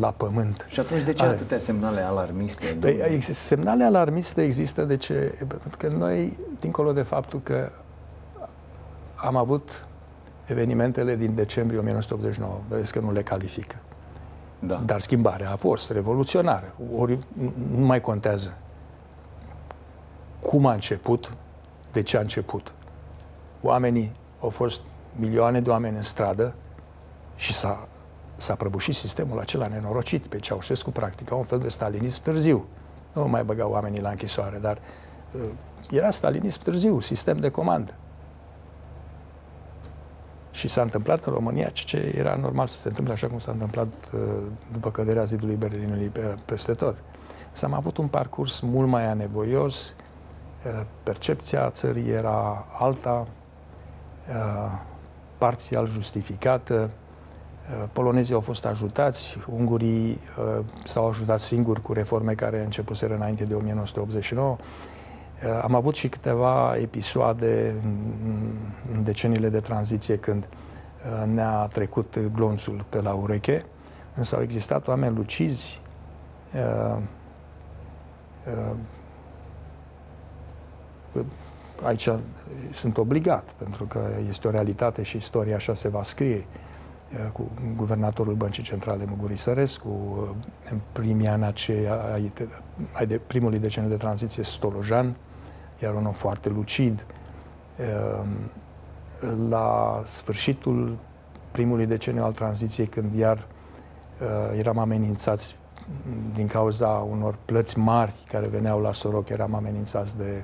la 0.00 0.10
pământ. 0.10 0.66
Și 0.68 0.80
atunci 0.80 1.02
de 1.02 1.12
ce 1.12 1.22
Are- 1.22 1.32
atâtea 1.32 1.58
semnale 1.58 2.00
alarmiste? 2.00 2.66
Păi, 2.66 2.90
domnule? 2.90 3.04
ex- 3.04 3.38
semnale 3.38 3.84
alarmiste 3.84 4.42
există 4.42 4.84
de 4.84 4.96
ce? 4.96 5.34
Pentru 5.38 5.76
că 5.78 5.88
noi, 5.88 6.38
dincolo 6.60 6.92
de 6.92 7.02
faptul 7.02 7.40
că 7.42 7.70
am 9.14 9.36
avut 9.36 9.86
evenimentele 10.44 11.16
din 11.16 11.34
decembrie 11.34 11.78
1989, 11.78 12.60
vedeți 12.68 12.92
că 12.92 13.00
nu 13.00 13.12
le 13.12 13.22
califică. 13.22 13.76
Da. 14.58 14.82
Dar 14.86 15.00
schimbarea 15.00 15.50
a 15.52 15.56
fost 15.56 15.90
revoluționară. 15.90 16.74
Ori 16.96 17.18
nu 17.76 17.84
mai 17.86 18.00
contează 18.00 18.56
cum 20.40 20.66
a 20.66 20.72
început, 20.72 21.32
de 21.92 22.02
ce 22.02 22.16
a 22.16 22.20
început. 22.20 22.72
Oamenii 23.62 24.12
au 24.40 24.48
fost 24.48 24.82
milioane 25.16 25.60
de 25.60 25.70
oameni 25.70 25.96
în 25.96 26.02
stradă 26.02 26.54
și 27.36 27.54
s-a, 27.54 27.88
s-a 28.38 28.54
prăbușit 28.54 28.94
sistemul 28.94 29.38
acela 29.38 29.66
nenorocit 29.66 30.26
pe 30.26 30.38
Ceaușescu, 30.38 30.90
practica 30.90 31.34
un 31.34 31.44
fel 31.44 31.58
de 31.58 31.68
stalinism 31.68 32.22
târziu. 32.22 32.66
Nu 33.12 33.28
mai 33.28 33.44
băga 33.44 33.68
oamenii 33.68 34.00
la 34.00 34.08
închisoare, 34.08 34.58
dar 34.58 34.78
uh, 35.32 35.40
era 35.90 36.10
stalinism 36.10 36.62
târziu, 36.62 37.00
sistem 37.00 37.38
de 37.38 37.48
comandă. 37.48 37.94
Și 40.50 40.68
s-a 40.68 40.82
întâmplat 40.82 41.24
în 41.24 41.32
România 41.32 41.68
ceea 41.68 42.02
ce 42.02 42.16
era 42.18 42.34
normal 42.34 42.66
să 42.66 42.78
se 42.78 42.88
întâmple 42.88 43.12
așa 43.12 43.26
cum 43.26 43.38
s-a 43.38 43.50
întâmplat 43.50 43.86
uh, 43.86 44.20
după 44.72 44.90
căderea 44.90 45.24
zidului 45.24 45.56
Berlinului 45.56 46.06
pe- 46.06 46.34
peste 46.44 46.74
tot. 46.74 47.02
Să 47.52 47.64
am 47.64 47.72
avut 47.72 47.96
un 47.96 48.08
parcurs 48.08 48.60
mult 48.60 48.88
mai 48.88 49.06
anevoios, 49.06 49.94
uh, 50.66 50.84
percepția 51.02 51.70
țării 51.70 52.10
era 52.10 52.66
alta, 52.78 53.26
uh, 54.28 54.80
parțial 55.38 55.86
justificată, 55.86 56.74
uh, 56.74 57.07
polonezii 57.92 58.34
au 58.34 58.40
fost 58.40 58.64
ajutați, 58.64 59.36
ungurii 59.46 60.10
uh, 60.10 60.64
s-au 60.84 61.08
ajutat 61.08 61.40
singuri 61.40 61.80
cu 61.80 61.92
reforme 61.92 62.34
care 62.34 62.64
începuseră 62.64 63.14
înainte 63.14 63.44
de 63.44 63.54
1989. 63.54 64.50
Uh, 64.50 65.60
Am 65.62 65.74
avut 65.74 65.94
și 65.94 66.08
câteva 66.08 66.76
episoade 66.76 67.74
în, 67.84 67.96
în 68.94 69.04
deceniile 69.04 69.48
de 69.48 69.60
tranziție 69.60 70.16
când 70.16 70.48
uh, 70.48 71.26
ne-a 71.26 71.66
trecut 71.72 72.18
glonțul 72.34 72.84
pe 72.88 73.00
la 73.00 73.12
ureche, 73.12 73.64
însă 74.14 74.36
au 74.36 74.42
existat 74.42 74.88
oameni 74.88 75.16
lucizi, 75.16 75.80
uh, 76.54 76.96
uh, 81.12 81.24
aici 81.82 82.08
sunt 82.72 82.96
obligat, 82.96 83.44
pentru 83.58 83.84
că 83.84 84.10
este 84.28 84.48
o 84.48 84.50
realitate 84.50 85.02
și 85.02 85.16
istoria 85.16 85.54
așa 85.54 85.74
se 85.74 85.88
va 85.88 86.02
scrie 86.02 86.36
uh, 86.36 86.66
cu 87.32 87.50
guvernatorul 87.76 88.34
Băncii 88.34 88.62
Centrale 88.62 89.04
Muguri 89.08 89.36
Sărescu, 89.36 89.88
uh, 89.88 90.28
în 90.70 90.80
primii 90.92 91.28
ani 91.28 91.44
aceia, 91.44 91.94
ai, 92.12 92.32
ai 92.92 93.06
de 93.06 93.20
primului 93.26 93.58
deceniu 93.58 93.88
de 93.88 93.96
tranziție 93.96 94.42
Stolojan, 94.42 95.16
iar 95.82 95.94
un 95.94 96.06
om 96.06 96.12
foarte 96.12 96.48
lucid. 96.48 97.06
Uh, 97.78 98.26
La 99.48 100.02
sfârșitul 100.04 100.98
primului 101.50 101.86
deceniu 101.86 102.22
al 102.24 102.32
tranziției, 102.32 102.86
când 102.86 103.14
iar 103.14 103.46
uh, 104.20 104.58
eram 104.58 104.78
amenințați 104.78 105.56
din 106.34 106.46
cauza 106.46 106.88
unor 106.88 107.38
plăți 107.44 107.78
mari 107.78 108.14
care 108.28 108.46
veneau 108.46 108.80
la 108.80 108.92
soroc, 108.92 109.28
eram 109.28 109.54
amenințați 109.54 110.16
de 110.16 110.42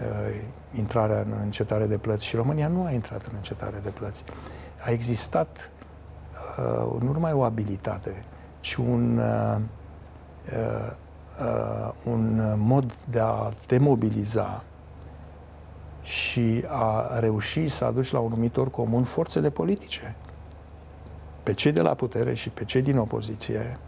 uh, 0.00 0.40
intrarea 0.74 1.20
în 1.20 1.34
încetare 1.42 1.86
de 1.86 1.98
plăți 1.98 2.24
și 2.24 2.36
România 2.36 2.68
nu 2.68 2.84
a 2.84 2.90
intrat 2.90 3.22
în 3.26 3.32
încetare 3.36 3.80
de 3.82 3.88
plăți. 3.88 4.24
A 4.86 4.90
existat 4.90 5.70
uh, 6.58 7.02
nu 7.02 7.12
numai 7.12 7.32
o 7.32 7.42
abilitate, 7.42 8.22
ci 8.60 8.74
un, 8.74 9.18
uh, 9.18 9.56
uh, 10.52 10.92
uh, 11.40 11.92
un 12.04 12.54
mod 12.58 12.94
de 13.10 13.20
a 13.20 13.50
demobiliza 13.66 14.62
și 16.02 16.64
a 16.68 17.18
reuși 17.18 17.68
să 17.68 17.84
aduci 17.84 18.12
la 18.12 18.18
un 18.18 18.28
numitor 18.28 18.70
comun 18.70 19.02
forțele 19.04 19.50
politice, 19.50 20.14
pe 21.42 21.52
cei 21.52 21.72
de 21.72 21.80
la 21.80 21.94
putere 21.94 22.34
și 22.34 22.50
pe 22.50 22.64
cei 22.64 22.82
din 22.82 22.98
opoziție, 22.98 23.78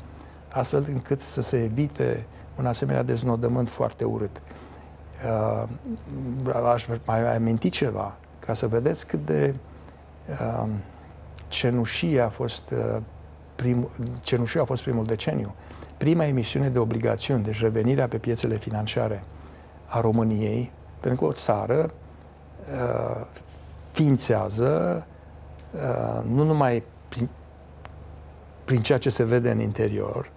astfel 0.48 0.86
încât 0.88 1.20
să 1.20 1.40
se 1.40 1.62
evite 1.62 2.26
un 2.58 2.66
asemenea 2.66 3.02
deznodământ 3.02 3.68
foarte 3.68 4.04
urât. 4.04 4.42
Uh, 5.24 5.68
aș 6.72 6.86
mai 7.04 7.34
aminti 7.34 7.70
ceva, 7.70 8.16
ca 8.38 8.54
să 8.54 8.66
vedeți 8.66 9.06
cât 9.06 9.24
de 9.24 9.54
uh, 10.30 10.68
cenușie 11.49 12.20
a 12.20 12.28
fost 12.28 12.70
uh, 12.70 12.97
prim, 13.57 13.88
cenușie 14.20 14.61
a 14.61 14.64
fost 14.64 14.82
primul 14.82 15.05
deceniu. 15.05 15.55
Prima 15.97 16.24
emisiune 16.24 16.68
de 16.68 16.78
obligațiuni, 16.78 17.44
deci 17.44 17.61
revenirea 17.61 18.09
pe 18.09 18.18
piețele 18.18 18.57
financiare 18.57 19.24
a 19.86 20.01
României, 20.01 20.70
pentru 21.01 21.20
că 21.20 21.26
o 21.26 21.32
țară 21.32 21.90
uh, 22.72 23.26
ființează 23.92 25.07
uh, 25.70 26.24
nu 26.28 26.44
numai 26.44 26.82
prin, 27.09 27.28
prin 28.64 28.82
ceea 28.82 28.99
ce 28.99 29.11
se 29.11 29.24
vede 29.24 29.51
în 29.51 29.61
interior, 29.61 30.30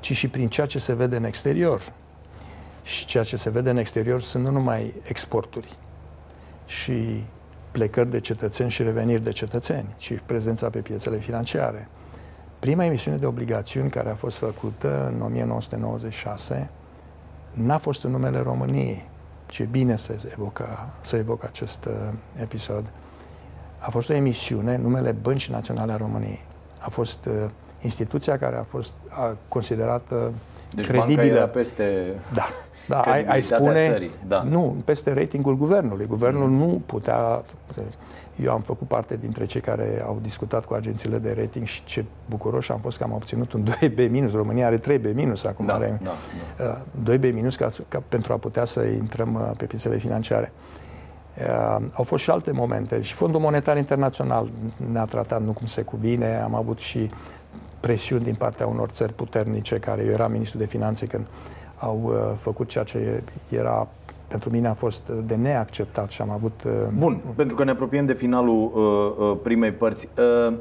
ci 0.00 0.12
și 0.12 0.28
prin 0.28 0.48
ceea 0.48 0.66
ce 0.66 0.78
se 0.78 0.92
vede 0.92 1.16
în 1.16 1.24
exterior. 1.24 1.92
Și 2.82 3.06
ceea 3.06 3.24
ce 3.24 3.36
se 3.36 3.50
vede 3.50 3.70
în 3.70 3.76
exterior 3.76 4.22
sunt 4.22 4.44
nu 4.44 4.50
numai 4.50 4.94
exporturi 5.02 5.76
și 6.66 7.24
plecări 7.70 8.10
de 8.10 8.20
cetățeni 8.20 8.70
și 8.70 8.82
reveniri 8.82 9.22
de 9.22 9.30
cetățeni, 9.30 9.94
ci 9.96 10.18
prezența 10.26 10.70
pe 10.70 10.78
piețele 10.78 11.16
financiare. 11.16 11.88
Prima 12.58 12.84
emisiune 12.84 13.16
de 13.16 13.26
obligațiuni 13.26 13.90
care 13.90 14.10
a 14.10 14.14
fost 14.14 14.36
făcută 14.36 15.12
în 15.14 15.22
1996 15.22 16.70
n-a 17.50 17.78
fost 17.78 18.04
în 18.04 18.10
numele 18.10 18.38
României, 18.38 19.08
ce 19.46 19.64
bine 19.64 19.96
să 19.96 20.16
evocă, 20.32 20.88
să 21.00 21.16
evocă 21.16 21.46
acest 21.46 21.84
uh, 21.84 21.92
episod. 22.40 22.84
A 23.78 23.90
fost 23.90 24.08
o 24.08 24.12
emisiune 24.12 24.74
în 24.74 24.80
numele 24.80 25.12
Băncii 25.12 25.52
Naționale 25.52 25.92
a 25.92 25.96
României. 25.96 26.44
A 26.78 26.88
fost 26.88 27.24
uh, 27.24 27.34
instituția 27.82 28.38
care 28.38 28.56
a 28.56 28.62
fost 28.62 28.94
a, 29.08 29.36
considerată 29.48 30.32
deci 30.74 30.86
credibilă. 30.86 31.32
Banca 31.32 31.46
peste 31.46 32.14
da. 32.32 32.46
Da, 32.88 33.00
ai, 33.00 33.24
ai 33.24 33.42
spune, 33.42 33.88
țării. 33.88 34.10
Da. 34.26 34.42
nu, 34.42 34.76
peste 34.84 35.12
ratingul 35.12 35.56
guvernului. 35.56 36.06
Guvernul 36.06 36.48
mm. 36.48 36.56
nu 36.56 36.82
putea, 36.86 37.42
eu 38.42 38.52
am 38.52 38.60
făcut 38.60 38.88
parte 38.88 39.16
dintre 39.16 39.44
cei 39.44 39.60
care 39.60 40.02
au 40.06 40.18
discutat 40.22 40.64
cu 40.64 40.74
agențiile 40.74 41.18
de 41.18 41.34
rating 41.38 41.66
și 41.66 41.84
ce 41.84 42.04
bucuroși 42.28 42.72
am 42.72 42.78
fost 42.78 42.98
că 42.98 43.04
am 43.04 43.12
obținut 43.12 43.52
un 43.52 43.66
2B 43.70 44.10
minus. 44.10 44.32
România 44.32 44.66
are 44.66 44.78
3B 44.78 45.14
minus 45.14 45.44
acum, 45.44 45.66
da, 45.66 45.74
are 45.74 46.00
da, 46.02 46.10
da. 46.56 47.12
2B 47.12 47.32
minus 47.32 47.56
ca, 47.56 47.66
ca, 47.88 48.02
pentru 48.08 48.32
a 48.32 48.36
putea 48.36 48.64
să 48.64 48.82
intrăm 48.82 49.34
uh, 49.34 49.50
pe 49.56 49.64
piețele 49.64 49.96
financiare. 49.96 50.52
Uh, 51.38 51.84
au 51.92 52.04
fost 52.04 52.22
și 52.22 52.30
alte 52.30 52.50
momente 52.50 53.00
și 53.00 53.14
Fondul 53.14 53.40
Monetar 53.40 53.76
Internațional 53.76 54.50
ne-a 54.92 55.04
tratat 55.04 55.42
nu 55.42 55.52
cum 55.52 55.66
se 55.66 55.82
cuvine, 55.82 56.40
am 56.40 56.54
avut 56.54 56.78
și 56.78 57.10
presiuni 57.80 58.24
din 58.24 58.34
partea 58.34 58.66
unor 58.66 58.88
țări 58.88 59.12
puternice 59.12 59.76
care 59.76 60.02
eu 60.02 60.10
eram 60.10 60.32
ministru 60.32 60.58
de 60.58 60.66
finanțe 60.66 61.06
când 61.06 61.26
au 61.80 62.00
uh, 62.04 62.36
făcut 62.40 62.68
ceea 62.68 62.84
ce 62.84 63.22
era 63.48 63.88
pentru 64.28 64.50
mine 64.50 64.68
a 64.68 64.74
fost 64.74 65.02
de 65.26 65.34
neacceptat 65.34 66.10
și 66.10 66.22
am 66.22 66.30
avut... 66.30 66.62
Uh, 66.66 66.72
Bun, 66.98 67.20
pentru 67.34 67.56
că 67.56 67.64
ne 67.64 67.70
apropiem 67.70 68.06
de 68.06 68.12
finalul 68.12 68.72
uh, 68.74 69.26
uh, 69.26 69.38
primei 69.42 69.72
părți. 69.72 70.08
Uh, 70.48 70.54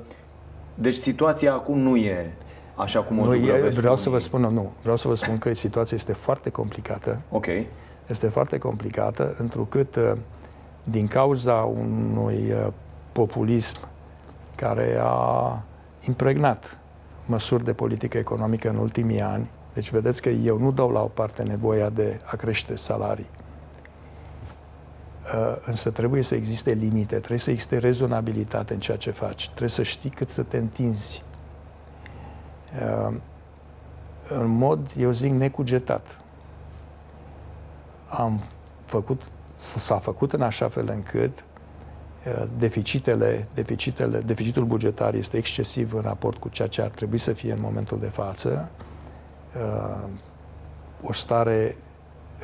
deci 0.74 0.96
situația 0.96 1.54
acum 1.54 1.80
nu 1.80 1.96
e 1.96 2.34
așa 2.76 3.00
cum 3.02 3.20
o 3.20 3.26
nu, 3.26 3.34
e, 3.36 3.70
Vreau 3.70 3.96
să 3.96 4.10
vă 4.10 4.18
spun, 4.18 4.42
nu, 4.42 4.72
vreau 4.82 4.96
să 4.96 5.08
vă 5.08 5.14
spun 5.14 5.38
că 5.38 5.54
situația 5.54 5.98
este 5.98 6.14
foarte 6.14 6.50
complicată. 6.50 7.20
Ok. 7.32 7.46
Este 8.08 8.28
foarte 8.28 8.58
complicată, 8.58 9.36
întrucât 9.38 9.96
uh, 9.96 10.12
din 10.84 11.08
cauza 11.08 11.54
unui 11.54 12.52
uh, 12.52 12.68
populism 13.12 13.78
care 14.56 15.00
a 15.02 15.62
impregnat 16.08 16.78
măsuri 17.26 17.64
de 17.64 17.74
politică 17.74 18.18
economică 18.18 18.70
în 18.70 18.76
ultimii 18.76 19.22
ani, 19.22 19.50
deci 19.80 19.92
vedeți 19.92 20.22
că 20.22 20.30
eu 20.30 20.58
nu 20.58 20.72
dau 20.72 20.92
la 20.92 21.02
o 21.02 21.08
parte 21.08 21.44
nevoia 21.44 21.90
de 21.90 22.20
a 22.24 22.36
crește 22.36 22.76
salarii. 22.76 23.30
Uh, 25.36 25.56
însă 25.66 25.90
trebuie 25.90 26.22
să 26.22 26.36
existe 26.36 26.72
limite, 26.72 27.16
trebuie 27.16 27.40
să 27.40 27.52
existe 27.52 27.78
rezonabilitate 27.78 28.74
în 28.74 28.80
ceea 28.80 28.98
ce 28.98 29.12
faci, 29.12 29.46
trebuie 29.46 29.70
să 29.70 29.84
știi 29.84 30.10
cât 30.10 30.30
să 30.30 30.44
te 30.44 30.58
întinzi. 30.58 31.24
Uh, 32.82 33.16
în 34.30 34.48
mod, 34.48 34.92
eu 34.98 35.12
zic, 35.12 35.32
necugetat. 35.32 36.20
Am 38.10 38.42
făcut, 38.86 39.22
s-a 39.56 39.98
făcut 39.98 40.34
în 40.34 40.42
așa 40.42 40.68
fel 40.68 40.90
încât 40.90 41.44
uh, 42.28 42.44
deficitele, 42.58 43.48
deficitele, 43.54 44.20
deficitul 44.20 44.66
bugetar 44.66 45.14
este 45.14 45.38
excesiv 45.38 45.94
în 45.94 46.02
raport 46.02 46.38
cu 46.38 46.50
ceea 46.50 46.68
ce 46.68 46.82
ar 46.82 46.90
trebui 46.90 47.18
să 47.18 47.34
fie 47.34 47.52
în 47.52 47.62
momentul 47.62 48.00
de 48.00 48.08
față 48.08 48.70
uh, 48.80 48.88
o 51.04 51.14
stare 51.14 51.78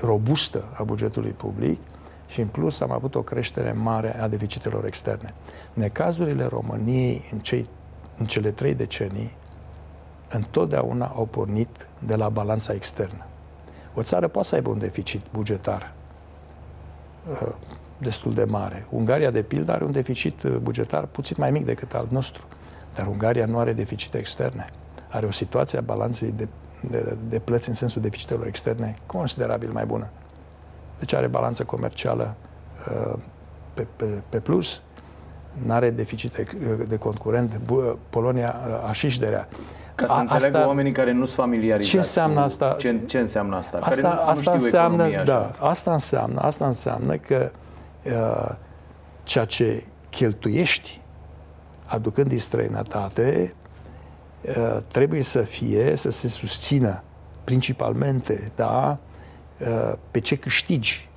robustă 0.01 0.63
a 0.77 0.83
bugetului 0.83 1.31
public 1.31 1.79
și 2.27 2.41
în 2.41 2.47
plus 2.47 2.79
am 2.79 2.91
avut 2.91 3.15
o 3.15 3.21
creștere 3.21 3.71
mare 3.71 4.21
a 4.21 4.27
deficitelor 4.27 4.85
externe. 4.85 5.33
Necazurile 5.73 6.45
României 6.45 7.29
în, 7.31 7.39
cei, 7.39 7.69
în 8.17 8.25
cele 8.25 8.51
trei 8.51 8.73
decenii 8.73 9.35
întotdeauna 10.29 11.05
au 11.05 11.25
pornit 11.25 11.87
de 11.99 12.15
la 12.15 12.29
balanța 12.29 12.73
externă. 12.73 13.25
O 13.93 14.01
țară 14.01 14.27
poate 14.27 14.47
să 14.47 14.55
aibă 14.55 14.69
un 14.69 14.77
deficit 14.77 15.21
bugetar 15.31 15.93
uh, 17.29 17.53
destul 17.97 18.33
de 18.33 18.43
mare. 18.43 18.85
Ungaria, 18.89 19.31
de 19.31 19.41
pildă, 19.41 19.71
are 19.71 19.83
un 19.83 19.91
deficit 19.91 20.43
uh, 20.43 20.55
bugetar 20.55 21.05
puțin 21.05 21.35
mai 21.39 21.51
mic 21.51 21.65
decât 21.65 21.93
al 21.93 22.07
nostru, 22.09 22.47
dar 22.95 23.07
Ungaria 23.07 23.45
nu 23.45 23.59
are 23.59 23.73
deficite 23.73 24.17
externe. 24.17 24.69
Are 25.09 25.25
o 25.25 25.31
situație 25.31 25.77
a 25.77 25.81
balanței 25.81 26.31
de 26.31 26.47
de, 26.91 27.17
de 27.29 27.39
plăți 27.39 27.69
în 27.69 27.75
sensul 27.75 28.01
deficitelor 28.01 28.47
externe 28.47 28.93
considerabil 29.05 29.69
mai 29.71 29.85
bună. 29.85 30.09
Deci 30.99 31.13
are 31.13 31.27
balanță 31.27 31.63
comercială 31.63 32.35
uh, 32.89 33.17
pe, 33.73 33.87
pe, 33.95 34.05
pe 34.29 34.39
plus, 34.39 34.81
nu 35.65 35.73
are 35.73 35.89
deficite 35.89 36.47
uh, 36.53 36.85
de 36.87 36.97
concurent. 36.97 37.61
Polonia 38.09 38.55
uh, 38.67 38.89
a 38.89 38.91
șișderea. 38.91 39.47
Ca 39.95 40.07
să 40.07 40.13
a, 40.13 40.19
înțeleagă 40.19 40.57
asta, 40.57 40.67
oamenii 40.67 40.91
care 40.91 41.11
nu 41.11 41.25
sunt 41.25 41.37
familiarizați. 41.37 41.89
Ce 41.89 41.97
înseamnă 41.97 42.39
asta? 42.39 42.75
Ce, 42.77 42.99
ce 43.05 43.19
înseamnă 43.19 43.55
asta? 43.55 43.77
Asta, 43.77 43.89
care 43.89 44.01
nu, 44.01 44.07
asta 44.07 44.31
nu 44.33 44.39
știu 44.39 44.51
înseamnă, 44.51 45.23
da, 45.23 45.51
asta 45.59 45.91
înseamnă, 45.91 46.39
asta 46.39 46.65
înseamnă 46.65 47.15
că 47.15 47.51
uh, 48.03 48.55
ceea 49.23 49.45
ce 49.45 49.83
cheltuiești 50.09 51.01
aducând 51.85 52.27
din 52.27 52.39
străinătate 52.39 53.53
Uh, 53.53 53.65
trebuie 54.91 55.21
să 55.21 55.41
fie, 55.41 55.95
să 55.95 56.09
se 56.09 56.27
susțină 56.27 57.03
principalmente, 57.45 58.43
da, 58.55 58.97
uh, 59.59 59.93
pe 60.11 60.19
ce 60.19 60.35
câștigi. 60.35 61.09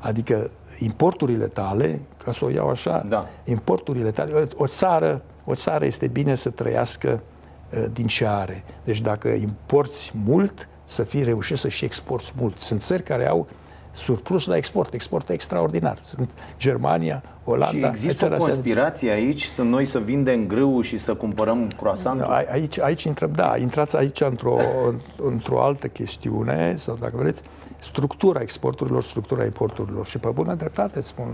Adică 0.00 0.50
importurile 0.78 1.46
tale, 1.46 2.00
ca 2.24 2.32
să 2.32 2.44
o 2.44 2.50
iau 2.50 2.68
așa, 2.68 3.04
da. 3.08 3.28
importurile 3.44 4.10
tale, 4.10 4.48
o 4.56 4.66
țară, 4.66 5.22
o 5.44 5.54
țară 5.54 5.84
este 5.84 6.06
bine 6.06 6.34
să 6.34 6.50
trăiască 6.50 7.22
uh, 7.70 7.84
din 7.92 8.06
ce 8.06 8.26
are. 8.26 8.64
Deci 8.84 9.00
dacă 9.00 9.28
importi 9.28 10.10
mult, 10.24 10.68
să 10.84 11.02
fii 11.02 11.22
reușit 11.22 11.56
să 11.56 11.68
și 11.68 11.84
exporti 11.84 12.32
mult. 12.36 12.58
Sunt 12.58 12.80
țări 12.80 13.02
care 13.02 13.28
au 13.28 13.46
surplus 13.94 14.46
la 14.46 14.56
export, 14.56 14.94
export 14.94 15.28
extraordinar. 15.28 15.98
Sunt 16.02 16.30
Germania, 16.58 17.22
Olanda. 17.44 17.78
Și 17.78 17.84
există 17.84 18.30
o 18.32 18.36
conspirație 18.36 19.10
aici? 19.10 19.42
Sunt 19.42 19.70
noi 19.70 19.84
să 19.84 19.98
vindem 19.98 20.46
grâu 20.46 20.80
și 20.80 20.98
să 20.98 21.14
cumpărăm 21.14 21.70
croissant? 21.76 22.20
Aici, 22.50 22.80
aici 22.80 23.02
intrăm, 23.02 23.32
da, 23.32 23.56
intrați 23.56 23.96
aici 23.96 24.20
într-o, 24.20 24.56
într-o 25.32 25.62
altă 25.62 25.86
chestiune, 25.86 26.74
sau 26.76 26.96
dacă 27.00 27.16
vreți, 27.16 27.42
structura 27.78 28.40
exporturilor, 28.40 29.02
structura 29.02 29.44
importurilor. 29.44 30.06
Și 30.06 30.18
pe 30.18 30.28
bună 30.28 30.54
dreptate 30.54 31.00
spun 31.00 31.26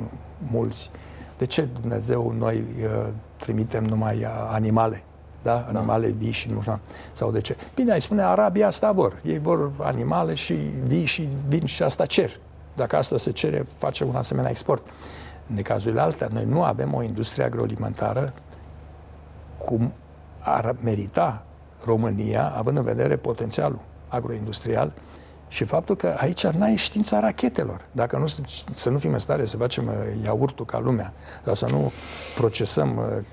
mulți, 0.51 0.91
de 1.39 1.47
ce 1.47 1.69
Dumnezeu 1.81 2.35
noi 2.39 2.65
uh, 2.83 3.09
trimitem 3.37 3.85
numai 3.85 4.17
uh, 4.17 4.27
animale? 4.53 5.03
Da? 5.43 5.69
da? 5.73 5.79
Animale 5.79 6.09
vii 6.09 6.31
și 6.31 6.51
nu 6.51 6.61
știu. 6.61 6.81
Sau 7.13 7.31
de 7.31 7.41
ce? 7.41 7.57
Bine, 7.75 7.93
ai 7.93 8.01
spune, 8.01 8.23
Arabia 8.23 8.67
asta 8.67 8.93
vor. 8.93 9.21
Ei 9.25 9.39
vor 9.39 9.71
animale 9.79 10.35
și 10.35 10.55
vii 10.87 11.05
și 11.05 11.29
vin 11.49 11.65
și 11.65 11.83
asta 11.83 12.05
cer. 12.05 12.31
Dacă 12.77 12.97
asta 12.97 13.17
se 13.17 13.31
cere, 13.31 13.67
face 13.79 14.05
un 14.05 14.15
asemenea 14.15 14.51
export. 14.51 14.87
În 15.57 15.63
cazurile 15.63 16.01
altea, 16.01 16.29
noi 16.33 16.45
nu 16.45 16.63
avem 16.63 16.95
o 16.95 17.03
industrie 17.03 17.45
agroalimentară 17.45 18.33
cum 19.59 19.93
ar 20.39 20.77
merita 20.83 21.43
România, 21.85 22.53
având 22.57 22.77
în 22.77 22.85
vedere 22.85 23.17
potențialul 23.17 23.79
agroindustrial 24.09 24.93
și 25.49 25.65
faptul 25.65 25.97
că 25.97 26.15
aici 26.19 26.47
n-ai 26.47 26.77
știința 26.77 27.21
rachetelor. 27.21 27.81
Dacă 27.93 28.17
nu, 28.17 28.27
să 28.75 28.91
nu 28.91 28.99
fim 28.99 29.13
în 29.13 29.19
stare 29.19 29.45
să 29.45 29.57
facem 29.57 29.87
uh, 29.87 30.25
iaurtul 30.25 30.65
ca 30.65 30.79
lumea, 30.79 31.13
sau 31.45 31.55
să 31.55 31.67
nu 31.71 31.93
procesăm 32.37 32.97
uh, 32.97 33.25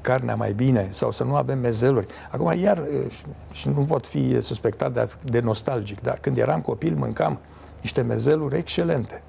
carnea 0.00 0.34
mai 0.34 0.52
bine, 0.52 0.88
sau 0.90 1.10
să 1.10 1.24
nu 1.24 1.34
avem 1.34 1.58
mezeluri. 1.58 2.06
Acum, 2.30 2.58
iar, 2.58 2.78
uh, 2.78 3.12
și 3.52 3.68
nu 3.68 3.84
pot 3.84 4.06
fi 4.06 4.40
suspectat 4.40 4.92
de, 4.92 5.08
de 5.22 5.40
nostalgic, 5.40 6.00
dar 6.00 6.18
când 6.20 6.36
eram 6.36 6.60
copil 6.60 6.94
mâncam 6.96 7.38
niște 7.80 8.00
mezeluri 8.00 8.56
excelente. 8.56 9.22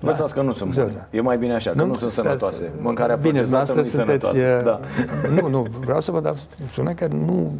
Lăsați 0.00 0.34
da. 0.34 0.40
că 0.40 0.46
nu 0.46 0.52
sunt 0.52 0.74
bune. 0.74 0.92
Da. 1.10 1.16
E 1.16 1.20
mai 1.20 1.38
bine 1.38 1.54
așa, 1.54 1.70
că 1.70 1.76
nu, 1.76 1.86
nu 1.86 1.94
sunt 1.94 2.10
sănătoase. 2.10 2.70
Mâncarea 2.80 3.16
bine, 3.16 3.32
procesată 3.32 3.72
nu 3.74 3.84
sunteți, 3.84 4.26
sănătoasă. 4.26 4.62
Da. 4.64 4.80
Nu, 5.40 5.48
nu, 5.48 5.62
vreau 5.62 6.00
să 6.00 6.10
vă 6.10 6.20
dați, 6.20 6.48
spune 6.70 6.94
că 6.94 7.06
nu 7.06 7.52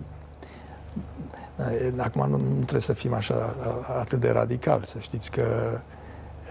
Acum 1.97 2.30
nu, 2.30 2.37
nu 2.37 2.55
trebuie 2.55 2.80
să 2.80 2.93
fim 2.93 3.14
așa 3.14 3.55
atât 3.99 4.20
de 4.20 4.30
radical, 4.30 4.83
să 4.85 4.99
știți 4.99 5.30
că 5.30 5.43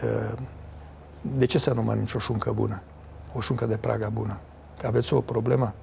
Uh, 0.04 0.38
de 1.22 1.46
ce 1.46 1.58
să 1.58 1.74
nu 1.74 1.82
mănânci 1.82 2.14
o 2.14 2.20
șuncă 2.20 2.52
bună? 2.52 2.82
O 3.34 3.40
șuncă 3.40 3.66
de 3.66 3.76
praga 3.76 4.10
bună? 4.10 4.38
Că 4.80 4.88
aveți 4.88 5.14
o 5.14 5.22
problemă? 5.22 5.74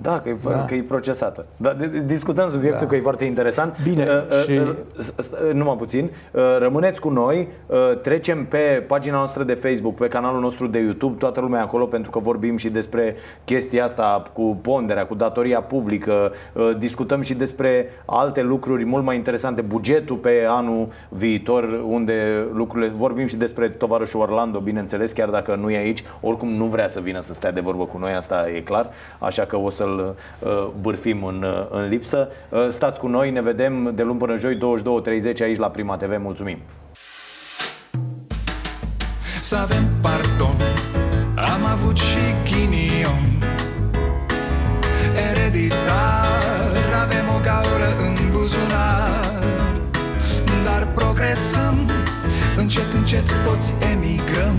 Da, 0.00 0.20
că 0.20 0.28
e, 0.28 0.36
da. 0.44 0.64
Că 0.64 0.74
e 0.74 0.82
procesată. 0.82 1.46
Da, 1.56 1.76
discutăm 2.04 2.48
subiectul 2.48 2.80
da. 2.80 2.86
că 2.86 2.96
e 2.96 3.00
foarte 3.00 3.24
interesant. 3.24 3.76
Bine, 3.82 4.06
uh, 4.30 4.44
și... 4.44 4.50
uh, 4.50 4.68
uh, 4.98 5.52
numai 5.52 5.76
puțin. 5.76 6.10
Uh, 6.32 6.42
rămâneți 6.58 7.00
cu 7.00 7.08
noi, 7.08 7.48
uh, 7.66 7.76
trecem 8.02 8.44
pe 8.44 8.84
pagina 8.86 9.16
noastră 9.16 9.44
de 9.44 9.54
Facebook, 9.54 9.94
pe 9.94 10.08
canalul 10.08 10.40
nostru 10.40 10.66
de 10.66 10.78
YouTube, 10.78 11.18
toată 11.18 11.40
lumea 11.40 11.62
acolo, 11.62 11.84
pentru 11.84 12.10
că 12.10 12.18
vorbim 12.18 12.56
și 12.56 12.68
despre 12.68 13.16
chestia 13.44 13.84
asta 13.84 14.22
cu 14.32 14.58
ponderea, 14.62 15.06
cu 15.06 15.14
datoria 15.14 15.60
publică, 15.60 16.32
uh, 16.52 16.70
discutăm 16.78 17.20
și 17.20 17.34
despre 17.34 17.86
alte 18.04 18.42
lucruri 18.42 18.84
mult 18.84 19.04
mai 19.04 19.16
interesante, 19.16 19.60
bugetul 19.60 20.16
pe 20.16 20.44
anul 20.48 20.88
viitor, 21.08 21.82
unde 21.86 22.46
lucrurile, 22.52 22.92
vorbim 22.96 23.26
și 23.26 23.36
despre 23.36 23.68
tovarășul 23.68 24.20
Orlando, 24.20 24.58
bineînțeles, 24.58 25.12
chiar 25.12 25.28
dacă 25.28 25.54
nu 25.54 25.70
e 25.70 25.76
aici, 25.76 26.04
oricum 26.20 26.48
nu 26.48 26.64
vrea 26.64 26.88
să 26.88 27.00
vină 27.00 27.20
să 27.20 27.34
stea 27.34 27.52
de 27.52 27.60
vorbă 27.60 27.84
cu 27.84 27.98
noi, 27.98 28.12
asta 28.12 28.46
e 28.56 28.60
clar, 28.60 28.90
așa 29.18 29.42
că 29.44 29.56
o 29.56 29.70
să 29.70 29.84
să-l 29.88 30.16
uh, 30.38 30.68
bârfim 30.80 31.24
în, 31.24 31.42
uh, 31.42 31.66
în 31.70 31.88
lipsă. 31.88 32.28
Uh, 32.48 32.66
stați 32.68 32.98
cu 32.98 33.06
noi, 33.06 33.30
ne 33.30 33.42
vedem 33.42 33.92
de 33.94 34.02
luni 34.02 34.18
până 34.18 34.36
joi 34.36 34.56
22.30 34.56 35.40
aici 35.40 35.58
la 35.58 35.70
Prima 35.70 35.96
TV. 35.96 36.16
Mulțumim! 36.20 36.58
Să 39.40 39.56
avem 39.56 39.84
pardon, 40.02 40.56
am 41.36 41.64
avut 41.72 41.96
și 41.96 42.24
ghinion 42.44 43.26
Ereditar, 45.30 46.76
avem 47.02 47.26
o 47.36 47.40
gaură 47.42 47.90
în 48.06 48.30
buzunar 48.30 49.42
Dar 50.64 50.86
progresăm, 50.94 51.76
încet, 52.56 52.92
încet 52.92 53.44
toți 53.44 53.74
emigrăm 53.92 54.56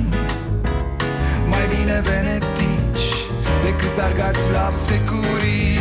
Mai 1.49 1.65
bine 1.75 2.01
veneti 2.03 2.58
decât 3.63 3.97
argați 3.97 4.51
la 4.51 4.69
securii 4.71 5.77